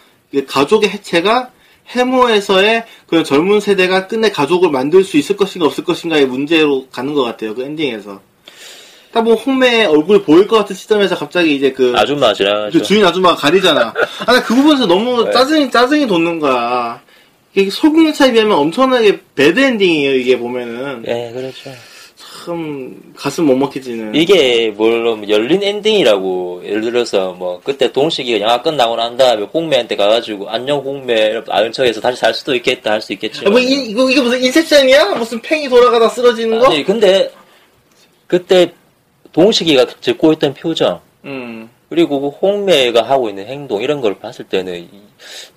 가족의 0.48 0.90
해체가 0.90 1.52
해무에서의 1.90 2.86
그런 3.06 3.24
젊은 3.24 3.60
세대가 3.60 4.08
끝내 4.08 4.32
가족을 4.32 4.72
만들 4.72 5.04
수 5.04 5.18
있을 5.18 5.38
것인가 5.38 5.68
없을 5.68 5.84
것인가의 5.84 6.26
문제로 6.26 6.88
가는 6.92 7.14
것 7.14 7.24
같아요 7.24 7.56
그 7.56 7.64
엔딩에서 7.64 8.12
딱 8.12 8.22
뭐 9.22 9.36
홍매의 9.36 9.86
얼굴이 9.88 10.22
보일 10.24 10.48
것 10.48 10.58
같은 10.58 10.76
시점에서 10.76 11.16
갑자기 11.16 11.56
이제 11.56 11.72
그, 11.72 11.94
아줌마 11.96 12.34
지나가죠. 12.34 12.80
그 12.80 12.84
주인 12.86 13.06
아줌마가 13.06 13.36
가리잖아 13.36 13.94
아, 14.26 14.34
나 14.34 14.42
그 14.44 14.56
부분에서 14.56 14.86
너무 14.86 15.24
네. 15.26 15.32
짜증이 15.32 15.70
짜증이 15.72 16.08
돋는 16.08 16.40
거야 16.40 17.02
이게 17.54 17.70
설국열차에 17.70 18.32
비하면 18.32 18.58
엄청나게 18.58 19.20
bad 19.36 19.60
ending이에요 19.60 20.16
이게 20.16 20.38
보면은 20.38 21.04
예, 21.08 21.32
그렇죠. 21.34 21.72
참 22.46 22.96
가슴 23.16 23.46
먹먹해지는 23.48 24.16
이게 24.16 24.72
물론 24.78 25.28
열린 25.30 25.62
엔딩이라고 25.64 26.62
예를 26.66 26.82
들어서 26.82 27.34
뭐 27.34 27.60
그때 27.64 27.92
동식이가 27.92 28.40
영화 28.40 28.62
끝나고 28.62 28.96
난 28.96 29.18
다음에 29.18 29.44
홍매한테 29.54 29.96
가가지고 29.98 30.50
안녕 30.50 30.80
홍매 30.80 31.42
아는 31.50 31.72
척해서 31.74 32.00
다시 32.00 32.20
살 32.20 32.34
수도 32.34 32.56
있겠다 32.56 32.92
할 32.92 33.02
수 33.02 33.12
있겠지만 33.14 33.48
아, 33.48 33.52
뭐, 33.52 33.60
이, 33.60 33.90
이거, 33.90 34.10
이게 34.10 34.22
무슨 34.22 34.42
인셉션이야? 34.44 35.16
무슨 35.16 35.42
팽이 35.42 35.68
돌아가다 35.68 36.08
쓰러지는 36.10 36.60
거? 36.60 36.68
아니 36.68 36.84
근데 36.86 37.30
그때 38.28 38.72
동식이가 39.38 39.86
짓고 40.02 40.34
있던 40.34 40.56
표정 40.56 41.00
음. 41.24 41.70
그리고 41.90 42.20
그 42.20 42.28
홍매가 42.30 43.04
하고 43.04 43.30
있는 43.30 43.46
행동 43.46 43.84
이런 43.84 44.02
걸 44.02 44.18
봤을 44.18 44.46
때는 44.46 44.80
이 44.80 44.90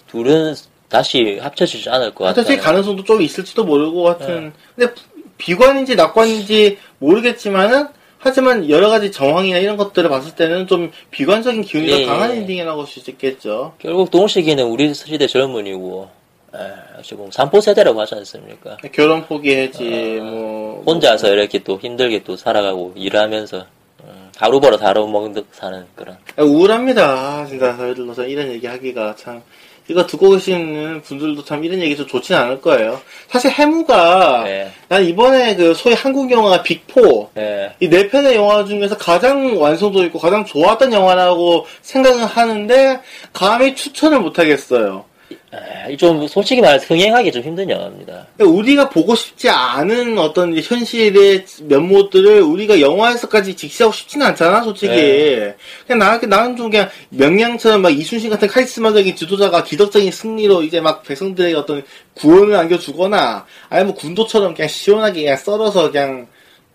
둘은 0.08 0.54
다시 0.90 1.38
합쳐지지 1.40 1.88
않을 1.88 2.14
것 2.14 2.24
같아요. 2.24 2.44
사실 2.44 2.60
가능성도 2.60 3.04
좀 3.04 3.22
있을지도 3.22 3.64
모르고 3.64 4.08
하여튼. 4.08 4.52
근데 4.76 4.92
비관인지 5.38 5.96
낙관인지 5.96 6.78
모르겠지만은, 6.98 7.86
하지만 8.18 8.68
여러 8.68 8.90
가지 8.90 9.10
정황이나 9.10 9.58
이런 9.58 9.78
것들을 9.78 10.10
봤을 10.10 10.34
때는 10.34 10.66
좀 10.66 10.90
비관적인 11.10 11.62
기운이 11.62 11.88
예, 11.88 12.04
더 12.04 12.12
강한 12.12 12.32
예. 12.32 12.36
엔딩이라고 12.40 12.82
할 12.82 12.86
수 12.86 13.08
있겠죠. 13.10 13.72
결국 13.78 14.10
동식이는 14.10 14.62
우리 14.64 14.92
시대 14.92 15.26
젊은이고 15.26 16.10
에, 16.54 16.98
어찌 16.98 17.14
보면 17.14 17.30
삼포 17.30 17.60
세대라고 17.60 18.00
하지 18.00 18.16
않습니까? 18.16 18.76
결혼 18.92 19.24
포기해지, 19.24 20.18
뭐. 20.20 20.80
아, 20.80 20.90
혼자서 20.90 21.32
이렇게 21.32 21.58
또 21.60 21.78
힘들게 21.80 22.22
또 22.24 22.36
살아가고 22.36 22.92
일하면서 22.96 23.66
음, 24.04 24.30
하루 24.36 24.60
벌어 24.60 24.76
하루 24.76 25.06
먹는 25.06 25.32
듯 25.34 25.46
사는 25.52 25.84
그런 25.94 26.16
아, 26.36 26.42
우울합니다. 26.42 27.46
진짜 27.46 27.76
저희 27.76 27.94
들로서 27.94 28.24
이런 28.24 28.48
얘기 28.48 28.66
하기가 28.66 29.14
참. 29.16 29.42
이거 29.88 30.06
듣고 30.06 30.30
계시는 30.30 31.02
분들도 31.02 31.44
참 31.44 31.64
이런 31.64 31.80
얘기 31.80 31.96
좀 31.96 32.06
좋진 32.06 32.36
않을 32.36 32.60
거예요. 32.60 33.00
사실 33.28 33.50
해무가, 33.50 34.44
예, 34.46 34.70
난 34.86 35.04
이번에 35.04 35.56
그 35.56 35.74
소위 35.74 35.94
한국 35.96 36.30
영화 36.30 36.62
빅4, 36.62 37.28
예, 37.36 37.74
이네 37.80 38.08
편의 38.08 38.36
영화 38.36 38.64
중에서 38.64 38.96
가장 38.96 39.60
완성도 39.60 40.04
있고 40.04 40.20
가장 40.20 40.44
좋았던 40.44 40.92
영화라고 40.92 41.66
생각은 41.82 42.22
하는데 42.22 43.00
감히 43.32 43.74
추천을 43.74 44.20
못 44.20 44.38
하겠어요. 44.38 45.04
아, 45.52 45.96
좀 45.96 46.28
솔직히 46.28 46.60
말해서 46.60 46.86
흥행하기 46.86 47.32
좀 47.32 47.42
힘든 47.42 47.68
영화입니다. 47.68 48.24
우리가 48.38 48.88
보고 48.88 49.16
싶지 49.16 49.48
않은 49.48 50.16
어떤 50.16 50.56
현실의 50.56 51.44
면모들을 51.62 52.40
우리가 52.40 52.80
영화에서까지 52.80 53.56
직시하고 53.56 53.92
싶지는 53.92 54.26
않잖아, 54.26 54.62
솔직히. 54.62 54.94
네. 54.94 55.56
그냥 55.88 55.98
나, 55.98 56.18
나는 56.18 56.56
좀 56.56 56.70
그냥 56.70 56.88
명량처럼 57.08 57.82
막 57.82 57.90
이순신 57.90 58.30
같은 58.30 58.46
카리스마적인 58.46 59.16
지도자가 59.16 59.64
기덕적인 59.64 60.12
승리로 60.12 60.62
이제 60.62 60.80
막 60.80 61.02
백성들에게 61.02 61.56
어떤 61.56 61.82
구원을 62.14 62.54
안겨주거나, 62.54 63.44
아니면 63.70 63.88
뭐 63.88 63.96
군도처럼 63.96 64.54
그냥 64.54 64.68
시원하게 64.68 65.22
그냥 65.22 65.36
썰어서 65.36 65.90
그냥, 65.90 66.28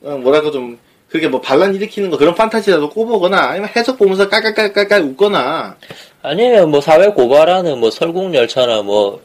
어, 0.03 0.17
뭐랄까 0.17 0.51
좀, 0.51 0.77
그렇게 1.09 1.27
뭐 1.27 1.39
반란 1.39 1.73
일으키는 1.75 2.09
거 2.09 2.17
그런 2.17 2.35
판타지라도 2.35 2.89
꼽보거나 2.89 3.37
아니면 3.37 3.69
해석 3.75 3.97
보면서 3.97 4.27
깔깔깔깔깔 4.27 5.01
웃거나, 5.01 5.77
아니면 6.21 6.71
뭐 6.71 6.81
사회 6.81 7.07
고발하는 7.07 7.79
뭐 7.79 7.91
설국열차나 7.91 8.81
뭐 8.81 9.21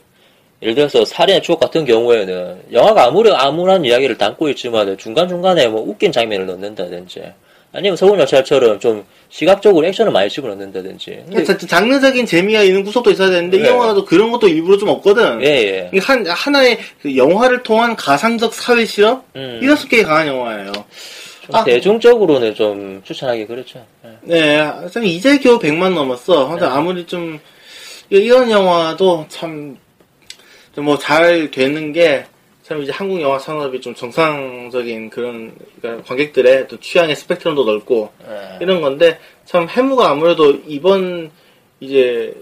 예를 0.62 0.74
들어서 0.74 1.04
살인의 1.04 1.42
추억 1.42 1.58
같은 1.58 1.84
경우에는 1.84 2.64
영화가 2.72 3.06
아무리 3.06 3.32
암울한 3.32 3.84
이야기를 3.84 4.18
담고 4.18 4.50
있지만 4.50 4.96
중간중간에 4.98 5.68
뭐 5.68 5.82
웃긴 5.82 6.12
장면을 6.12 6.46
넣는다든지 6.46 7.22
아니면 7.72 7.96
설국열차처럼 7.96 8.80
좀 8.80 9.04
시각적으로 9.28 9.86
액션을 9.86 10.12
많이 10.12 10.28
집어넣는다든지 10.28 11.24
그러니까 11.28 11.56
장르적인 11.56 12.26
재미가 12.26 12.62
있는 12.62 12.82
구석도 12.82 13.10
있어야 13.12 13.30
되는데 13.30 13.58
이 13.58 13.62
네. 13.62 13.68
영화도 13.68 14.04
그런 14.04 14.30
것도 14.32 14.48
일부러 14.48 14.76
좀 14.76 14.88
없거든. 14.88 15.40
예, 15.42 15.46
예. 15.46 15.90
이게 15.92 16.00
한 16.00 16.26
하나의 16.26 16.78
그 17.00 17.16
영화를 17.16 17.62
통한 17.62 17.94
가상적 17.94 18.52
사회 18.52 18.84
실험 18.84 19.22
음, 19.36 19.60
이런 19.62 19.76
속에 19.76 20.02
강한 20.02 20.26
영화예요. 20.26 20.72
좀 21.50 21.60
아. 21.60 21.64
대중적으로는 21.64 22.54
좀 22.54 23.02
추천하기 23.04 23.46
그렇죠. 23.46 23.84
예. 24.04 24.18
네, 24.22 24.58
참 24.92 25.04
이제 25.04 25.38
겨우 25.38 25.58
100만 25.58 25.94
넘었어. 25.94 26.48
근데 26.48 26.64
네. 26.66 26.70
아무리 26.72 27.06
좀 27.06 27.40
이- 28.10 28.16
이런 28.16 28.50
영화도 28.50 29.26
참 29.28 29.76
뭐 30.76 30.96
잘 30.98 31.50
되는 31.50 31.92
게 31.92 32.24
참 32.62 32.80
이제 32.82 32.92
한국 32.92 33.20
영화 33.20 33.36
산업이 33.38 33.80
좀 33.80 33.92
정상적인 33.96 35.10
그런 35.10 35.52
그러니까 35.82 36.04
관객들의 36.06 36.68
또 36.68 36.78
취향의 36.78 37.16
스펙트럼도 37.16 37.64
넓고 37.64 38.10
예. 38.28 38.58
이런 38.60 38.80
건데 38.80 39.18
참 39.44 39.68
해무가 39.68 40.10
아무래도 40.10 40.52
이번 40.68 41.32
이제 41.80 42.32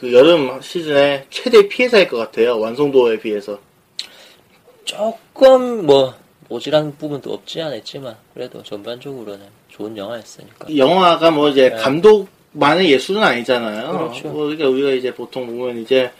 그 0.00 0.10
여름 0.14 0.58
시즌에 0.62 1.26
최대 1.28 1.68
피해자일 1.68 2.08
것 2.08 2.16
같아요. 2.16 2.58
완성도에 2.58 3.18
비해서. 3.20 3.58
조금 4.84 5.84
뭐 5.86 6.14
모질한 6.52 6.96
부분도 6.98 7.32
없지 7.32 7.62
않았지만 7.62 8.14
그래도 8.34 8.62
전반적으로는 8.62 9.46
좋은 9.68 9.96
영화였으니까. 9.96 10.66
이 10.68 10.78
영화가 10.78 11.30
뭐 11.30 11.48
이제 11.48 11.70
네. 11.70 11.76
감독만의 11.76 12.90
예술은 12.90 13.22
아니잖아요. 13.22 13.90
그렇죠. 13.90 14.28
뭐 14.28 14.44
그러니까 14.44 14.68
우리가 14.68 14.90
이제 14.90 15.14
보통 15.14 15.46
보면 15.46 15.78
이제 15.78 16.10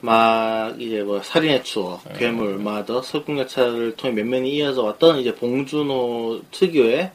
막 0.00 0.80
이제 0.80 1.02
뭐 1.02 1.22
살인의 1.22 1.62
추억, 1.62 2.02
네. 2.08 2.18
괴물, 2.18 2.56
마더, 2.58 3.02
설국열차를 3.02 3.94
통해 3.96 4.14
몇 4.14 4.26
면이 4.26 4.56
이어져 4.56 4.82
왔던 4.82 5.18
이제 5.18 5.34
봉준호 5.34 6.40
특유의 6.50 7.10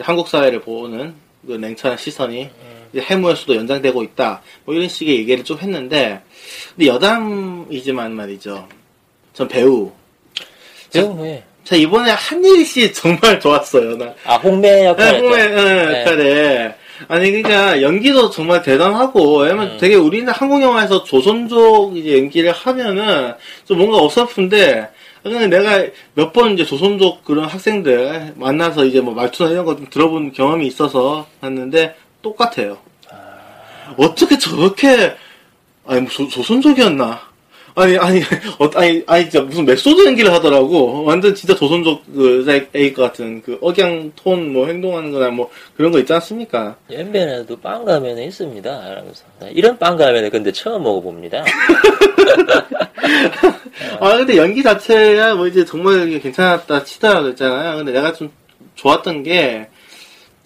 한국 0.00 0.26
사회를 0.26 0.60
보는 0.62 1.14
그 1.46 1.52
냉철한 1.52 1.96
시선이 1.96 2.34
네. 2.34 2.50
이제 2.92 3.00
해무에서도 3.02 3.54
연장되고 3.54 4.02
있다. 4.02 4.42
뭐 4.64 4.74
이런 4.74 4.88
식의 4.88 5.16
얘기를 5.16 5.44
좀 5.44 5.58
했는데 5.58 6.22
근데 6.74 6.88
여담이지만 6.88 8.12
말이죠. 8.12 8.66
전 9.32 9.46
배우. 9.46 9.92
배우 10.92 11.20
왜? 11.20 11.44
자 11.66 11.74
이번에 11.74 12.12
한예리 12.12 12.64
씨 12.64 12.92
정말 12.94 13.40
좋았어요. 13.40 13.96
나 13.98 14.14
아 14.24 14.36
홍매 14.36 14.86
역할. 14.86 15.12
네, 15.12 15.20
홍해, 15.20 15.48
네, 15.48 15.64
네. 15.86 16.00
역할에. 16.00 16.74
아니, 17.08 17.30
그러니까, 17.30 17.82
연기도 17.82 18.30
정말 18.30 18.62
대단하고, 18.62 19.40
왜냐면 19.40 19.72
음. 19.72 19.76
되게 19.78 19.96
우리는 19.96 20.32
한국 20.32 20.62
영화에서 20.62 21.04
조선족 21.04 21.94
이제 21.94 22.16
연기를 22.18 22.52
하면은 22.52 23.34
좀 23.66 23.76
뭔가 23.78 23.98
어설픈데, 23.98 24.88
그냥 25.22 25.50
내가 25.50 25.84
몇 26.14 26.32
번 26.32 26.52
이제 26.54 26.64
조선족 26.64 27.22
그런 27.24 27.44
학생들 27.44 28.32
만나서 28.36 28.86
이제 28.86 29.00
뭐 29.02 29.12
말투나 29.12 29.50
이런 29.50 29.66
거 29.66 29.76
좀 29.76 29.86
들어본 29.90 30.32
경험이 30.32 30.66
있어서 30.68 31.26
봤는데, 31.42 31.94
똑같아요. 32.22 32.78
어떻게 33.98 34.38
저렇게, 34.38 35.14
아니, 35.86 36.00
뭐 36.00 36.10
조, 36.10 36.26
조선족이었나? 36.28 37.20
아니, 37.78 37.94
아니, 37.98 38.20
어, 38.58 38.70
아니, 38.74 39.02
아니, 39.06 39.22
진짜 39.28 39.44
무슨 39.44 39.66
method 39.66 40.06
연기를 40.06 40.32
하더라고. 40.32 41.04
완전 41.04 41.34
진짜 41.34 41.54
조선족 41.54 42.04
그것 42.10 43.02
같은 43.02 43.42
그 43.42 43.58
억양 43.60 44.12
톤 44.16 44.50
뭐 44.52 44.66
행동하는 44.66 45.12
거나 45.12 45.28
뭐 45.28 45.50
그런 45.76 45.92
거 45.92 45.98
있지 45.98 46.10
않습니까? 46.14 46.76
연변에도 46.90 47.60
빵라면에 47.60 48.24
있습니다. 48.24 48.88
이러면서 48.88 49.24
이런 49.50 49.78
빵라면을 49.78 50.30
근데 50.30 50.50
처음 50.52 50.84
먹어봅니다. 50.84 51.44
아, 54.00 54.16
근데 54.16 54.38
연기 54.38 54.62
자체야 54.62 55.34
뭐 55.34 55.46
이제 55.46 55.62
정말 55.64 56.18
괜찮았다 56.18 56.82
치더라 56.84 57.22
그랬잖아요. 57.22 57.76
근데 57.76 57.92
내가 57.92 58.12
좀 58.14 58.30
좋았던 58.76 59.22
게, 59.22 59.68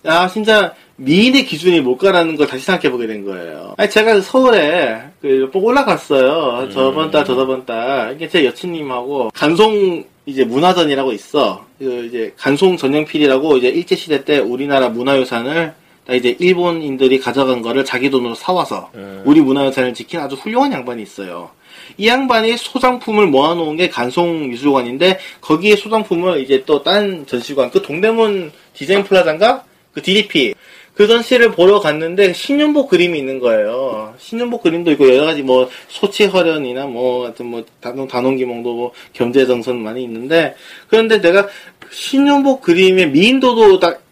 아, 0.05 0.27
진짜 0.27 0.75
미인의 1.01 1.47
기준이 1.47 1.81
뭘까라는 1.81 2.37
걸 2.37 2.47
다시 2.47 2.65
생각해 2.65 2.91
보게 2.91 3.07
된 3.07 3.25
거예요. 3.25 3.75
아니, 3.79 3.89
제가 3.89 4.21
서울에 4.21 5.01
그, 5.23 5.49
꼭 5.51 5.65
올라갔어요. 5.65 6.69
저번 6.73 7.11
달, 7.11 7.25
저저번 7.25 7.65
달. 7.65 8.13
이게 8.15 8.29
제 8.29 8.45
여친님하고 8.45 9.31
간송 9.33 10.05
이제 10.27 10.45
문화전이라고 10.45 11.13
있어. 11.13 11.65
그 11.79 12.07
이제 12.07 12.35
간송 12.37 12.77
전형필이라고 12.77 13.57
이제 13.57 13.69
일제 13.69 13.97
시대 13.97 14.25
때 14.25 14.39
우리나라 14.39 14.91
문화유산을 14.91 15.73
다 16.07 16.13
이제 16.15 16.37
일본인들이 16.39 17.19
가져간 17.19 17.63
거를 17.63 17.85
자기 17.85 18.11
돈으로 18.11 18.35
사와서 18.35 18.91
음. 18.95 19.23
우리 19.25 19.41
문화유산을 19.41 19.95
지킨 19.95 20.21
아주 20.21 20.37
훌륭한 20.37 20.71
양반이 20.73 21.03
있어요. 21.03 21.51
이 21.97 22.09
양반이 22.09 22.59
소장품을 22.59 23.27
모아놓은 23.29 23.77
게 23.77 23.89
간송미술관인데 23.89 25.19
거기에 25.41 25.77
소장품을 25.77 26.43
이제 26.43 26.63
또 26.67 26.83
딴 26.83 27.25
전시관 27.27 27.71
그 27.71 27.81
동대문 27.81 28.53
디자인 28.75 29.03
플라자인가 29.03 29.65
그 29.93 30.03
DDP 30.03 30.55
그 30.95 31.07
전시를 31.07 31.53
보러 31.53 31.81
갔는데 31.81 32.33
신윤복 32.33 32.91
그림이 32.91 33.19
있는 33.19 33.39
거예요. 33.39 34.15
신윤복 34.19 34.63
그림도 34.63 34.91
있고 34.93 35.09
여러 35.15 35.25
가지 35.27 35.43
뭐 35.43 35.71
소치허련이나 35.89 36.87
뭐 36.87 37.25
하여튼 37.25 37.47
뭐 37.47 37.65
단원 37.81 38.07
단원기몽도 38.07 38.75
뭐 38.75 38.93
겸재 39.13 39.47
정선 39.47 39.79
많이 39.79 40.03
있는데 40.05 40.55
그런데 40.89 41.21
내가 41.21 41.49
신윤복 41.91 42.61
그림의 42.63 43.11
미인도도 43.11 43.81
딱 43.81 44.03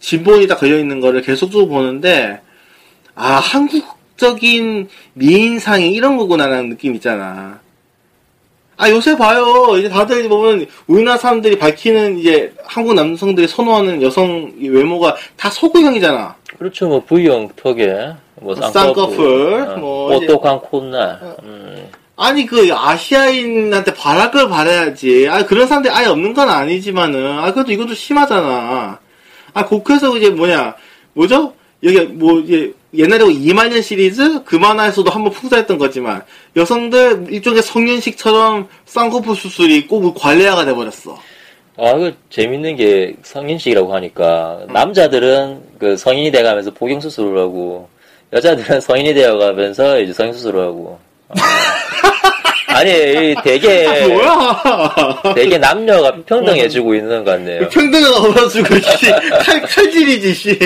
진본이 0.00 0.46
딱 0.46 0.56
걸려 0.56 0.78
있는 0.78 1.00
거를 1.00 1.22
계속적으로 1.22 1.68
보는데 1.68 2.40
아 3.14 3.36
한국적인 3.36 4.88
미인상이 5.14 5.92
이런 5.92 6.18
거구나라는 6.18 6.68
느낌 6.68 6.94
있잖아. 6.94 7.63
아 8.84 8.90
요새 8.90 9.16
봐요 9.16 9.78
이제 9.78 9.88
다들 9.88 10.28
보면 10.28 10.66
우리나라 10.86 11.16
사람들이 11.16 11.58
밝히는 11.58 12.18
이제 12.18 12.52
한국 12.66 12.92
남성들이 12.92 13.48
선호하는 13.48 14.02
여성 14.02 14.52
이 14.60 14.68
외모가 14.68 15.16
다 15.38 15.48
소구형이잖아. 15.48 16.36
그렇죠. 16.58 16.88
뭐 16.88 17.02
V형 17.02 17.48
턱에 17.56 18.12
뭐 18.42 18.54
쌍꺼풀, 18.54 19.68
어, 19.70 19.76
뭐 19.78 20.14
오똑한 20.14 20.60
콧날. 20.60 21.18
음. 21.44 21.88
아니 22.16 22.44
그 22.44 22.68
아시아인한테 22.74 23.94
바랄 23.94 24.30
바라야지. 24.30 25.28
아 25.30 25.46
그런 25.46 25.66
사람들이 25.66 25.90
아예 25.94 26.06
없는 26.08 26.34
건 26.34 26.50
아니지만은 26.50 27.38
아 27.38 27.54
그래도 27.54 27.72
이것도 27.72 27.94
심하잖아. 27.94 28.98
아 29.54 29.64
국회에서 29.64 30.14
이제 30.18 30.28
뭐냐 30.28 30.74
뭐죠? 31.14 31.54
여기 31.82 32.00
뭐 32.00 32.38
이제 32.40 32.74
옛날에 32.96 33.24
이만년 33.32 33.82
시리즈 33.82 34.44
그 34.44 34.56
만화에서도 34.56 35.10
한번 35.10 35.32
풍자했던 35.32 35.78
거지만 35.78 36.22
여성들 36.56 37.26
일종의 37.30 37.62
성년식처럼 37.62 38.68
쌍꺼풀 38.86 39.36
수술이 39.36 39.86
꼭 39.86 40.14
관례화가 40.14 40.64
돼버렸어. 40.64 41.18
아, 41.76 41.94
그 41.94 42.14
재밌는 42.30 42.76
게 42.76 43.16
성인식이라고 43.22 43.92
하니까 43.94 44.60
남자들은 44.68 45.62
그 45.78 45.96
성인이 45.96 46.30
돼가면서 46.30 46.70
복용 46.72 47.00
수술을 47.00 47.38
하고 47.38 47.88
여자들은 48.32 48.80
성인이 48.80 49.14
되어가면서 49.14 50.00
이제 50.00 50.12
성인 50.12 50.32
수술을 50.32 50.60
하고. 50.60 50.98
아. 51.28 51.34
아니 52.74 52.90
이 52.90 53.34
되게 53.44 53.86
아, 53.86 54.08
뭐야? 54.08 55.34
되게 55.34 55.58
남녀가 55.58 56.12
평등해지고 56.26 56.94
있는 56.94 57.24
것 57.24 57.30
같네요. 57.32 57.68
평등은 57.68 58.14
없어지고 58.14 58.74
씨, 58.80 59.10
칼, 59.10 59.62
칼질이지 59.62 60.34
씨. 60.34 60.58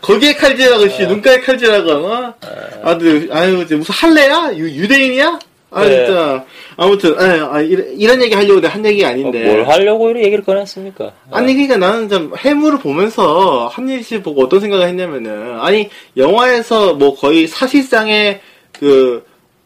거기에 0.00 0.34
칼질하고 0.34 0.88
씨, 0.88 1.06
눈가에 1.06 1.40
칼질하고 1.40 1.90
어? 1.90 2.34
아, 2.82 2.96
근데, 2.98 3.32
아유, 3.32 3.62
이제 3.62 3.76
무슨 3.76 3.94
할래야? 3.94 4.52
유, 4.56 4.68
유대인이야? 4.68 5.38
아, 5.70 5.84
네. 5.84 6.06
진짜. 6.06 6.44
아무튼, 6.76 7.18
아, 7.18 7.56
아, 7.56 7.60
이런, 7.60 7.86
이런 7.98 8.22
얘기 8.22 8.34
하려고 8.34 8.60
내가 8.60 8.74
한 8.74 8.84
얘기가 8.84 9.08
어, 9.08 9.10
아닌데. 9.10 9.44
뭘 9.44 9.66
하려고 9.66 10.10
이런 10.10 10.22
얘기를 10.22 10.44
꺼냈습니까? 10.44 11.12
아니, 11.30 11.54
그러니까 11.54 11.78
나는 11.78 12.08
좀 12.08 12.32
해무를 12.38 12.78
보면서 12.78 13.68
한일 13.72 14.04
씨 14.04 14.20
보고 14.22 14.44
어떤 14.44 14.60
생각을 14.60 14.86
했냐면은, 14.86 15.58
아니, 15.60 15.88
영화에서 16.16 16.94
뭐 16.94 17.14
거의 17.16 17.46
사실상의 17.48 18.40
그, 18.78 19.24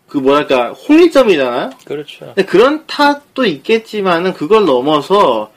그 0.08 0.18
뭐랄까, 0.18 0.70
홍일점이잖아요? 0.72 1.70
그렇죠. 1.84 2.26
근데 2.26 2.44
그런 2.44 2.86
탓도 2.86 3.44
있겠지만은 3.44 4.32
그걸 4.32 4.64
넘어서 4.64 5.50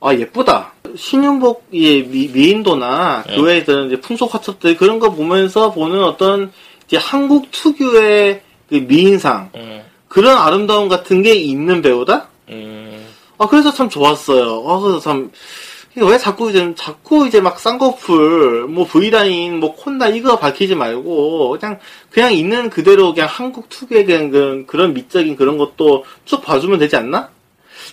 아 0.00 0.14
예쁘다. 0.14 0.72
신윤복의 0.96 2.06
미, 2.06 2.28
미인도나 2.28 3.24
네. 3.26 3.36
그 3.36 3.42
외에 3.42 3.58
있는 3.58 3.88
이제 3.88 4.00
풍속 4.00 4.32
화첩들 4.34 4.76
그런 4.76 4.98
거 4.98 5.10
보면서 5.10 5.72
보는 5.72 6.02
어떤 6.02 6.50
이제 6.86 6.96
한국 6.96 7.50
특유의 7.50 8.40
그 8.68 8.74
미인상 8.74 9.50
음. 9.54 9.82
그런 10.08 10.38
아름다움 10.38 10.88
같은 10.88 11.22
게 11.22 11.34
있는 11.34 11.82
배우다? 11.82 12.28
음, 12.48 13.06
아, 13.36 13.46
그래서 13.46 13.72
참 13.72 13.88
좋았어요. 13.88 14.64
아, 14.66 14.80
그래서 14.80 15.00
참, 15.00 15.30
왜 16.06 16.18
자꾸 16.18 16.50
이제, 16.50 16.74
자꾸 16.76 17.26
이제 17.26 17.40
막 17.40 17.58
쌍꺼풀, 17.60 18.66
뭐 18.68 18.86
V라인, 18.86 19.60
뭐 19.60 19.74
콘나 19.74 20.08
이거 20.08 20.38
밝히지 20.38 20.74
말고, 20.74 21.56
그냥, 21.58 21.78
그냥 22.10 22.32
있는 22.32 22.70
그대로 22.70 23.12
그냥 23.14 23.28
한국 23.30 23.68
특유의 23.68 24.04
그냥 24.04 24.30
그런, 24.30 24.66
그런 24.66 24.94
미적인 24.94 25.36
그런 25.36 25.58
것도 25.58 26.04
쭉 26.24 26.42
봐주면 26.42 26.78
되지 26.78 26.96
않나? 26.96 27.28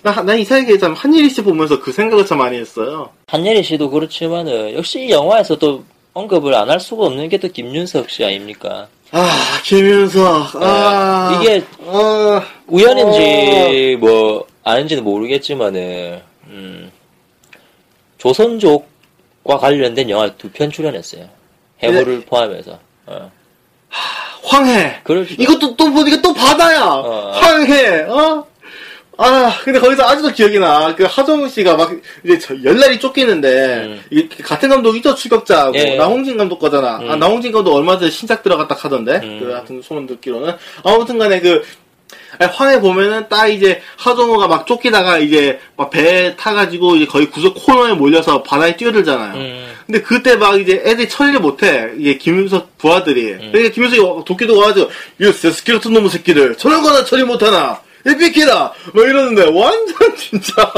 나, 0.04 0.22
난 0.22 0.38
이상하게 0.40 0.78
참 0.78 0.94
한예리 0.94 1.30
씨 1.30 1.42
보면서 1.42 1.80
그 1.80 1.92
생각을 1.92 2.26
참 2.26 2.38
많이 2.40 2.58
했어요. 2.58 3.10
한예리 3.28 3.64
씨도 3.64 3.90
그렇지만은 3.90 4.74
역시 4.74 5.06
이 5.06 5.10
영화에서 5.12 5.58
또 5.58 5.84
언급을 6.14 6.54
안 6.56 6.70
할 6.70 6.80
수가 6.80 7.06
없는 7.06 7.30
게 7.30 7.38
또 7.38 7.48
김윤석 7.48 8.10
씨 8.10 8.24
아닙니까? 8.24 8.88
아, 9.12 9.30
김윤석, 9.64 10.56
아. 10.62 11.30
네. 11.32 11.46
이게 11.58 11.66
아, 11.88 12.42
우연인지 12.68 13.98
뭐 14.00 14.46
아닌지는 14.64 15.04
모르겠지만은 15.04 16.22
음, 16.48 16.92
조선족과 18.18 19.58
관련된 19.60 20.10
영화 20.10 20.30
두 20.36 20.50
편 20.52 20.72
출연했어요. 20.72 21.28
해물을 21.80 22.22
포함해서. 22.22 22.80
어. 23.08 23.32
황해. 24.44 25.00
그렇죠. 25.04 25.34
이것도 25.38 25.76
또 25.76 25.92
보니까 25.92 26.22
또 26.22 26.34
바다야. 26.34 26.84
어. 26.84 27.32
황해. 27.34 28.02
어? 28.04 28.46
아, 29.18 29.54
근데 29.64 29.80
거기서 29.80 30.04
아직도 30.04 30.32
기억이 30.34 30.60
나. 30.60 30.94
그 30.94 31.06
하정우 31.06 31.48
씨가 31.48 31.76
막 31.78 31.90
이제 32.24 32.38
저 32.38 32.54
열날이 32.64 33.00
쫓기는데 33.00 33.76
음. 33.86 34.02
이게 34.12 34.44
같은 34.44 34.68
감독이죠 34.68 35.16
추격자하고 35.16 35.78
예. 35.78 35.96
나홍진 35.96 36.38
감독 36.38 36.60
거잖아. 36.60 36.96
아, 36.98 37.14
음. 37.14 37.20
나홍진 37.20 37.52
감독 37.54 37.74
얼마 37.76 37.98
전에 37.98 38.12
신작 38.12 38.44
들어갔다 38.44 38.76
하던데. 38.76 39.22
음. 39.24 39.40
그 39.42 39.50
같은 39.52 39.82
소문 39.82 40.06
듣기로는 40.06 40.54
아무튼간에 40.84 41.40
그 41.40 41.64
황해 42.40 42.80
보면은 42.82 43.28
딱 43.30 43.48
이제 43.48 43.82
하정우가 43.98 44.48
막 44.48 44.68
쫓기다가 44.68 45.18
이제 45.20 45.60
막 45.78 45.90
배에 45.90 46.36
타가지고 46.36 46.96
이제 46.98 47.06
거의 47.06 47.30
구석 47.30 47.54
코너에 47.56 47.94
몰려서 47.94 48.44
바다에 48.44 48.76
뛰어들잖아요. 48.76 49.36
음, 49.36 49.74
근데 49.86 50.02
그때 50.02 50.36
막 50.36 50.60
이제 50.60 50.82
애들이 50.86 51.08
처리를 51.08 51.40
못해. 51.40 51.92
이게 51.98 52.18
김윤석 52.18 52.78
부하들이. 52.78 53.24
그러니까 53.52 53.70
김윤석이 53.74 54.02
와- 54.02 54.24
도끼도 54.24 54.58
와가지고, 54.58 54.90
이 55.22 55.26
같은 55.72 55.94
놈의 55.94 56.10
새끼들. 56.10 56.56
저런 56.58 56.82
거나 56.82 57.06
처리 57.06 57.24
못하나. 57.24 57.80
이 58.08 58.16
삐끼다. 58.18 58.74
막 58.94 59.02
이러는데, 59.04 59.44
완전 59.52 59.96
진짜. 60.18 60.72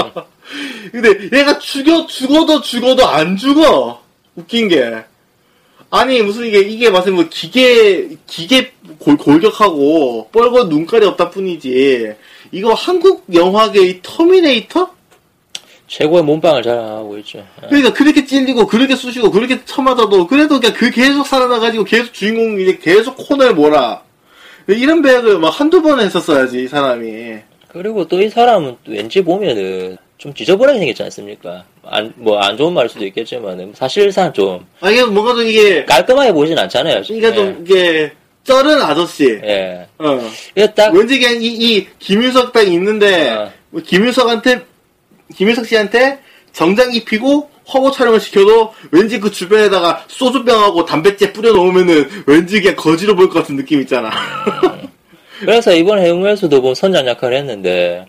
근데 0.92 1.38
얘가 1.38 1.58
죽여, 1.60 2.06
죽어도 2.08 2.62
죽어도 2.62 3.06
안 3.08 3.36
죽어. 3.38 4.02
웃긴 4.36 4.68
게. 4.68 4.94
아니, 5.90 6.22
무슨 6.22 6.46
이게, 6.46 6.60
이게 6.60 6.90
무슨 6.90 7.16
뭐 7.16 7.26
기계, 7.30 8.10
기계 8.28 8.74
골, 9.00 9.18
골격하고, 9.18 10.30
뻘건 10.32 10.70
눈깔이 10.70 11.06
없다 11.06 11.30
뿐이지. 11.30 12.14
이거 12.52 12.74
한국 12.74 13.26
영화계의 13.34 14.00
터미네이터? 14.04 14.90
최고의 15.88 16.24
몸빵을 16.24 16.64
자랑하고 16.64 17.18
있죠. 17.20 17.40
어. 17.40 17.68
그러니까 17.70 17.94
그렇게 17.94 18.26
찔리고 18.26 18.68
그렇게 18.68 18.96
쑤시고 18.96 19.32
그렇게 19.32 19.64
쳐맞아도 19.64 20.28
그래도 20.28 20.60
그냥 20.60 20.76
그 20.76 20.92
계속 20.92 21.26
살아나가지고 21.26 21.86
계속 21.86 22.14
주인공 22.14 22.60
이제 22.60 22.78
계속 22.82 23.16
코너에 23.16 23.52
몰아 23.54 24.02
이런 24.68 25.02
배역을 25.02 25.40
막 25.40 25.48
한두 25.58 25.82
번 25.82 26.02
했었어야지 26.02 26.64
이 26.64 26.68
사람이 26.68 27.38
그리고 27.70 28.06
또 28.06 28.20
이 28.20 28.28
사람은 28.30 28.76
또 28.84 28.92
왠지 28.92 29.22
보면은 29.24 29.96
좀 30.18 30.34
지저분하게 30.34 30.80
생겼지 30.80 31.04
않습니까? 31.04 31.64
안, 31.86 32.12
뭐 32.18 32.38
안 32.40 32.58
좋은 32.58 32.74
말일 32.74 32.90
수도 32.90 33.06
있겠지만은 33.06 33.72
사실상 33.74 34.34
좀 34.34 34.66
아 34.82 34.90
이게 34.92 35.06
뭔가 35.06 35.34
좀 35.36 35.46
이게 35.46 35.86
깔끔하게 35.86 36.34
보이진 36.34 36.58
않잖아요. 36.60 37.02
그러니까 37.08 37.32
좀 37.34 37.62
이게 37.66 38.12
쩔은 38.48 38.82
아저씨 38.82 39.40
예. 39.44 39.48
예. 39.48 39.88
어 40.00 40.20
딱 40.76 40.94
왠지 40.94 41.20
그냥 41.20 41.42
이, 41.42 41.48
이 41.48 41.88
김윤석 42.00 42.54
딱 42.54 42.68
있는데 42.68 43.30
어. 43.30 43.52
뭐 43.70 43.82
김윤석한테 43.86 44.66
김윤석 45.36 45.68
씨한테 45.68 46.20
정장 46.54 46.94
입히고 46.94 47.50
허거 47.74 47.92
촬영을 47.92 48.20
시켜도 48.20 48.74
왠지 48.92 49.20
그 49.20 49.30
주변에다가 49.30 50.06
소주병하고 50.08 50.86
담배째 50.86 51.34
뿌려 51.34 51.52
놓으면은 51.52 52.10
왠지 52.26 52.62
그냥 52.62 52.76
거지로 52.78 53.16
보일 53.16 53.30
것 53.30 53.40
같은 53.40 53.58
느낌 53.58 53.82
있잖아. 53.82 54.10
그래서 55.42 55.76
이번 55.76 56.00
해웅에서도 56.00 56.62
보면 56.62 56.74
선장 56.76 57.06
역할을 57.08 57.38
했는데 57.38 58.08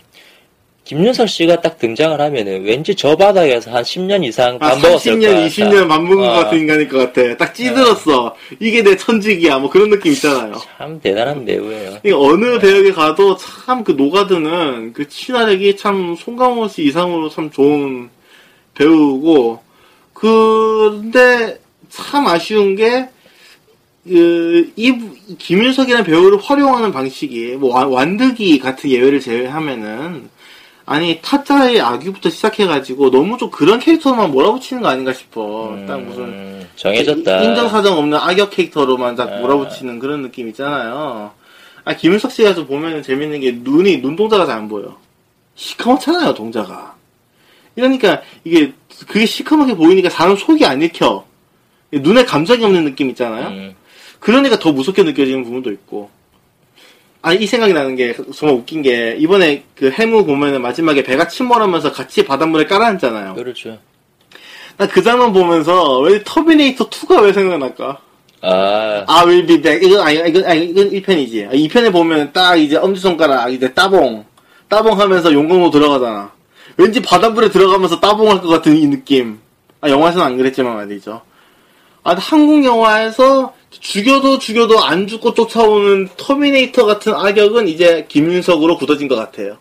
김윤석 0.93 1.29
씨가 1.29 1.61
딱 1.61 1.77
등장을 1.79 2.19
하면은 2.19 2.65
왠지 2.65 2.95
저 2.95 3.15
바닥에서 3.15 3.71
한 3.71 3.83
10년 3.83 4.25
이상 4.25 4.55
아, 4.55 4.71
밥 4.71 4.81
먹었을 4.81 5.17
30년, 5.17 5.21
거야. 5.35 5.47
20년 5.47 5.87
밥 5.87 6.03
먹은 6.03 6.17
것 6.17 6.29
어. 6.31 6.33
같은 6.33 6.59
인간일 6.61 6.89
것 6.89 7.13
같아. 7.13 7.37
딱 7.37 7.55
찌들었어. 7.55 8.35
이게 8.59 8.83
내 8.83 8.97
천직이야. 8.97 9.59
뭐 9.59 9.69
그런 9.69 9.91
느낌 9.91 10.13
있잖아요. 10.13 10.55
참 10.79 10.99
대단한 10.99 11.45
배우예요. 11.45 11.99
이게 12.03 12.15
어느 12.15 12.59
배역에 12.59 12.93
가도 12.93 13.37
참그 13.37 13.93
녹아드는 13.93 14.95
그 14.95 15.07
친화력이 15.07 15.77
참 15.77 16.17
송강호 16.19 16.69
씨 16.69 16.85
이상으로 16.85 17.29
참 17.29 17.51
좋은 17.51 18.09
배우고, 18.75 19.61
근데 20.15 21.59
참 21.91 22.27
아쉬운 22.29 22.77
게, 22.77 23.07
그, 24.09 24.73
이, 24.75 24.95
김윤석이라는 25.37 26.03
배우를 26.07 26.39
활용하는 26.39 26.93
방식이, 26.93 27.57
뭐, 27.59 27.75
완- 27.75 27.89
완득이 27.89 28.59
같은 28.59 28.89
예외를 28.89 29.21
제외하면은, 29.21 30.31
아니, 30.91 31.19
타짜의 31.21 31.83
악유부터 31.83 32.31
시작해가지고, 32.31 33.11
너무 33.11 33.37
좀 33.37 33.51
그런 33.51 33.79
캐릭터로만 33.79 34.31
몰아붙이는 34.31 34.83
거 34.83 34.89
아닌가 34.89 35.13
싶어. 35.13 35.77
딱 35.87 36.01
무슨, 36.01 36.23
음, 36.25 36.69
정해졌다. 36.77 37.43
인정사정 37.43 37.99
없는 37.99 38.17
악역 38.17 38.49
캐릭터로만 38.51 39.15
딱 39.15 39.31
아. 39.31 39.39
몰아붙이는 39.39 39.99
그런 39.99 40.23
느낌 40.23 40.49
있잖아요. 40.49 41.33
아, 41.85 41.95
김윤석 41.95 42.33
씨가 42.33 42.55
좀 42.55 42.67
보면 42.67 43.03
재밌는 43.03 43.41
게 43.41 43.53
눈이, 43.53 43.99
눈동자가 43.99 44.47
잘 44.47 44.57
안 44.57 44.69
보여. 44.69 44.97
시커멓잖아요, 45.57 46.33
동자가. 46.33 46.95
이러니까 47.77 48.23
이게, 48.45 48.73
그게 49.07 49.27
시커멓게 49.27 49.75
보이니까 49.75 50.09
사람 50.09 50.37
속이 50.37 50.65
안 50.65 50.81
읽혀. 50.81 51.23
눈에 51.93 52.25
감정이 52.25 52.65
없는 52.65 52.85
느낌 52.85 53.11
있잖아요. 53.11 53.49
음, 53.49 53.75
그러니까 54.21 54.59
더 54.59 54.73
무섭게 54.73 55.03
느껴지는 55.03 55.45
부분도 55.45 55.71
있고. 55.73 56.09
아, 57.21 57.33
이 57.33 57.47
생각이 57.47 57.73
나는 57.73 57.97
게 57.97 58.15
정말 58.35 58.57
웃긴 58.57 58.83
게, 58.83 59.17
이번에 59.19 59.65
그 59.75 59.91
해무 59.91 60.25
보면은 60.25 60.63
마지막에 60.63 61.03
배가 61.03 61.27
침몰하면서 61.29 61.93
같이 61.93 62.25
바닷물에 62.25 62.65
깔아앉잖아요. 62.67 63.35
그렇죠. 63.35 63.79
나 64.77 64.87
그 64.87 65.03
장면 65.03 65.33
보면서 65.33 65.99
왜 65.99 66.23
터미네이터 66.25 66.89
2가 66.89 67.23
왜 67.25 67.33
생각날까? 67.33 67.99
아, 68.43 69.05
I'll 69.09 69.45
be 69.47 69.61
back. 69.61 69.85
이건, 69.85 70.07
아니, 70.07 70.17
이건, 70.29 70.45
아니, 70.45 70.67
이건 70.67 70.91
1편이지. 70.91 71.51
2편에 71.51 71.91
보면 71.91 72.33
딱 72.33 72.55
이제 72.57 72.77
엄지손가락, 72.77 73.53
이제 73.53 73.75
따봉. 73.75 74.25
따봉 74.69 75.01
하면서 75.01 75.33
용광로 75.33 75.71
들어가잖아. 75.71 76.31
왠지 76.77 77.03
바닷물에 77.03 77.51
들어가면서 77.51 77.99
따봉할 77.99 78.41
것 78.41 78.49
같은 78.49 78.77
이 78.77 78.87
느낌. 78.87 79.41
아, 79.81 79.89
영화에서는 79.89 80.25
안 80.25 80.37
그랬지만 80.37 80.77
말이죠. 80.77 81.23
아, 82.05 82.15
한국 82.15 82.65
영화에서 82.65 83.53
죽여도 83.71 84.39
죽여도 84.39 84.83
안 84.83 85.07
죽고 85.07 85.35
쫓아오는 85.35 86.09
터미네이터 86.17 86.87
같은 86.87 87.15
악역은 87.15 87.69
이제 87.69 88.07
김윤석으로 88.09 88.79
굳어진 88.79 89.09
것 89.09 89.17
같아요. 89.17 89.57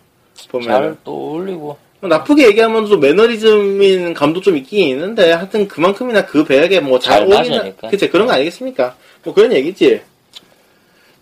보면. 0.50 0.68
잘 0.68 0.98
떠올리고. 1.04 1.78
나쁘게 2.00 2.48
얘기하면 2.48 2.86
좀 2.86 3.00
매너리즘인 3.00 4.14
감도 4.14 4.40
좀 4.40 4.56
있긴 4.56 4.90
있는데 4.90 5.32
하여튼 5.32 5.68
그만큼이나 5.68 6.26
그 6.26 6.44
배역에 6.44 6.80
뭐잘잘 6.80 7.34
어울리는. 7.34 7.76
그치 7.90 8.08
그런 8.10 8.28
거 8.28 8.34
아니겠습니까? 8.34 8.96
뭐 9.24 9.34
그런 9.34 9.52
얘기지. 9.52 10.02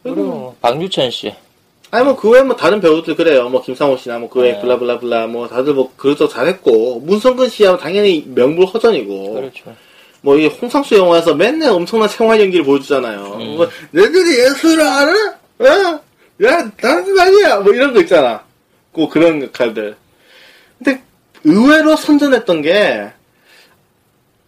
그리고 0.03 0.23
뭐 0.23 0.55
박유천 0.61 1.11
씨. 1.11 1.33
아니 1.91 2.03
뭐 2.03 2.15
그 2.15 2.29
외에 2.29 2.43
뭐 2.43 2.55
다른 2.57 2.81
배우들 2.81 3.15
그래요. 3.15 3.47
뭐 3.47 3.61
김상호 3.61 3.95
씨나 3.95 4.19
뭐 4.19 4.29
그 4.29 4.41
외에 4.41 4.53
네. 4.53 4.61
블라블라블라 4.61 5.27
뭐 5.27 5.47
다들 5.47 5.73
뭐 5.73 5.91
그것도 5.95 6.27
잘했고 6.27 6.99
문성근 6.99 7.49
씨하고 7.49 7.77
당연히 7.77 8.25
명불허전이고 8.27 9.33
그렇죠. 9.33 9.73
뭐 10.25 10.35
이 10.37 10.47
홍상수 10.47 10.95
영화에서 10.97 11.35
맨날 11.35 11.69
엄청난 11.69 12.09
생활 12.09 12.41
연기를 12.41 12.65
보여주잖아요. 12.65 13.37
음. 13.39 13.55
뭐 13.57 13.69
너희들이 13.91 14.39
예술을 14.39 14.81
알아? 14.85 15.11
어? 15.59 15.99
야 16.43 16.71
다른 16.81 17.19
아니야. 17.19 17.59
뭐 17.59 17.71
이런 17.73 17.93
거 17.93 18.01
있잖아. 18.01 18.43
그 18.93 19.07
그런 19.07 19.41
역할들. 19.43 19.95
근데 20.77 21.01
의외로 21.43 21.95
선전했던 21.95 22.61
게 22.63 23.11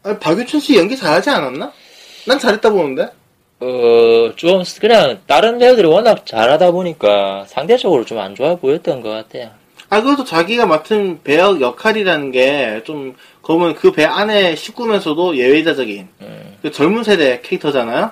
아, 0.03 0.17
박유천 0.19 0.59
씨 0.59 0.77
연기 0.77 0.97
잘하지 0.97 1.29
않았나? 1.29 1.71
난 2.25 2.39
잘했다 2.39 2.69
보는데. 2.71 3.09
어, 3.59 4.31
좀, 4.35 4.63
그냥, 4.79 5.19
다른 5.25 5.57
배우들이 5.57 5.87
워낙 5.87 6.25
잘하다 6.27 6.69
보니까, 6.71 7.45
상대적으로 7.47 8.05
좀 8.05 8.19
안 8.19 8.35
좋아 8.35 8.55
보였던 8.55 9.01
것 9.01 9.09
같아요. 9.09 9.49
아, 9.89 10.01
그래도 10.01 10.23
자기가 10.23 10.67
맡은 10.67 11.21
배역 11.23 11.59
역할이라는 11.59 12.31
게 12.31 12.81
좀, 12.85 13.15
그러면 13.47 13.75
그 13.75 13.93
배 13.93 14.03
안에 14.03 14.57
식구면서도 14.57 15.37
예외자적인, 15.37 16.07
음, 16.21 16.57
그 16.61 16.69
젊은 16.69 17.05
세대 17.05 17.39
캐릭터잖아요? 17.41 18.11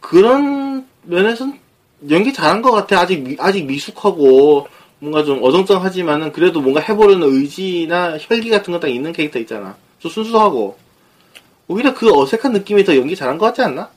그런 0.00 0.86
면에서는 1.04 1.58
연기 2.10 2.30
잘한 2.34 2.60
것 2.60 2.72
같아. 2.72 3.00
아직, 3.00 3.22
미- 3.22 3.36
아직 3.38 3.64
미숙하고, 3.64 4.68
뭔가 4.98 5.24
좀 5.24 5.42
어정쩡하지만은 5.42 6.30
그래도 6.32 6.60
뭔가 6.60 6.80
해보려는 6.82 7.26
의지나 7.26 8.18
혈기 8.20 8.50
같은 8.50 8.70
거 8.72 8.78
딱 8.78 8.88
있는 8.88 9.12
캐릭터 9.12 9.38
있잖아. 9.38 9.74
좀 9.98 10.10
순수하고. 10.10 10.76
오히려 11.68 11.94
그 11.94 12.12
어색한 12.14 12.52
느낌이 12.52 12.84
더 12.84 12.94
연기 12.96 13.16
잘한 13.16 13.38
것 13.38 13.46
같지 13.46 13.62
않나? 13.62 13.88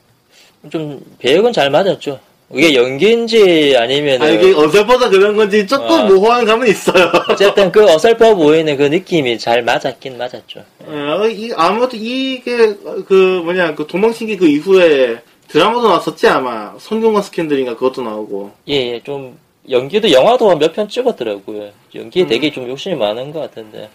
좀, 0.70 0.98
배역은 1.18 1.52
잘 1.52 1.70
맞았죠. 1.70 2.18
이게 2.52 2.74
연기인지 2.74 3.76
아니면 3.78 4.20
아, 4.22 4.28
이게 4.28 4.52
어설퍼서 4.52 5.08
그런 5.10 5.36
건지 5.36 5.64
조금 5.66 5.86
어. 5.88 6.04
모호한 6.06 6.44
감은 6.44 6.66
있어요. 6.66 7.10
어쨌든 7.30 7.70
그 7.70 7.84
어설퍼 7.84 8.34
보이는 8.34 8.76
그 8.76 8.82
느낌이 8.84 9.38
잘 9.38 9.62
맞았긴 9.62 10.18
맞았죠. 10.18 10.64
어, 10.80 11.28
이, 11.28 11.52
아무튼 11.56 12.00
이게 12.00 12.74
그 13.06 13.40
뭐냐 13.44 13.76
그 13.76 13.86
도망친기 13.86 14.36
그 14.36 14.48
이후에 14.48 15.20
드라마도 15.46 15.88
나왔었지 15.88 16.26
아마 16.26 16.74
성균관 16.78 17.22
스캔들인가 17.22 17.74
그것도 17.76 18.02
나오고 18.02 18.50
예, 18.68 18.94
예, 18.94 19.00
좀 19.02 19.38
연기도 19.68 20.10
영화도 20.10 20.56
몇 20.56 20.72
편 20.72 20.88
찍었더라고요. 20.88 21.70
연기에 21.94 22.24
음. 22.24 22.28
되게 22.28 22.50
좀 22.50 22.68
욕심이 22.68 22.96
많은 22.96 23.32
것 23.32 23.40
같은데. 23.40 23.88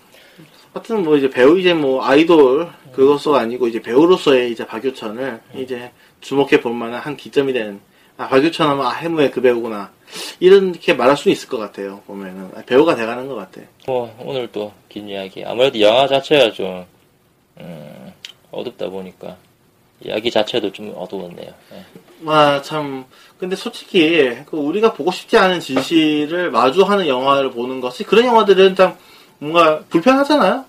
하여튼 0.74 1.04
뭐 1.04 1.18
이제 1.18 1.30
배우 1.30 1.58
이제 1.60 1.74
뭐 1.74 2.04
아이돌 2.06 2.70
그것도 2.94 3.36
아니고 3.36 3.68
이제 3.68 3.82
배우로서의 3.82 4.52
이제 4.52 4.66
박유천을 4.66 5.40
이제 5.58 5.92
주목해 6.22 6.60
볼 6.62 6.74
만한 6.74 7.00
한 7.02 7.16
기점이 7.18 7.52
된 7.54 7.80
아, 8.18 8.28
박유천 8.30 8.68
하면 8.70 8.86
아, 8.86 8.92
해무의 8.92 9.32
그 9.32 9.42
배우구나 9.42 9.92
이렇게 10.40 10.94
말할 10.94 11.18
수 11.18 11.30
있을 11.30 11.50
것 11.50 11.58
같아요 11.58 12.02
보면은 12.08 12.50
아, 12.56 12.62
배우가 12.66 12.96
돼가는 12.96 13.28
것 13.28 13.36
같아. 13.36 13.62
뭐 13.88 14.14
오늘 14.20 14.52
또 14.52 14.72
긴 14.90 15.10
이야기. 15.10 15.44
아무래도 15.44 15.82
영화 15.82 16.08
자체가 16.08 16.54
좀 16.54 16.86
음, 17.60 18.14
어둡다 18.52 18.88
보니까 18.90 19.36
이야기 20.00 20.32
자체도 20.32 20.72
좀 20.72 20.94
어두웠네요. 20.96 21.54
예. 21.74 21.86
와, 22.24 22.62
참. 22.62 23.04
근데 23.38 23.58
솔직히, 23.58 24.30
그 24.46 24.56
우리가 24.56 24.94
보고 24.94 25.12
싶지 25.12 25.38
않은 25.38 25.60
진실을 25.60 26.50
마주하는 26.52 27.08
영화를 27.08 27.52
보는 27.52 27.82
것이, 27.82 28.04
그런 28.06 28.26
영화들은 28.26 28.76
참, 28.76 28.96
뭔가 29.40 29.80
불편하잖아요? 29.90 30.64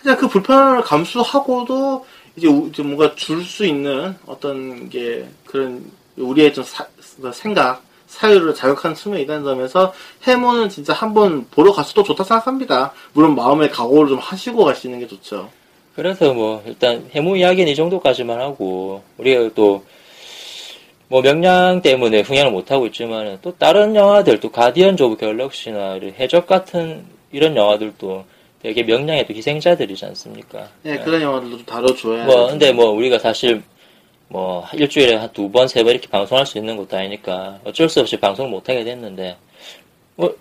그냥 0.00 0.16
그 0.16 0.26
불편을 0.28 0.82
감수하고도, 0.82 2.06
이제 2.36 2.48
뭔가 2.82 3.14
줄 3.14 3.42
수 3.44 3.66
있는 3.66 4.16
어떤 4.26 4.88
게, 4.88 5.26
그런, 5.44 5.84
우리의 6.16 6.52
좀 6.54 6.64
사- 6.64 6.86
생각, 7.32 7.82
사유를 8.06 8.54
자극하는 8.54 8.94
측면이 8.94 9.24
있다는 9.24 9.44
점에서, 9.44 9.92
해무는 10.24 10.68
진짜 10.68 10.92
한번 10.92 11.46
보러 11.50 11.72
갔어도 11.72 12.02
좋다 12.02 12.24
생각합니다. 12.24 12.92
물론 13.12 13.34
마음의 13.34 13.70
각오를 13.70 14.08
좀 14.08 14.18
하시고 14.18 14.64
가시는 14.64 15.00
게 15.00 15.06
좋죠. 15.06 15.50
그래서 15.94 16.32
뭐 16.34 16.62
일단 16.66 17.08
해무 17.12 17.36
이야기는 17.38 17.72
이 17.72 17.74
정도까지만 17.74 18.40
하고 18.40 19.02
우리가 19.18 19.50
또 19.54 19.82
뭐 21.08 21.22
명량 21.22 21.82
때문에 21.82 22.22
흥행을 22.22 22.50
못 22.50 22.72
하고 22.72 22.86
있지만 22.86 23.38
또 23.40 23.54
다른 23.56 23.94
영화들 23.94 24.40
또 24.40 24.50
가디언즈 24.50 25.02
오브 25.04 25.16
갤럭시나 25.18 26.00
해적 26.18 26.48
같은 26.48 27.04
이런 27.30 27.54
영화들도 27.56 28.24
되게 28.60 28.82
명량의 28.82 29.24
또 29.28 29.32
희생자들이지 29.34 30.04
않습니까? 30.06 30.68
네, 30.82 30.98
그런 30.98 31.22
영화들도 31.22 31.58
좀 31.58 31.64
다뤄줘야. 31.66 32.24
뭐 32.24 32.48
근데 32.48 32.72
뭐 32.72 32.86
우리가 32.90 33.20
사실 33.20 33.62
뭐 34.28 34.66
일주일에 34.72 35.14
한 35.16 35.30
두 35.32 35.48
번 35.50 35.66
세 35.68 35.82
번 35.84 35.92
이렇게 35.92 36.08
방송할 36.08 36.46
수 36.46 36.58
있는 36.58 36.76
것도 36.76 36.96
아니니까 36.96 37.60
어쩔 37.64 37.88
수 37.88 38.00
없이 38.00 38.16
방송을 38.16 38.50
못 38.50 38.68
하게 38.68 38.82
됐는데 38.84 39.36
뭐 40.16 40.34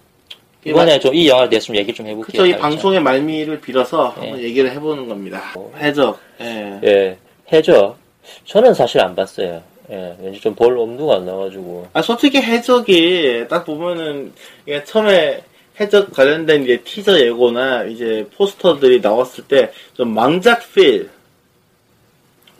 이번에 0.66 1.00
좀 1.00 1.14
이 1.14 1.28
영화에 1.30 1.48
대해서 1.50 1.68
좀 1.68 1.76
얘기 1.76 1.94
좀 1.94 2.08
해볼게요. 2.08 2.42
그쵸, 2.44 2.46
이. 2.46 2.58
방송의 2.58 3.00
말미를 3.02 3.62
빌어서 3.62 4.16
예. 4.18 4.22
한번 4.22 4.42
얘기를 4.42 4.72
해보는 4.72 5.08
겁니다. 5.08 5.54
해적. 5.78 6.20
예. 6.42 6.80
예, 6.84 7.18
해적. 7.54 7.98
저는 8.46 8.74
사실 8.74 9.00
안 9.02 9.16
봤어요. 9.16 9.62
예, 9.92 10.16
왠지 10.20 10.40
좀 10.40 10.56
볼 10.56 10.76
엄두가 10.76 11.18
안 11.18 11.26
나가지고. 11.26 11.88
아, 11.94 12.02
솔직히 12.02 12.40
해적이 12.42 13.46
딱 13.48 13.64
보면은, 13.66 14.34
이게 14.66 14.84
처음에 14.84 15.44
해적 15.80 16.12
관련된 16.12 16.64
이제 16.64 16.82
티저 16.84 17.20
예고나 17.20 17.84
이제 17.84 18.28
포스터들이 18.36 19.02
나왔을 19.02 19.44
때 19.44 19.70
좀 19.94 20.16
망작 20.16 20.74
필. 20.74 21.12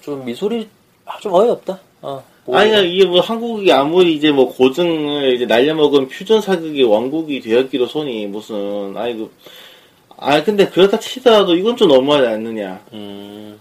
좀 0.02 0.24
미소리, 0.24 0.62
아, 0.62 0.75
좀 1.22 1.34
어이없다. 1.34 1.80
어. 2.02 2.24
뭐, 2.46 2.58
아니, 2.58 2.70
그러니까 2.70 2.94
이게 2.94 3.06
뭐 3.06 3.22
한국이 3.22 3.72
아무리 3.72 4.16
이제 4.16 4.32
뭐 4.32 4.54
고증을 4.54 5.34
이제 5.34 5.46
날려먹은 5.46 6.08
퓨전 6.08 6.42
사극의 6.42 6.84
왕국이 6.84 7.42
되었기로 7.42 7.88
손이 7.88 8.28
무슨, 8.28 8.96
아이 8.96 9.16
그, 9.16 9.32
아 10.18 10.44
근데 10.44 10.68
그렇다 10.68 11.00
치더라도 11.00 11.56
이건 11.56 11.76
좀 11.76 11.88
너무하지 11.88 12.28
않느냐. 12.28 12.82
음, 12.94 13.60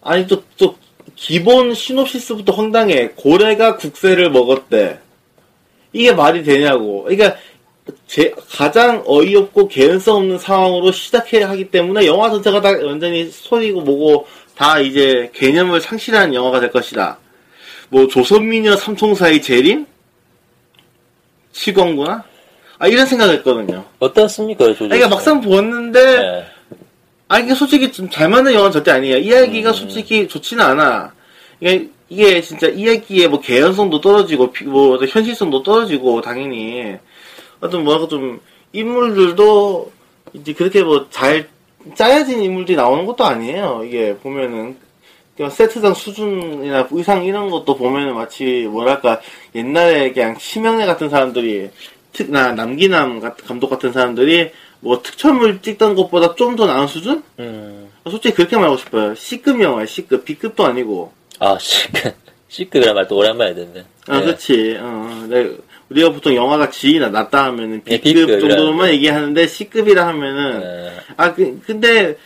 아니 0.00 0.26
또, 0.26 0.42
또 0.56 0.76
기본 1.16 1.74
시놉시스부터 1.74 2.52
황당해. 2.52 3.10
고래가 3.16 3.76
국세를 3.76 4.30
먹었대. 4.30 4.98
이게 5.92 6.12
말이 6.12 6.44
되냐고. 6.44 7.02
그러니까 7.02 7.36
제 8.06 8.32
가장 8.48 9.02
어이없고 9.06 9.68
개연성 9.68 10.16
없는 10.18 10.38
상황으로 10.38 10.92
시작해야 10.92 11.50
하기 11.50 11.70
때문에 11.70 12.06
영화 12.06 12.30
전체가 12.30 12.60
다 12.60 12.70
완전히 12.70 13.26
소리고 13.26 13.80
뭐고 13.80 14.26
다 14.60 14.78
이제 14.78 15.30
개념을 15.32 15.80
상실한 15.80 16.34
영화가 16.34 16.60
될 16.60 16.70
것이다. 16.70 17.16
뭐 17.88 18.06
조선미녀 18.06 18.76
삼총사의 18.76 19.40
재림? 19.40 19.86
시광구나? 21.52 22.22
아 22.78 22.86
이런 22.86 23.06
생각을 23.06 23.36
했거든요. 23.36 23.86
어떻습니까, 24.00 24.66
조조? 24.66 24.84
그러니까 24.88 25.08
막상 25.08 25.40
보았는데 25.40 26.00
예. 26.00 26.46
아, 27.28 27.38
이게 27.38 27.54
솔직히 27.54 27.90
좀 27.90 28.10
잘 28.10 28.28
맞는 28.28 28.52
영화는 28.52 28.70
절대 28.72 28.90
아니에요. 28.90 29.16
이야기가 29.16 29.70
음. 29.70 29.74
솔직히 29.74 30.28
좋지는 30.28 30.62
않아. 30.62 31.14
이게, 31.60 31.88
이게 32.10 32.42
진짜 32.42 32.66
이야기의 32.66 33.28
뭐 33.28 33.40
개연성도 33.40 34.00
떨어지고, 34.02 34.50
비- 34.52 34.64
뭐 34.64 34.98
현실성도 34.98 35.62
떨어지고, 35.62 36.20
당연히. 36.20 36.96
어떤 37.60 37.84
뭐랄까 37.84 38.08
좀, 38.08 38.40
인물들도 38.72 39.92
이제 40.34 40.52
그렇게 40.52 40.82
뭐 40.82 41.06
잘 41.10 41.48
짜여진 41.94 42.42
인물들이 42.42 42.76
나오는 42.76 43.06
것도 43.06 43.24
아니에요. 43.24 43.82
이게 43.84 44.16
보면은. 44.18 44.76
그냥 45.36 45.50
세트장 45.50 45.94
수준이나 45.94 46.88
의상 46.90 47.24
이런 47.24 47.48
것도 47.50 47.76
보면은 47.76 48.14
마치 48.14 48.66
뭐랄까 48.70 49.20
옛날에 49.54 50.12
그냥 50.12 50.36
심형래 50.38 50.84
같은 50.84 51.08
사람들이 51.08 51.70
특, 52.12 52.30
나 52.30 52.52
남기남 52.52 53.20
같- 53.20 53.38
감독 53.46 53.70
같은 53.70 53.90
사람들이 53.92 54.50
뭐 54.80 55.00
특촬물 55.02 55.62
찍던 55.62 55.94
것보다 55.94 56.34
좀 56.34 56.56
더 56.56 56.66
나은 56.66 56.86
수준? 56.88 57.22
음. 57.38 57.88
솔직히 58.04 58.34
그렇게 58.34 58.56
말하고 58.56 58.76
싶어요. 58.76 59.14
C급 59.14 59.62
영화야, 59.62 59.86
C급. 59.86 60.24
B급도 60.26 60.64
아니고. 60.66 61.12
아, 61.38 61.56
C급. 61.58 62.14
C급이란 62.48 62.94
말또 62.94 63.16
오랜만에 63.16 63.54
듣네. 63.54 63.84
아, 64.08 64.16
예. 64.18 64.20
그렇지. 64.22 64.76
어, 64.80 65.26
네. 65.28 65.50
우리가 65.90 66.10
보통 66.10 66.34
영화가 66.34 66.70
G나 66.70 67.08
낮다 67.08 67.44
하면은 67.46 67.82
예, 67.88 68.00
B급 68.00 68.26
B급이라 68.26 68.40
정도로만 68.56 68.90
얘기하는데 68.90 69.46
C급이라 69.46 70.06
하면은 70.08 70.62
예. 70.62 70.92
아, 71.16 71.34
그, 71.34 71.60
근데 71.66 72.16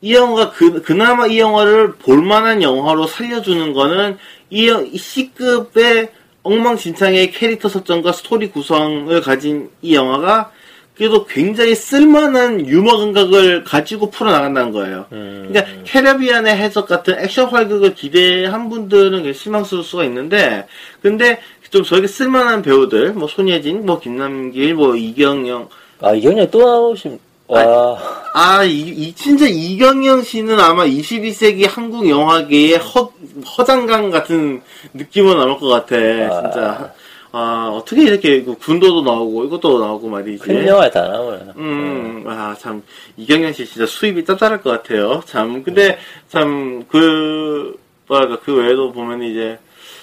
이 0.00 0.14
영화가 0.14 0.52
그, 0.52 0.80
그나마 0.82 1.26
이 1.26 1.38
영화를 1.38 1.92
볼만한 1.96 2.62
영화로 2.62 3.06
살려주는 3.06 3.72
거는 3.74 4.16
이, 4.48 4.68
영- 4.68 4.86
이 4.90 4.96
C급의 4.96 6.08
엉망진창의 6.42 7.32
캐릭터 7.32 7.68
설정과 7.68 8.12
스토리 8.12 8.48
구성을 8.48 9.20
가진 9.20 9.68
이 9.82 9.94
영화가 9.94 10.52
그래도 10.96 11.24
굉장히 11.24 11.74
쓸만한 11.74 12.66
유머 12.66 12.98
감각을 12.98 13.64
가지고 13.64 14.10
풀어나간다는 14.10 14.70
거예요. 14.70 15.06
음. 15.12 15.48
그러니까 15.50 15.82
캐리비안의 15.84 16.54
해적 16.56 16.86
같은 16.86 17.18
액션 17.18 17.48
활극을 17.48 17.94
기대한 17.94 18.68
분들은 18.68 19.32
실망스러울 19.32 19.82
수가 19.84 20.04
있는데 20.04 20.66
근데 21.00 21.40
좀 21.70 21.82
저렇게 21.84 22.06
쓸만한 22.08 22.62
배우들 22.62 23.12
뭐 23.12 23.28
손예진, 23.28 23.86
뭐 23.86 23.98
김남길, 24.00 24.74
뭐 24.74 24.96
이경영 24.96 25.68
아, 26.02 26.12
이경이 26.14 26.50
또 26.50 26.60
나오신, 26.64 27.18
와. 27.46 27.98
아, 28.32 28.64
이, 28.64 28.80
이- 28.80 29.12
진짜 29.12 29.46
이경영 29.46 30.22
씨는 30.22 30.58
아마 30.58 30.84
22세기 30.86 31.68
한국 31.68 32.08
영화계의 32.08 32.78
허, 32.78 33.12
허장강 33.58 34.10
같은 34.10 34.62
느낌은 34.94 35.36
나올 35.36 35.58
것 35.58 35.68
같아, 35.68 35.96
아. 35.96 36.40
진짜. 36.42 36.92
아, 37.32 37.70
어떻게 37.72 38.02
이렇게 38.04 38.42
그 38.42 38.56
군도도 38.56 39.02
나오고 39.02 39.44
이것도 39.44 39.78
나오고 39.78 40.08
말이지. 40.08 40.42
큰 40.42 40.66
영화에 40.66 40.90
다 40.90 41.06
나오네. 41.06 41.38
음, 41.56 42.24
아, 42.26 42.56
참, 42.58 42.82
이경영 43.18 43.52
씨 43.52 43.66
진짜 43.66 43.84
수입이 43.86 44.24
짭짤할 44.24 44.62
것 44.62 44.70
같아요. 44.70 45.22
참, 45.26 45.62
근데, 45.62 45.98
참, 46.28 46.82
그, 46.88 47.78
뭐랄까, 48.08 48.38
그 48.42 48.54
외에도 48.56 48.90
보면 48.90 49.22
이제, 49.22 49.58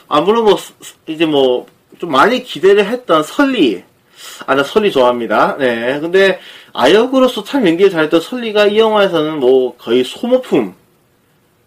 아, 0.08 0.22
물론 0.22 0.46
뭐, 0.46 0.58
이제 1.08 1.26
뭐, 1.26 1.66
좀 2.00 2.12
많이 2.12 2.44
기대를 2.44 2.86
했던 2.86 3.24
설리. 3.24 3.84
아, 4.46 4.56
나 4.56 4.64
설리 4.64 4.92
좋아합니다. 4.92 5.58
네. 5.58 6.00
근데, 6.00 6.40
아역으로서 6.74 7.44
참 7.44 7.68
연기를 7.68 7.92
잘했던 7.92 8.22
설리가 8.22 8.68
이 8.68 8.78
영화에서는 8.78 9.40
뭐, 9.40 9.76
거의 9.78 10.04
소모품, 10.04 10.74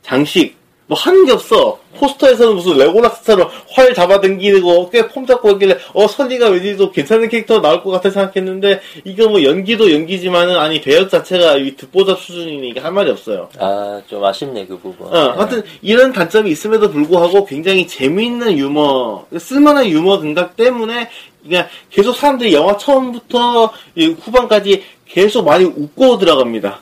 장식, 0.02 0.56
뭐 0.86 0.98
하는 0.98 1.24
게 1.26 1.32
없어. 1.32 1.79
포스터에서는 2.00 2.54
무슨 2.54 2.78
레고라스처럼 2.78 3.48
활 3.72 3.94
잡아당기고 3.94 4.90
꽤폼 4.90 5.26
잡고 5.26 5.52
있길래 5.52 5.76
어 5.92 6.08
설리가 6.08 6.48
왠지 6.48 6.76
또 6.76 6.90
괜찮은 6.90 7.28
캐릭터 7.28 7.60
나올 7.60 7.82
것 7.82 7.90
같아 7.90 8.10
생각했는데 8.10 8.80
이거 9.04 9.28
뭐 9.28 9.42
연기도 9.42 9.92
연기지만은 9.92 10.56
아니 10.56 10.80
배역 10.80 11.10
자체가 11.10 11.56
이 11.56 11.76
듣보잡 11.76 12.18
수준이니 12.18 12.70
이게 12.70 12.80
할 12.80 12.92
말이 12.92 13.10
없어요. 13.10 13.48
아, 13.58 14.00
좀 14.08 14.24
아쉽네, 14.24 14.66
그 14.66 14.78
부분. 14.78 15.14
어, 15.14 15.32
하여튼 15.36 15.62
이런 15.82 16.12
단점이 16.12 16.50
있음에도 16.50 16.90
불구하고 16.90 17.44
굉장히 17.44 17.86
재미있는 17.86 18.56
유머, 18.56 19.26
쓸만한 19.38 19.86
유머 19.86 20.18
감각 20.18 20.56
때문에 20.56 21.08
그냥 21.42 21.66
계속 21.90 22.14
사람들이 22.16 22.52
영화 22.54 22.76
처음부터 22.76 23.72
이 23.94 24.06
후반까지 24.06 24.82
계속 25.06 25.44
많이 25.44 25.64
웃고 25.64 26.18
들어갑니다. 26.18 26.80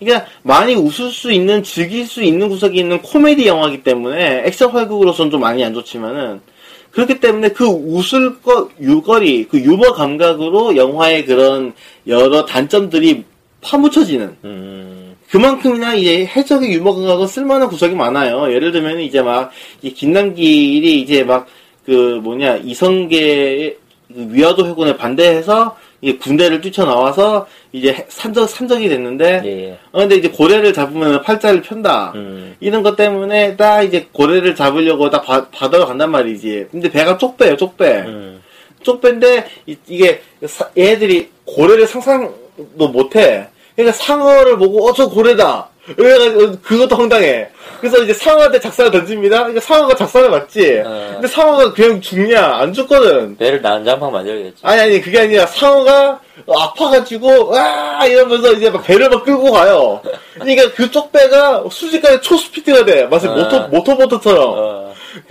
그러니까 0.00 0.26
많이 0.42 0.74
웃을 0.74 1.10
수 1.10 1.30
있는, 1.30 1.62
즐길 1.62 2.06
수 2.06 2.22
있는 2.22 2.48
구석이 2.48 2.78
있는 2.78 3.00
코미디 3.02 3.46
영화이기 3.46 3.82
때문에 3.82 4.42
액션 4.46 4.70
활극으로서는 4.70 5.30
좀 5.30 5.40
많이 5.40 5.62
안 5.62 5.74
좋지만은 5.74 6.40
그렇기 6.90 7.20
때문에 7.20 7.50
그 7.50 7.66
웃을 7.66 8.40
것, 8.40 8.70
유거리, 8.80 9.46
그 9.48 9.60
유머 9.60 9.92
감각으로 9.92 10.76
영화의 10.76 11.26
그런 11.26 11.72
여러 12.06 12.44
단점들이 12.46 13.24
파묻혀지는 13.60 14.36
음, 14.44 15.16
그만큼이나 15.28 15.94
이제 15.94 16.26
해적의 16.26 16.72
유머 16.72 16.94
감각은 16.94 17.26
쓸만한 17.26 17.68
구석이 17.68 17.94
많아요. 17.94 18.52
예를 18.52 18.72
들면 18.72 19.00
이제 19.00 19.22
막, 19.22 19.50
이 19.82 19.92
김남길이 19.92 21.02
이제 21.02 21.22
막, 21.22 21.46
그 21.84 22.20
뭐냐, 22.22 22.56
이성계의 22.56 23.76
그 24.12 24.28
위화도 24.32 24.66
회군에 24.66 24.96
반대해서 24.96 25.76
이제 26.02 26.16
군대를 26.16 26.60
뛰쳐나와서 26.60 27.46
이제 27.72 28.06
산적, 28.08 28.48
산적이 28.48 28.88
됐는데, 28.88 29.42
예, 29.44 29.48
예. 29.68 29.78
어, 29.92 30.00
근데 30.00 30.16
이제 30.16 30.28
고래를 30.28 30.72
잡으면 30.72 31.22
팔자를 31.22 31.60
편다. 31.62 32.12
음, 32.14 32.56
이런 32.60 32.82
것 32.82 32.96
때문에 32.96 33.56
딱 33.56 33.82
이제 33.82 34.08
고래를 34.12 34.54
잡으려고 34.54 35.10
딱 35.10 35.22
바, 35.22 35.48
바다로 35.50 35.86
간단 35.86 36.10
말이지. 36.10 36.68
근데 36.70 36.90
배가 36.90 37.18
쪽배예요, 37.18 37.56
쪽배. 37.56 37.86
음, 38.06 38.42
쪽배인데 38.82 39.46
이, 39.66 39.76
게 39.86 40.22
얘들이 40.76 41.28
고래를 41.44 41.86
상상도 41.86 42.88
못해. 42.88 43.46
그러니까 43.76 43.96
상어를 43.96 44.56
보고 44.58 44.88
어 44.88 44.92
저 44.94 45.08
고래다. 45.08 45.68
그래가지고 45.96 46.58
그것도 46.62 46.96
황당해. 46.96 47.48
그래서 47.80 47.98
이제 48.02 48.12
상어한테 48.12 48.60
작살을 48.60 48.90
던집니다. 48.90 49.38
그러니까 49.38 49.60
상어가 49.60 49.94
작살을 49.94 50.30
맞지. 50.30 50.82
어. 50.84 51.08
근데 51.14 51.26
상어가 51.28 51.72
그냥 51.72 52.00
죽냐? 52.00 52.44
안 52.44 52.72
죽거든. 52.72 53.36
배를 53.36 53.62
난장판 53.62 54.12
만들겠지. 54.12 54.56
아니 54.62 54.80
아니 54.82 55.00
그게 55.00 55.20
아니라 55.20 55.46
상어가 55.46 56.20
아파가지고 56.48 57.48
와 57.48 58.04
이러면서 58.06 58.52
이제 58.52 58.70
막 58.70 58.82
배를 58.84 59.08
막 59.08 59.24
끌고 59.24 59.50
가요. 59.50 60.00
그러니까 60.34 60.70
그 60.72 60.90
쪽 60.90 61.12
배가 61.12 61.64
순식간에 61.70 62.20
초스피드가 62.20 62.84
돼. 62.84 63.06
마치 63.06 63.26
아. 63.28 63.32
모터 63.32 63.68
모터보트처럼. 63.68 64.44
어, 64.58 64.90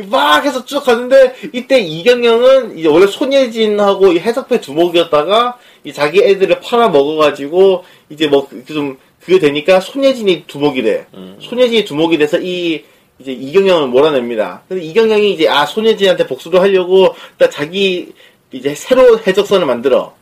막 0.09 0.43
해서 0.45 0.63
쭉 0.65 0.83
가는데 0.83 1.35
이때 1.53 1.79
이경영은 1.79 2.77
이제 2.77 2.87
원래 2.89 3.07
손예진하고 3.07 4.11
이 4.13 4.19
해석배 4.19 4.59
두목이었다가 4.61 5.57
이 5.83 5.93
자기 5.93 6.21
애들을 6.23 6.59
팔아 6.61 6.89
먹어가지고 6.89 7.83
이제 8.09 8.27
뭐 8.27 8.47
좀 8.67 8.97
그게 9.29 9.37
되니까 9.39 9.79
손예진이 9.79 10.45
두목이래. 10.47 11.05
음. 11.13 11.37
손예진이 11.39 11.85
두목이 11.85 12.17
돼서 12.17 12.39
이 12.41 12.83
이제 13.19 13.31
이경영을 13.31 13.87
몰아냅니다. 13.89 14.63
근데 14.67 14.83
이경영이 14.83 15.33
이제 15.33 15.47
아 15.47 15.67
손예진한테 15.67 16.25
복수를 16.25 16.59
하려고 16.59 17.13
딱 17.37 17.51
자기 17.51 18.11
이제 18.51 18.73
새로운 18.73 19.19
해적선을 19.27 19.67
만들어 19.67 20.15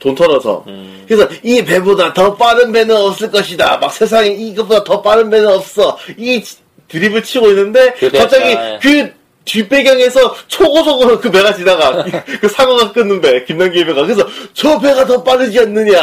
돈 0.00 0.16
털어서. 0.16 0.64
음. 0.66 1.04
그래서 1.06 1.28
이 1.44 1.64
배보다 1.64 2.12
더 2.12 2.34
빠른 2.36 2.72
배는 2.72 2.96
없을 2.96 3.30
것이다. 3.30 3.76
막 3.76 3.92
세상에 3.92 4.28
이것보다 4.30 4.82
더 4.82 5.00
빠른 5.00 5.30
배는 5.30 5.46
없어. 5.46 5.96
이 6.18 6.42
지- 6.42 6.56
드립을 6.88 7.22
치고 7.22 7.50
있는데 7.50 7.92
그 8.00 8.10
갑자기 8.10 8.50
예. 8.50 8.78
그 8.82 9.12
뒷배경에서 9.44 10.34
초고속으로 10.48 11.20
그 11.20 11.30
배가 11.30 11.54
지나가. 11.54 12.04
그 12.40 12.48
사고가 12.48 12.90
끊는 12.90 13.20
배, 13.20 13.44
김남기 13.44 13.84
배가. 13.84 14.02
그래서 14.02 14.26
저 14.54 14.76
배가 14.80 15.06
더 15.06 15.22
빠르지 15.22 15.60
않느냐. 15.60 16.00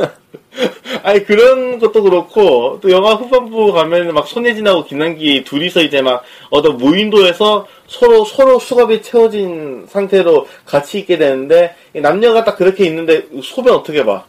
아니 1.02 1.24
그런 1.24 1.78
것도 1.78 2.02
그렇고 2.02 2.78
또 2.80 2.90
영화 2.90 3.14
후반부 3.14 3.72
가면 3.72 4.12
막 4.12 4.26
손예진하고 4.26 4.84
김남기 4.84 5.44
둘이서 5.44 5.82
이제 5.82 6.02
막 6.02 6.24
어떤 6.50 6.76
무인도에서 6.76 7.66
서로 7.86 8.24
서로 8.24 8.58
수갑이 8.58 9.02
채워진 9.02 9.86
상태로 9.88 10.46
같이 10.64 10.98
있게 11.00 11.18
되는데 11.18 11.74
이 11.94 12.00
남녀가 12.00 12.44
딱 12.44 12.56
그렇게 12.56 12.84
있는데 12.86 13.26
소변 13.42 13.74
어떻게 13.76 14.04
봐? 14.04 14.24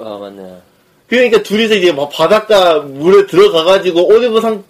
아, 0.00 0.18
맞네. 0.20 0.58
그러니까 1.06 1.42
둘이서 1.42 1.74
이제 1.74 1.92
막 1.92 2.08
바닷가 2.10 2.80
물에 2.80 3.26
들어가 3.26 3.64
가지고 3.64 4.08
옷 4.08 4.22
입은 4.22 4.62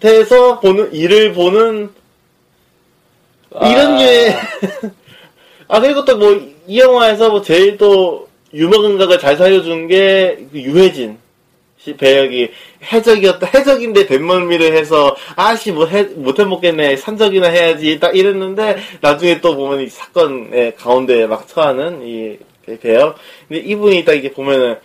상태에서 0.00 0.60
보는 0.60 0.94
이를 0.94 1.32
보는 1.32 1.90
이런 3.50 3.94
아. 3.94 3.98
류의 3.98 4.36
아 5.68 5.80
그리고 5.80 6.04
또 6.04 6.16
뭐 6.18 6.54
이 6.66 6.78
영화에서 6.80 7.30
뭐 7.30 7.42
제일 7.42 7.76
또 7.76 8.28
유머 8.54 8.80
감각을 8.80 9.18
잘 9.18 9.36
살려준 9.36 9.88
게그 9.88 10.50
유해진 10.54 11.18
씨 11.78 11.94
배역이 11.96 12.50
해적이었다 12.92 13.46
해적인데 13.46 14.06
뱃멀미를 14.06 14.74
해서 14.74 15.14
아씨 15.36 15.72
뭐 15.72 15.86
해, 15.86 16.04
못해 16.04 16.44
먹겠네 16.44 16.96
산적이나 16.96 17.48
해야지 17.48 18.00
딱 18.00 18.16
이랬는데 18.16 18.78
나중에 19.00 19.40
또 19.40 19.54
보면 19.56 19.80
이 19.82 19.88
사건의 19.88 20.76
가운데 20.76 21.26
막 21.26 21.46
처하는 21.46 22.06
이 22.06 22.38
배역. 22.80 23.16
근데 23.48 23.60
이분이 23.62 24.04
딱 24.04 24.14
이게 24.14 24.32
보면은 24.32 24.76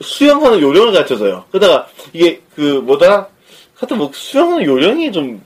수영하는 0.00 0.60
요령을 0.60 0.92
가르쳐줘요. 0.92 1.44
그러다가 1.50 1.88
이게 2.12 2.40
그 2.54 2.60
뭐더라? 2.84 3.28
하여튼 3.74 3.98
뭐 3.98 4.10
수영하는 4.12 4.64
요령이 4.64 5.12
좀 5.12 5.42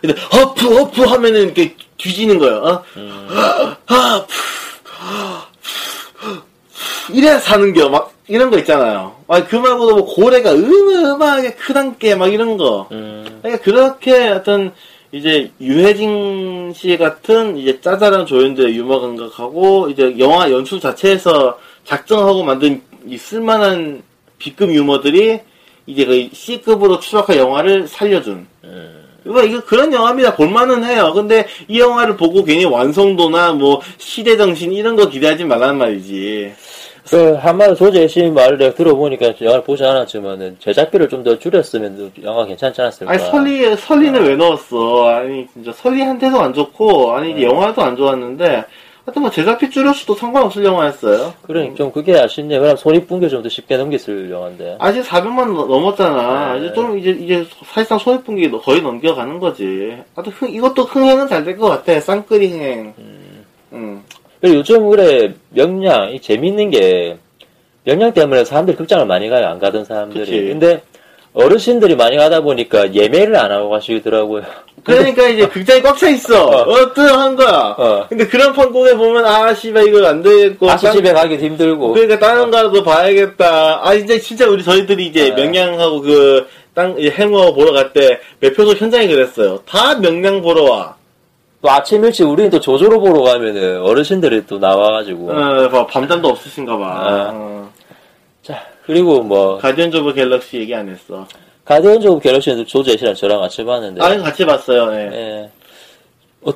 근데 0.00 0.20
허프 0.20 0.74
허프 0.74 1.02
하면은 1.02 1.42
이렇게 1.42 1.76
뒤지는 1.96 2.38
거예요. 2.38 2.56
어? 2.56 2.84
아, 3.86 5.46
이래야 7.10 7.38
사는 7.38 7.72
겨 7.72 7.88
막 7.88 8.12
이런 8.28 8.50
거 8.50 8.58
있잖아요. 8.58 9.14
아, 9.28 9.44
그 9.44 9.56
말고도 9.56 9.96
뭐 9.96 10.04
고래가 10.06 10.52
음음하게 10.52 11.54
크단께 11.54 12.14
막 12.14 12.32
이런 12.32 12.56
거. 12.56 12.86
음, 12.92 13.40
그러니까 13.42 13.62
그렇게 13.62 14.28
어떤 14.28 14.72
이제 15.10 15.50
유해진 15.60 16.72
씨 16.74 16.96
같은 16.96 17.56
이제 17.58 17.80
짜잘한 17.80 18.24
조연들의 18.26 18.74
유머 18.76 19.00
감각하고 19.00 19.88
이제 19.90 20.14
영화 20.18 20.50
연출 20.50 20.80
자체에서 20.80 21.58
작정하고 21.84 22.42
만든 22.44 22.80
이 23.06 23.18
쓸만한 23.18 24.02
B급 24.38 24.70
유머들이 24.72 25.40
이제 25.86 26.04
그 26.06 26.28
C급으로 26.32 27.00
추락한 27.00 27.36
영화를 27.36 27.88
살려준. 27.88 28.46
음. 28.64 28.98
이거 29.26 29.42
이거 29.44 29.60
그런 29.64 29.92
영화입니다. 29.92 30.34
볼만은 30.36 30.84
해요. 30.84 31.12
근데 31.14 31.46
이 31.68 31.78
영화를 31.78 32.16
보고 32.16 32.44
괜히 32.44 32.64
완성도나 32.64 33.52
뭐 33.52 33.80
시대 33.98 34.36
정신 34.36 34.72
이런 34.72 34.96
거 34.96 35.08
기대하지 35.08 35.44
말라는 35.44 35.76
말이지. 35.78 36.52
그, 37.10 37.34
한마디 37.34 37.74
조재 37.76 38.06
씨 38.08 38.22
말을 38.30 38.58
내가 38.58 38.74
들어보니까 38.74 39.32
영화를 39.40 39.64
보지 39.64 39.84
않았지만은, 39.84 40.56
제작비를 40.60 41.08
좀 41.08 41.22
더 41.22 41.38
줄였으면 41.38 42.12
영화 42.22 42.44
괜찮지 42.46 42.80
않았을까. 42.80 43.12
아니 43.12 43.22
설리 43.22 43.76
설리는 43.76 44.22
왜 44.24 44.34
넣었어? 44.36 45.08
아니 45.08 45.46
진짜 45.52 45.72
설리한테도 45.72 46.40
안 46.40 46.52
좋고 46.54 47.12
아니 47.12 47.32
이제 47.32 47.42
영화도 47.44 47.80
안 47.82 47.96
좋았는데 47.96 48.64
하여튼 49.04 49.22
뭐 49.22 49.30
제작비 49.30 49.68
줄였어도 49.70 50.14
상관없을 50.14 50.64
영화였어요. 50.64 51.34
그러니까 51.42 51.74
좀 51.76 51.90
그게 51.92 52.18
아쉽네. 52.18 52.58
그럼 52.58 52.76
손익분교 52.76 53.28
좀더 53.28 53.48
쉽게 53.48 53.76
넘겼을 53.76 54.30
영화인데. 54.30 54.76
아직 54.78 55.02
400만 55.02 55.66
넘었잖아. 55.66 56.54
네. 56.54 56.60
이제 56.66 56.72
좀 56.74 56.98
이제 56.98 57.10
이제 57.10 57.46
사실상 57.66 57.98
손해분기 57.98 58.48
거의 58.50 58.80
넘겨가는 58.80 59.38
거지. 59.40 59.96
하여튼 60.14 60.32
흥- 60.32 60.50
이것도 60.50 60.84
흥행은 60.84 61.26
잘 61.28 61.44
될 61.44 61.56
것 61.56 61.68
같아. 61.68 62.00
쌍끌이 62.00 62.46
흥행. 62.52 62.94
음. 63.72 64.02
그리고 64.42 64.58
요즘 64.58 64.90
그래, 64.90 65.32
명량, 65.50 66.10
이 66.12 66.20
재밌는 66.20 66.70
게, 66.70 67.16
명량 67.84 68.12
때문에 68.12 68.44
사람들이 68.44 68.76
극장을 68.76 69.06
많이 69.06 69.28
가요. 69.30 69.46
안 69.46 69.58
가던 69.60 69.84
사람들이. 69.84 70.18
그치. 70.24 70.32
근데, 70.48 70.82
어르신들이 71.32 71.94
많이 71.96 72.16
가다 72.18 72.40
보니까 72.42 72.92
예매를 72.92 73.36
안 73.36 73.50
하고 73.52 73.70
가시더라고요. 73.70 74.42
그러니까 74.84 75.28
이제 75.28 75.46
극장이 75.46 75.80
꽉 75.80 75.96
차 75.96 76.08
있어. 76.10 76.44
어. 76.44 76.62
어떠한 76.70 77.36
거야. 77.36 77.74
어. 77.78 78.06
근데 78.08 78.26
그런 78.26 78.52
판국에 78.52 78.94
보면 78.96 79.24
아 79.24 79.54
씨발 79.54 79.86
이거 79.88 80.04
안 80.06 80.22
되겠고. 80.22 80.66
다시 80.66 80.84
딴- 80.86 80.92
집에 80.96 81.12
가기도 81.14 81.42
힘들고. 81.42 81.92
그러니까 81.94 82.18
다른 82.18 82.50
거라도 82.50 82.82
봐야겠다. 82.82 83.80
아 83.82 83.94
이제 83.94 84.18
진짜 84.18 84.46
우리 84.46 84.62
저희들이 84.62 85.06
이제 85.06 85.30
네. 85.30 85.42
명량하고 85.42 86.00
그땅 86.02 86.98
해머 87.00 87.54
보러 87.54 87.72
갈 87.72 87.92
때 87.94 88.18
매표소 88.40 88.74
현장이 88.74 89.06
그랬어요. 89.08 89.60
다 89.66 89.94
명량 89.98 90.42
보러 90.42 90.64
와. 90.64 90.96
또 91.62 91.70
아침 91.70 92.04
일찍 92.04 92.24
우리는 92.24 92.50
또 92.50 92.58
조조로 92.60 93.00
보러 93.00 93.22
가면은 93.22 93.80
어르신들이 93.82 94.46
또 94.46 94.58
나와가지고. 94.58 95.30
어, 95.30 95.68
봐, 95.68 95.86
밤잠도 95.86 96.28
없으신가 96.28 96.76
봐. 96.76 96.84
아. 96.86 97.30
어. 97.32 97.70
자, 98.42 98.60
그리고 98.84 99.22
뭐, 99.22 99.58
가디언즈 99.58 99.96
오브 99.98 100.12
갤럭시 100.14 100.58
얘기 100.58 100.74
안 100.74 100.88
했어. 100.88 101.24
가디언즈 101.64 102.08
오브 102.08 102.20
갤럭시는 102.20 102.66
조재 102.66 102.96
씨랑 102.96 103.14
저랑 103.14 103.40
같이 103.40 103.64
봤는데. 103.64 104.02
아, 104.02 104.16
같이 104.18 104.44
봤어요. 104.44 104.86
네. 104.90 105.10
예. 105.12 105.50
어, 106.42 106.52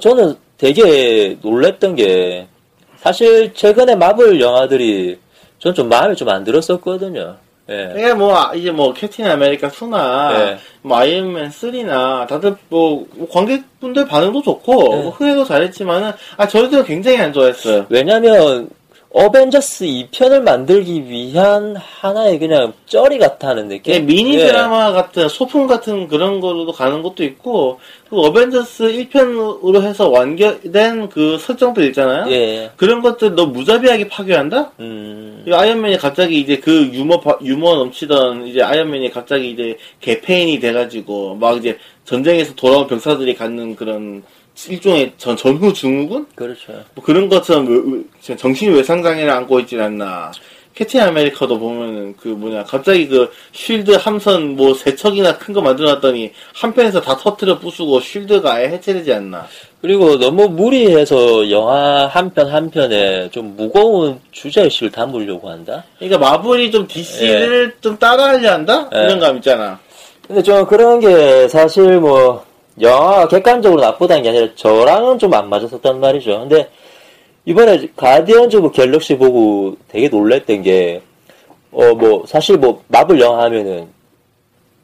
저는 0.00 0.34
되게 0.56 1.36
놀랬던 1.42 1.94
게, 1.96 2.48
사실 2.96 3.52
최근에 3.52 3.94
마블 3.94 4.40
영화들이 4.40 5.18
전 5.58 5.74
좀 5.74 5.88
마음에 5.90 6.14
좀 6.14 6.30
안 6.30 6.44
들었었거든요. 6.44 7.36
예. 7.68 7.92
이게 7.96 8.14
뭐 8.14 8.36
아, 8.36 8.54
이제 8.54 8.70
뭐 8.70 8.92
캡틴 8.92 9.26
아메리카 9.26 9.68
2나 9.68 10.38
네. 10.38 10.58
뭐 10.82 10.98
아이언맨 10.98 11.50
3나 11.50 12.28
다들 12.28 12.56
뭐 12.68 13.06
관객분들 13.32 14.06
반응도 14.06 14.42
좋고 14.42 14.72
네. 14.72 15.02
뭐 15.02 15.10
흥행도 15.10 15.44
잘했지만은 15.44 16.12
아 16.36 16.46
저희들은 16.46 16.84
굉장히 16.84 17.18
안 17.18 17.32
좋아했어요. 17.32 17.86
왜냐면, 17.88 18.68
어벤져스 19.20 19.86
2편을 19.86 20.42
만들기 20.42 21.08
위한 21.08 21.74
하나의 21.74 22.38
그냥 22.38 22.74
쩌리 22.84 23.16
같아 23.16 23.48
하는 23.48 23.66
느낌. 23.68 23.94
예, 23.94 23.98
미니 23.98 24.34
예. 24.38 24.46
드라마 24.48 24.92
같은 24.92 25.26
소품 25.30 25.66
같은 25.66 26.06
그런 26.06 26.38
걸로도 26.38 26.72
가는 26.72 27.00
것도 27.00 27.24
있고 27.24 27.80
그 28.10 28.20
어벤져스 28.20 28.84
1편으로 28.84 29.80
해서 29.80 30.10
완결된 30.10 31.08
그 31.08 31.38
설정들 31.38 31.84
있잖아요. 31.86 32.30
예. 32.30 32.70
그런 32.76 33.00
것들 33.00 33.34
너 33.34 33.46
무자비하게 33.46 34.08
파괴한다? 34.08 34.72
음. 34.80 35.42
이 35.48 35.50
아이언맨이 35.50 35.96
갑자기 35.96 36.38
이제 36.38 36.58
그 36.58 36.90
유머 36.92 37.20
바- 37.20 37.38
유머 37.42 37.74
넘치던 37.76 38.48
이제 38.48 38.60
아이언맨이 38.60 39.12
갑자기 39.12 39.50
이제 39.50 39.78
개페인이 40.02 40.60
돼 40.60 40.74
가지고 40.74 41.36
막 41.36 41.56
이제 41.56 41.78
전쟁에서 42.04 42.54
돌아온 42.54 42.86
병사들이 42.86 43.34
갖는 43.34 43.76
그런 43.76 44.22
일종의 44.68 45.12
전, 45.18 45.36
전후 45.36 45.72
증후군 45.72 46.26
그렇죠. 46.34 46.72
뭐 46.94 47.04
그런 47.04 47.28
것처럼 47.28 47.66
왜- 47.68 48.02
왜- 48.30 48.36
정신 48.36 48.72
외상장애를 48.72 49.30
안고 49.30 49.60
있질 49.60 49.80
않나. 49.80 50.32
캡틴 50.74 51.00
아메리카도 51.00 51.58
보면은 51.58 52.14
그 52.20 52.28
뭐냐 52.28 52.62
갑자기 52.64 53.08
그 53.08 53.30
쉴드 53.52 53.92
함선 53.92 54.56
뭐 54.56 54.74
세 54.74 54.94
척이나 54.94 55.38
큰 55.38 55.54
거 55.54 55.62
만들어놨더니 55.62 56.30
한 56.54 56.74
편에서 56.74 57.00
다 57.00 57.16
터트려 57.16 57.58
부수고 57.58 57.98
쉴드가 58.00 58.52
아예 58.54 58.68
해체되지 58.68 59.10
않나. 59.14 59.46
그리고 59.80 60.18
너무 60.18 60.48
무리해서 60.48 61.48
영화 61.50 62.06
한 62.06 62.28
편 62.34 62.48
한 62.48 62.68
편에 62.70 63.30
좀 63.30 63.54
무거운 63.56 64.20
주제 64.32 64.62
의식을 64.64 64.90
담으려고 64.90 65.48
한다? 65.48 65.82
그러니까 65.98 66.18
마블이 66.18 66.70
좀 66.70 66.86
DC를 66.86 67.74
좀 67.80 67.96
따라하려 67.98 68.52
한다 68.52 68.90
예. 68.94 69.00
이런 69.04 69.18
감 69.18 69.36
있잖아. 69.36 69.78
근데 70.26 70.42
좀 70.42 70.66
그런 70.66 71.00
게 71.00 71.48
사실 71.48 72.00
뭐 72.00 72.44
영화가 72.80 73.28
객관적으로 73.28 73.80
나쁘다는 73.80 74.22
게 74.22 74.28
아니라 74.30 74.48
저랑은 74.54 75.18
좀 75.18 75.34
안 75.34 75.48
맞았었단 75.48 75.98
말이죠. 76.00 76.40
근데 76.40 76.68
이번에 77.44 77.88
가디언즈 77.96 78.56
오브 78.56 78.72
갤럭시 78.72 79.16
보고 79.16 79.76
되게 79.88 80.08
놀랬던 80.08 80.62
게 80.62 81.00
어 81.72 81.94
뭐 81.94 82.24
사실 82.26 82.56
뭐 82.56 82.82
마블 82.88 83.20
영화 83.20 83.44
하면은 83.44 83.88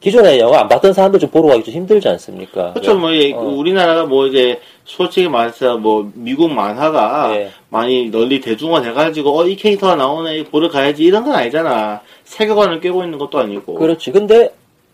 기존에 0.01 0.39
영화 0.41 0.61
안 0.61 0.69
봤던 0.69 0.93
사람들 0.93 1.21
좀 1.21 1.31
보러 1.31 1.49
가기 1.49 1.63
좀 1.65 1.75
힘들지 1.75 2.09
않습니까? 2.09 2.73
그렇죠. 2.73 2.97
뭐 2.99 3.11
이- 3.13 3.33
어. 3.33 3.41
우리나라가 3.41 4.05
뭐 4.05 4.27
이제 4.27 4.61
솔직히 4.85 5.29
말해서 5.29 5.79
뭐 5.79 6.11
미국 6.15 6.51
만화가 6.53 7.35
예. 7.37 7.51
많이 7.71 8.11
널리 8.11 8.41
대중화 8.41 8.83
돼가지고 8.83 9.39
어 9.39 9.47
이 9.47 9.55
캐릭터가 9.57 9.95
나오네 9.97 10.45
보러 10.45 10.69
가야지 10.69 11.05
이런 11.05 11.25
건 11.25 11.35
아니잖아. 11.35 12.01
세계관을 12.25 12.81
꿰고 12.81 13.05
있는 13.05 13.17
것도 13.19 13.39
아니고. 13.39 13.75
그렇지. 13.75 14.11
근데 14.11 14.51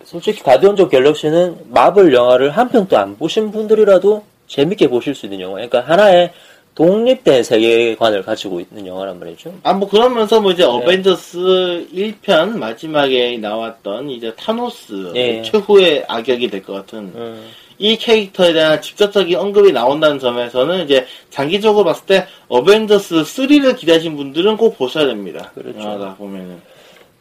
솔직히 0.09 0.43
가디언즈 0.43 0.81
오브 0.83 0.91
갤럭시는 0.91 1.67
마블 1.69 2.15
영화를 2.15 2.49
한 2.51 2.71
편도 2.71 2.97
안 2.97 3.19
보신 3.19 3.51
분들이라도 3.51 4.25
재밌게 4.47 4.89
보실 4.89 5.15
수 5.15 5.27
있는 5.27 5.41
영화. 5.41 5.57
그러니까 5.57 5.81
하나의 5.83 6.33
독립된 6.75 7.43
세계관을 7.43 8.23
가지고 8.23 8.61
있는 8.61 8.87
영화란 8.87 9.19
말이죠. 9.21 9.53
아, 9.65 9.75
뭐, 9.75 9.87
그러면서 9.87 10.41
뭐, 10.41 10.53
네. 10.53 10.55
이제, 10.55 10.65
어벤져스 10.65 11.89
1편 11.93 12.57
마지막에 12.57 13.37
나왔던, 13.37 14.09
이제, 14.09 14.33
타노스, 14.37 15.13
예. 15.17 15.43
최후의 15.43 16.05
악역이 16.09 16.49
될 16.49 16.63
것 16.63 16.73
같은, 16.75 17.13
음. 17.15 17.51
이 17.79 17.99
캐릭터에 17.99 18.53
대한 18.55 18.81
직접적인 18.81 19.37
언급이 19.37 19.73
나온다는 19.73 20.19
점에서는, 20.21 20.85
이제, 20.85 21.05
장기적으로 21.31 21.85
봤을 21.85 22.07
때, 22.07 22.27
어벤져스 22.47 23.25
3를 23.25 23.77
기대하신 23.77 24.17
분들은 24.17 24.57
꼭 24.57 24.79
보셔야 24.79 25.07
됩니다. 25.07 25.51
그렇죠. 25.55 26.15
보면은. 26.17 26.63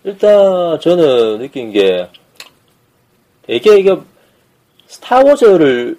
일단 0.04 0.80
저는 0.80 1.40
느낀 1.40 1.72
게 1.72 2.08
되게 3.48 3.80
이게 3.80 3.98
스타워즈를 4.88 5.98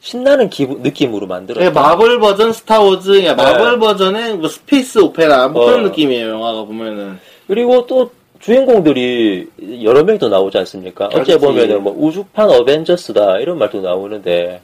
신나는 0.00 0.50
기분 0.50 0.82
느낌으로 0.82 1.28
만들었다. 1.28 1.64
예, 1.64 1.70
마블 1.70 2.18
버전 2.18 2.52
스타워즈, 2.52 3.24
야, 3.24 3.34
마블 3.34 3.72
네. 3.72 3.78
버전의 3.78 4.36
뭐 4.36 4.48
space 4.48 4.98
opera, 4.98 5.46
뭐 5.46 5.62
어. 5.62 5.66
그런 5.66 5.84
느낌이에요, 5.84 6.30
영화가 6.30 6.64
보면은. 6.64 7.18
그리고 7.46 7.86
또 7.86 8.10
주인공들이 8.40 9.48
여러 9.84 10.02
명이 10.02 10.18
또 10.18 10.28
나오지 10.28 10.58
않습니까? 10.58 11.06
어째 11.06 11.36
그렇지. 11.36 11.38
보면은 11.38 11.82
뭐 11.84 11.94
우주판 11.96 12.50
어벤져스다 12.50 13.38
이런 13.38 13.58
말도 13.58 13.80
나오는데, 13.80 14.60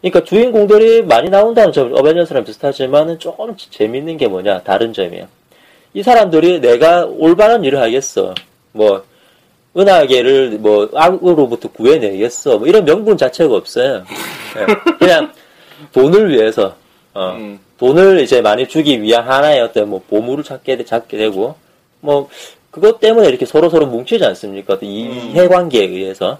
그러니까 0.00 0.22
주인공들이 0.22 1.02
많이 1.02 1.28
나온다는 1.28 1.72
점 1.72 1.92
어벤져스랑 1.92 2.44
비슷하지만은 2.44 3.18
조금 3.18 3.56
재밌는 3.56 4.16
게 4.16 4.28
뭐냐 4.28 4.62
다른 4.62 4.92
점이야. 4.92 5.26
이 5.94 6.02
사람들이 6.04 6.60
내가 6.60 7.06
올바른 7.06 7.64
일을 7.64 7.80
하겠어. 7.80 8.34
뭐 8.70 9.02
은하계를 9.76 10.58
뭐 10.58 10.88
악으로부터 10.94 11.68
구해내겠어. 11.70 12.58
뭐 12.58 12.66
이런 12.66 12.84
명분 12.84 13.16
자체가 13.16 13.54
없어요. 13.54 14.04
예, 14.58 14.66
그냥 14.98 15.32
돈을 15.92 16.30
위해서 16.30 16.74
어, 17.14 17.30
음. 17.36 17.58
돈을 17.78 18.20
이제 18.20 18.40
많이 18.40 18.66
주기 18.68 19.00
위한 19.00 19.24
하나의 19.28 19.60
어떤 19.62 19.88
뭐 19.88 20.02
보물을 20.08 20.44
찾게 20.44 20.76
되- 20.76 20.84
찾게 20.84 21.16
되고 21.16 21.54
뭐 22.00 22.28
그것 22.70 23.00
때문에 23.00 23.28
이렇게 23.28 23.46
서로 23.46 23.68
서로 23.68 23.86
뭉치지 23.86 24.24
않습니까? 24.24 24.74
어떤 24.74 24.88
음. 24.88 24.92
이해 25.34 25.48
관계에 25.48 25.84
의해서. 25.86 26.38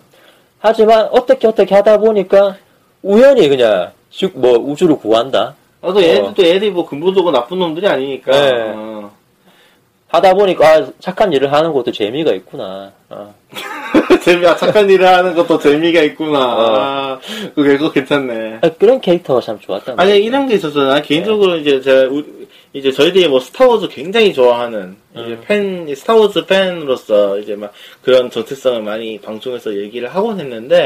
하지만 0.59 1.09
어떻게 1.12 1.47
어떻게 1.47 1.74
하다 1.74 1.98
보니까 1.98 2.57
우연히 3.02 3.48
그냥 3.48 3.93
즉뭐 4.11 4.59
우주를 4.59 4.97
구한다. 4.98 5.55
나도 5.81 6.02
얘네들도 6.02 6.43
애들이 6.44 6.70
뭐 6.70 6.86
근본적으로 6.86 7.32
나쁜 7.32 7.59
놈들이 7.61 7.86
아니니까. 7.86 8.31
네. 8.32 8.51
어. 8.77 9.11
하다 10.11 10.35
보니까 10.35 10.69
아, 10.74 10.87
착한 10.99 11.32
일을 11.32 11.53
하는 11.53 11.73
것도 11.73 11.93
재미가 11.93 12.32
있구나. 12.32 12.93
어. 13.11 13.32
재미가 14.24 14.57
착한 14.57 14.89
일을 14.91 15.07
하는 15.07 15.35
것도 15.35 15.59
재미가 15.59 16.03
있구나. 16.03 16.39
어. 16.39 16.74
아, 16.77 17.20
그게 17.55 17.77
그거 17.77 17.93
괜찮네. 17.93 18.59
아, 18.62 18.69
그런 18.78 19.01
캐릭터가 19.01 19.41
참 19.41 19.59
좋았단 19.61 19.99
아니 19.99 20.11
말이야. 20.11 20.24
이런 20.24 20.49
게. 20.49 20.59
난 20.61 21.03
개인적으로 21.03 21.57
이제 21.57 21.81
제가 21.81 22.09
우- 22.11 22.24
이제 22.73 22.91
저희들이 22.93 23.27
뭐 23.28 23.41
스타워즈 23.41 23.89
굉장히 23.89 24.32
좋아하는 24.32 24.97
이제 25.12 25.23
음. 25.23 25.41
팬 25.45 25.95
스타워즈 25.95 26.47
팬으로서 26.47 27.39
이제 27.39 27.57
막 27.57 27.73
그런 28.03 28.31
정체성을 28.31 28.82
많이 28.82 29.19
방송에서 29.19 29.74
얘기를 29.77 30.09
하곤 30.09 30.39
했는데 30.39 30.77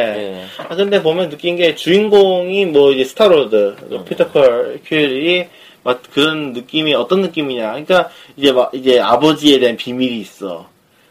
예. 0.59 0.63
아 0.67 0.75
근데 0.77 1.03
보면 1.03 1.29
느낀 1.29 1.57
게 1.57 1.75
주인공이 1.75 2.67
뭐 2.67 2.91
이제 2.93 3.05
스타로드 3.05 3.77
음. 3.91 4.05
피터 4.07 4.31
컬 4.31 4.81
퀼이 4.91 5.47
막 5.85 6.03
그런 6.13 6.53
느낌이 6.53 6.95
어떤 6.95 7.21
느낌이냐. 7.21 7.69
그러니까 7.69 8.09
이제 8.37 8.51
막 8.53 8.75
이제 8.75 8.99
아버지에 8.99 9.61
대한 9.61 9.77
비밀이 9.77 10.19
있어. 10.21 10.67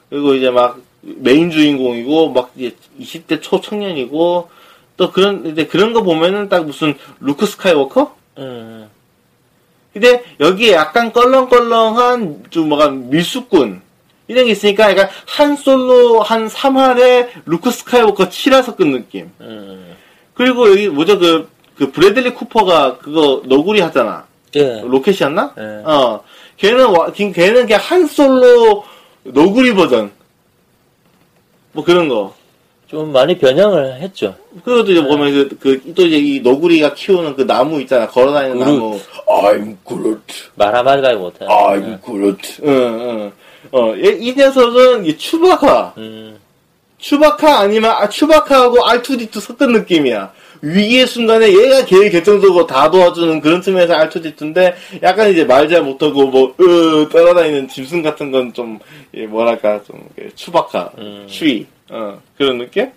그리고 0.10 0.34
이제 0.34 0.50
막 0.50 0.80
메인 1.02 1.52
주인공이고 1.52 2.32
막 2.32 2.52
이제 2.56 2.76
20대 3.00 3.41
초청년이고 3.41 4.50
또 4.98 5.12
그런 5.12 5.45
이제 5.45 5.66
그런 5.66 5.94
거 5.94 6.02
보면은 6.02 6.50
딱 6.50 6.66
무슨 6.66 6.95
루크 7.20 7.45
스카이워커? 7.45 8.16
음. 8.40 8.90
근데 9.94 10.24
여기에 10.40 10.74
약간 10.74 11.14
껄렁껄렁한 11.14 12.45
좀 12.50 12.70
뭐가 12.70 12.90
밀수꾼 12.90 13.82
이런 14.28 14.45
게 14.45 14.52
있으니까 14.52 14.90
약간 14.90 15.10
한 15.28 15.56
솔로 15.56 16.22
한 16.22 16.48
3할에 16.48 17.30
루크 17.45 17.70
스카이워커 17.70 18.30
7할 18.30 18.76
섞은 18.76 18.88
느낌. 18.88 19.30
음. 19.41 19.95
그리고 20.34 20.70
여기 20.72 20.88
뭐죠 20.90 21.20
그, 21.20 21.48
그 21.76 21.91
브래들리 21.91 22.32
쿠퍼가 22.34 22.98
그거 22.98 23.44
너구리 23.45 23.82
하잖아. 23.82 24.26
예. 24.56 24.82
로켓이었나? 24.84 25.54
예. 25.58 25.62
어. 25.86 26.22
걔는 26.58 26.86
와, 26.90 27.12
걔- 27.12 27.32
걔는 27.32 27.66
그냥 27.66 27.82
한 27.82 28.06
솔로 28.08 28.84
너구리 29.24 29.74
버전. 29.74 30.12
뭐 31.72 31.84
그런 31.84 32.08
거. 32.08 32.34
좀 32.88 33.12
많이 33.12 33.36
변형을 33.40 34.02
했죠. 34.02 34.36
그것도 34.64 34.92
이제 34.92 35.02
보면 35.04 35.32
그, 35.50 35.58
그, 35.60 35.94
또 35.96 36.06
이제 36.06 36.18
이 36.20 36.40
너구리가 36.42 36.94
키우는 36.94 37.36
그 37.36 37.42
나무 37.48 37.82
있잖아. 37.82 38.08
걸어다니는 38.08 38.60
그루- 38.60 38.66
나무. 38.66 39.00
I'm 39.28 39.76
Groot. 39.84 40.22
말 40.54 40.76
한마디가 40.76 41.14
못해. 41.16 41.44
I'm 41.48 42.00
Groot. 42.06 42.62
응, 42.64 42.70
응. 42.70 43.32
어, 43.72 43.96
얘- 43.98 44.16
이 44.20 44.36
녀석은 44.36 45.06
이 45.08 45.18
추바카. 45.18 45.96
음. 45.98 46.38
추바카 47.00 47.62
아니면 47.62 47.92
아, 47.92 48.08
추바카하고 48.08 48.78
R2D2 48.86 49.40
섞은 49.40 49.72
느낌이야. 49.74 50.32
위기의 50.64 51.06
순간에 51.06 51.52
얘가 51.52 51.85
제일 51.85 52.10
결정적으로 52.10 52.65
다 52.65 52.90
도와주는 52.90 53.41
그런 53.41 53.61
측면에서 53.61 53.95
R2D2인데 53.98 54.73
약간 55.03 55.30
이제 55.30 55.44
말 55.44 55.68
잘 55.68 55.81
못하고 55.84 56.27
뭐, 56.27 56.56
으, 56.60 57.10
따라다니는 57.10 57.68
짐승 57.68 58.02
같은 58.02 58.31
건 58.31 58.53
좀, 58.53 58.80
예, 59.14 59.26
뭐랄까, 59.26 59.81
좀, 59.84 60.07
그 60.15 60.34
추바카, 60.35 60.91
음. 60.99 61.26
츄이, 61.28 61.65
어, 61.90 62.18
그런 62.38 62.60
느낌? 62.60 62.90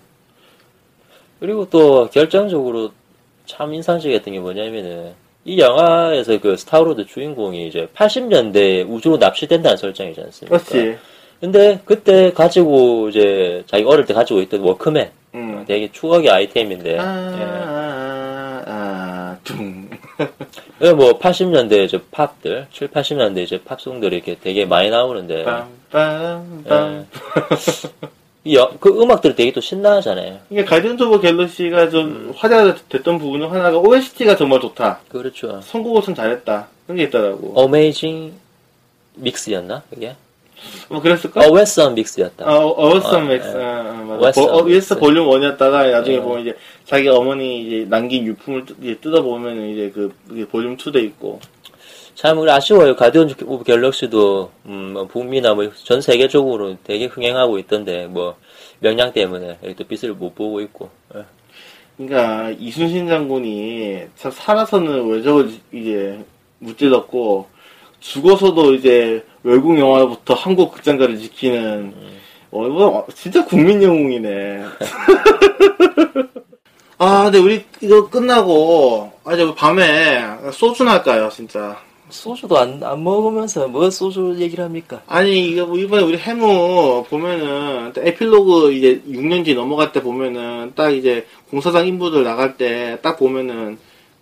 그리고 1.41 1.67
또 1.69 2.09
결정적으로 2.09 2.91
참 3.45 3.73
인상적이었던 3.73 4.33
게 4.33 4.39
뭐냐면은 4.39 5.13
이 5.43 5.59
영화에서 5.59 6.39
그 6.39 6.55
스타로드 6.55 7.05
주인공이 7.05 7.67
이제 7.67 7.87
80년대 7.95 8.85
우주로 8.89 9.17
납치된다는 9.17 9.77
설정이지 9.77 10.21
않습니까? 10.21 10.57
그렇지. 10.57 10.97
근데 11.39 11.79
그때 11.85 12.31
가지고 12.33 13.09
이제 13.09 13.63
자기 13.67 13.83
어릴 13.83 14.05
때 14.05 14.13
가지고 14.13 14.41
있던 14.41 14.61
워크맨 14.61 15.11
음. 15.35 15.65
되게 15.67 15.91
추억의 15.91 16.29
아이템인데 16.31 16.97
아, 16.99 17.35
예. 17.37 17.43
아, 17.43 18.63
아, 18.65 19.37
둥. 19.43 19.87
예, 20.81 20.91
뭐 20.93 21.19
80년대 21.19 21.85
이제 21.85 21.99
팝들, 22.11 22.67
7, 22.71 22.87
80년대 22.89 23.39
이제 23.43 23.61
팝송들이 23.63 24.15
이렇게 24.15 24.35
되게 24.41 24.65
많이 24.65 24.89
나오는데 24.89 25.43
빰, 25.45 25.65
빰, 25.91 26.63
빰. 26.65 27.05
이 28.43 28.55
여- 28.55 28.71
그 28.79 28.89
음악들이 28.99 29.35
되게 29.35 29.51
또 29.51 29.59
신나잖아요. 29.61 30.39
이게 30.49 30.63
가디언즈 30.63 31.03
오브 31.03 31.19
갤럭시가 31.21 31.89
좀 31.89 32.05
음. 32.07 32.33
화제가 32.35 32.75
됐던 32.89 33.19
부분은 33.19 33.49
하나가 33.49 33.77
OST가 33.77 34.35
정말 34.37 34.59
좋다. 34.61 35.01
그렇죠. 35.09 35.59
선곡을 35.61 36.01
참 36.01 36.15
잘했다. 36.15 36.67
그런 36.85 36.97
게 36.97 37.03
있더라고. 37.03 37.53
Amazing 37.59 38.33
Mix였나 39.15 39.83
그게? 39.89 40.15
뭐 40.89 41.01
그랬을까? 41.01 41.41
어 41.41 41.51
웨스턴 41.51 41.93
믹스였다. 41.95 42.45
아, 42.49 42.57
어웨스턴 42.59 43.27
어. 43.29 43.33
예. 43.33 43.39
아, 43.39 43.79
아, 43.89 44.17
맞아. 44.19 44.41
어, 44.41 44.63
Mix. 44.63 44.97
볼륨 44.97 45.27
1이었다가 45.27 45.91
나중에 45.91 46.17
어. 46.17 46.21
보면 46.23 46.41
이제 46.41 46.57
자기 46.85 47.07
어머니 47.09 47.65
이제 47.65 47.85
남긴 47.89 48.25
유품을 48.25 48.65
뜯- 48.65 48.77
이제 48.81 48.97
뜯어보면 48.99 49.69
이제 49.69 49.91
그 49.93 50.13
볼륨 50.51 50.75
2돼 50.77 51.03
있고. 51.05 51.39
참 52.15 52.39
우리 52.39 52.49
아쉬워요. 52.49 52.95
가디언 52.95 53.35
오브 53.45 53.63
갤럭시도 53.63 54.51
음, 54.65 54.93
뭐 54.93 55.05
북미나 55.05 55.53
뭐 55.53 55.69
전 55.83 56.01
세계적으로 56.01 56.75
되게 56.83 57.05
흥행하고 57.05 57.59
있던데 57.59 58.07
뭐 58.07 58.35
명량 58.79 59.13
때문에 59.13 59.59
또 59.77 59.83
빛을 59.83 60.13
못 60.15 60.33
보고 60.33 60.59
있고. 60.61 60.89
예. 61.15 61.23
그러니까 61.97 62.51
이순신 62.59 63.07
장군이 63.07 64.01
참 64.15 64.31
살아서는 64.31 65.07
외적을 65.07 65.51
이제 65.71 66.19
무찔렀고 66.59 67.47
죽어서도 67.99 68.75
이제 68.75 69.23
외국 69.43 69.77
영화부터 69.77 70.33
한국 70.33 70.73
극장가를 70.73 71.17
지키는 71.17 71.93
어, 72.51 72.67
이거 72.67 73.05
진짜 73.13 73.43
국민 73.43 73.83
영웅이네. 73.83 74.63
아, 76.99 77.23
근데 77.25 77.37
우리 77.37 77.63
이거 77.81 78.09
끝나고 78.09 79.11
아제 79.23 79.53
밤에 79.53 80.23
소주 80.51 80.87
할까요, 80.87 81.29
진짜? 81.31 81.77
소주도 82.09 82.57
안, 82.57 82.81
안 82.83 83.03
먹으면서 83.03 83.67
뭐 83.67 83.89
소주 83.89 84.33
얘기를 84.39 84.63
합니까? 84.63 85.01
아니 85.07 85.49
이거 85.49 85.65
뭐 85.65 85.77
이번에 85.77 86.03
우리 86.03 86.17
해무 86.17 87.03
보면은 87.09 87.91
또 87.93 88.01
에필로그 88.01 88.71
이제 88.71 89.01
6년 89.09 89.43
뒤 89.43 89.53
넘어갈 89.53 89.91
때 89.91 90.01
보면은 90.01 90.71
딱 90.73 90.89
이제 90.91 91.27
공사장 91.49 91.85
인부들 91.85 92.23
나갈 92.23 92.55
때 92.55 92.97
딱 93.01 93.17
보면은 93.19 93.77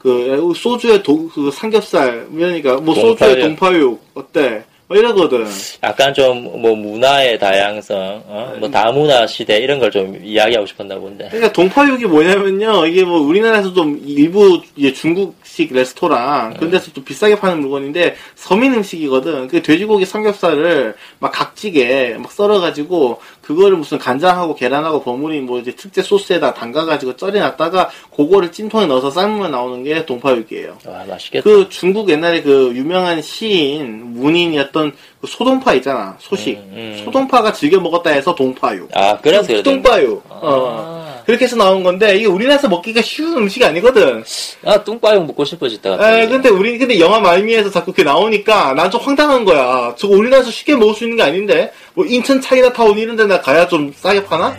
그 0.05 0.53
소주에 0.55 1.01
도, 1.01 1.27
그 1.29 1.49
삼겹살 1.51 2.27
그러니까 2.31 2.75
뭐 2.77 2.93
소주에 2.93 3.39
동파육. 3.39 3.99
어때? 4.13 4.63
뭐 4.87 4.95
이러거든. 4.95 5.47
약간 5.81 6.13
좀 6.13 6.43
뭐 6.61 6.75
문화의 6.75 7.39
다양성, 7.39 8.21
어? 8.27 8.53
뭐 8.59 8.69
다문화 8.69 9.25
시대 9.25 9.57
이런 9.57 9.79
걸 9.79 9.89
좀 9.89 10.19
이야기하고 10.23 10.67
싶었나 10.67 10.95
본데. 10.99 11.25
그러니까 11.29 11.51
동파육이 11.53 12.05
뭐냐면요. 12.05 12.85
이게 12.85 13.03
뭐 13.03 13.19
우리나라에서 13.19 13.73
좀 13.73 13.99
일부 14.05 14.61
중국식 14.93 15.73
레스토랑 15.73 16.53
그런 16.57 16.69
데서 16.69 16.91
좀 16.93 17.03
비싸게 17.03 17.39
파는 17.39 17.61
물건인데 17.61 18.15
서민 18.35 18.75
음식이거든. 18.75 19.47
그 19.47 19.63
돼지고기 19.63 20.05
삼겹살을 20.05 20.93
막 21.17 21.31
각지게 21.31 22.17
막 22.19 22.31
썰어가지고 22.31 23.19
그거를 23.45 23.77
무슨 23.77 23.97
간장하고 23.99 24.55
계란하고 24.55 25.03
버무린 25.03 25.45
뭐 25.45 25.59
이제 25.59 25.71
특제 25.75 26.01
소스에다 26.01 26.53
담가가지고 26.55 27.13
썰어놨다가 27.17 27.89
그거를 28.15 28.51
찜통에 28.51 28.87
넣어서 28.87 29.11
삶으면 29.11 29.51
나오는 29.51 29.83
게 29.83 30.05
동파육이에요. 30.05 30.77
와, 30.87 31.03
맛있겠다. 31.07 31.43
그 31.43 31.67
중국 31.69 32.09
옛날에 32.09 32.41
그 32.41 32.71
유명한 32.75 33.21
시인 33.21 34.13
문인이었던 34.19 34.93
그 35.21 35.27
소동파 35.27 35.73
있잖아. 35.75 36.17
소식. 36.19 36.57
음, 36.57 36.71
음. 36.73 37.01
소동파가 37.05 37.53
즐겨 37.53 37.79
먹었다 37.79 38.09
해서 38.09 38.33
동파육. 38.33 38.89
아, 38.95 39.17
그래서 39.21 39.47
그래. 39.47 39.61
똥파육. 39.61 40.23
어. 40.29 40.41
아, 40.41 41.23
그렇게 41.25 41.45
해서 41.45 41.55
나온 41.55 41.83
건데 41.83 42.15
이게 42.15 42.25
우리나라에서 42.25 42.67
먹기가 42.69 43.01
쉬운 43.01 43.37
음식이 43.37 43.63
아니거든. 43.65 44.23
아, 44.65 44.83
뚱빠육 44.83 45.25
먹고 45.25 45.43
싶어졌다. 45.45 46.19
에 46.19 46.27
근데 46.27 46.49
우리 46.49 46.77
근데 46.77 46.99
영화 46.99 47.19
말미에서 47.19 47.69
자꾸 47.71 47.91
그게 47.91 48.03
나오니까 48.03 48.73
난 48.73 48.89
좀 48.95 49.01
황당한 49.01 49.43
거야. 49.43 49.93
저거 49.97 50.15
우리나라에서 50.15 50.51
쉽게 50.51 50.75
먹을 50.75 50.93
수 50.93 51.03
있는 51.03 51.17
게 51.17 51.23
아닌데 51.23 51.71
뭐 51.95 52.05
인천 52.05 52.39
차이나타운 52.41 52.97
이런 52.97 53.15
데나 53.15 53.39
가야 53.41 53.67
좀 53.67 53.91
싸게 53.95 54.23
파나? 54.25 54.55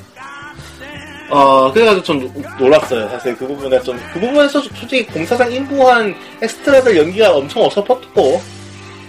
어 1.29 1.73
그래가지고 1.73 2.03
좀 2.05 2.45
놀랐어요. 2.59 3.09
사실 3.09 3.37
그 3.37 3.47
부분에 3.47 3.81
좀 3.83 3.99
그 4.13 4.21
부분에서 4.21 4.61
솔직히 4.61 5.05
공사장 5.07 5.51
인부한 5.53 6.15
엑스트라들 6.41 6.97
연기가 6.97 7.35
엄청 7.35 7.65
어설펐고 7.65 8.41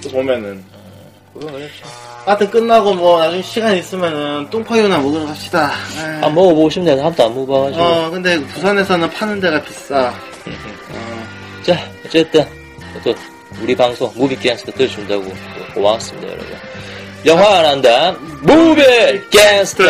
또 0.04 0.10
보면은 0.10 0.64
그건 1.34 1.54
그렇죠. 1.54 1.74
하여튼 2.26 2.50
끝나고 2.50 2.94
뭐 2.96 3.20
나중에 3.20 3.42
시간 3.44 3.78
있으면은 3.78 4.50
동파육이나 4.50 4.98
먹으러 4.98 5.26
갑시다. 5.28 5.72
에. 5.98 6.26
아, 6.26 6.30
먹어보고 6.30 6.70
싶네. 6.70 7.00
한 7.00 7.08
번도 7.08 7.24
안 7.24 7.34
먹어봐가지고. 7.36 7.84
어 7.84 8.10
근데 8.10 8.38
부산에서는 8.48 9.10
파는 9.12 9.40
데가 9.40 9.62
비싸. 9.62 10.08
어. 10.08 11.28
자, 11.64 11.78
어쨌든, 12.06 12.46
또, 13.04 13.14
우리 13.62 13.76
방송, 13.76 14.12
무비 14.16 14.36
갱스터 14.38 14.72
들어준다고 14.72 15.24
고맙습니다, 15.74 16.28
여러분. 16.32 16.48
영화 17.26 17.60
안 17.60 17.66
한다, 17.66 18.16
무비 18.42 18.82
갱스터! 19.30 19.84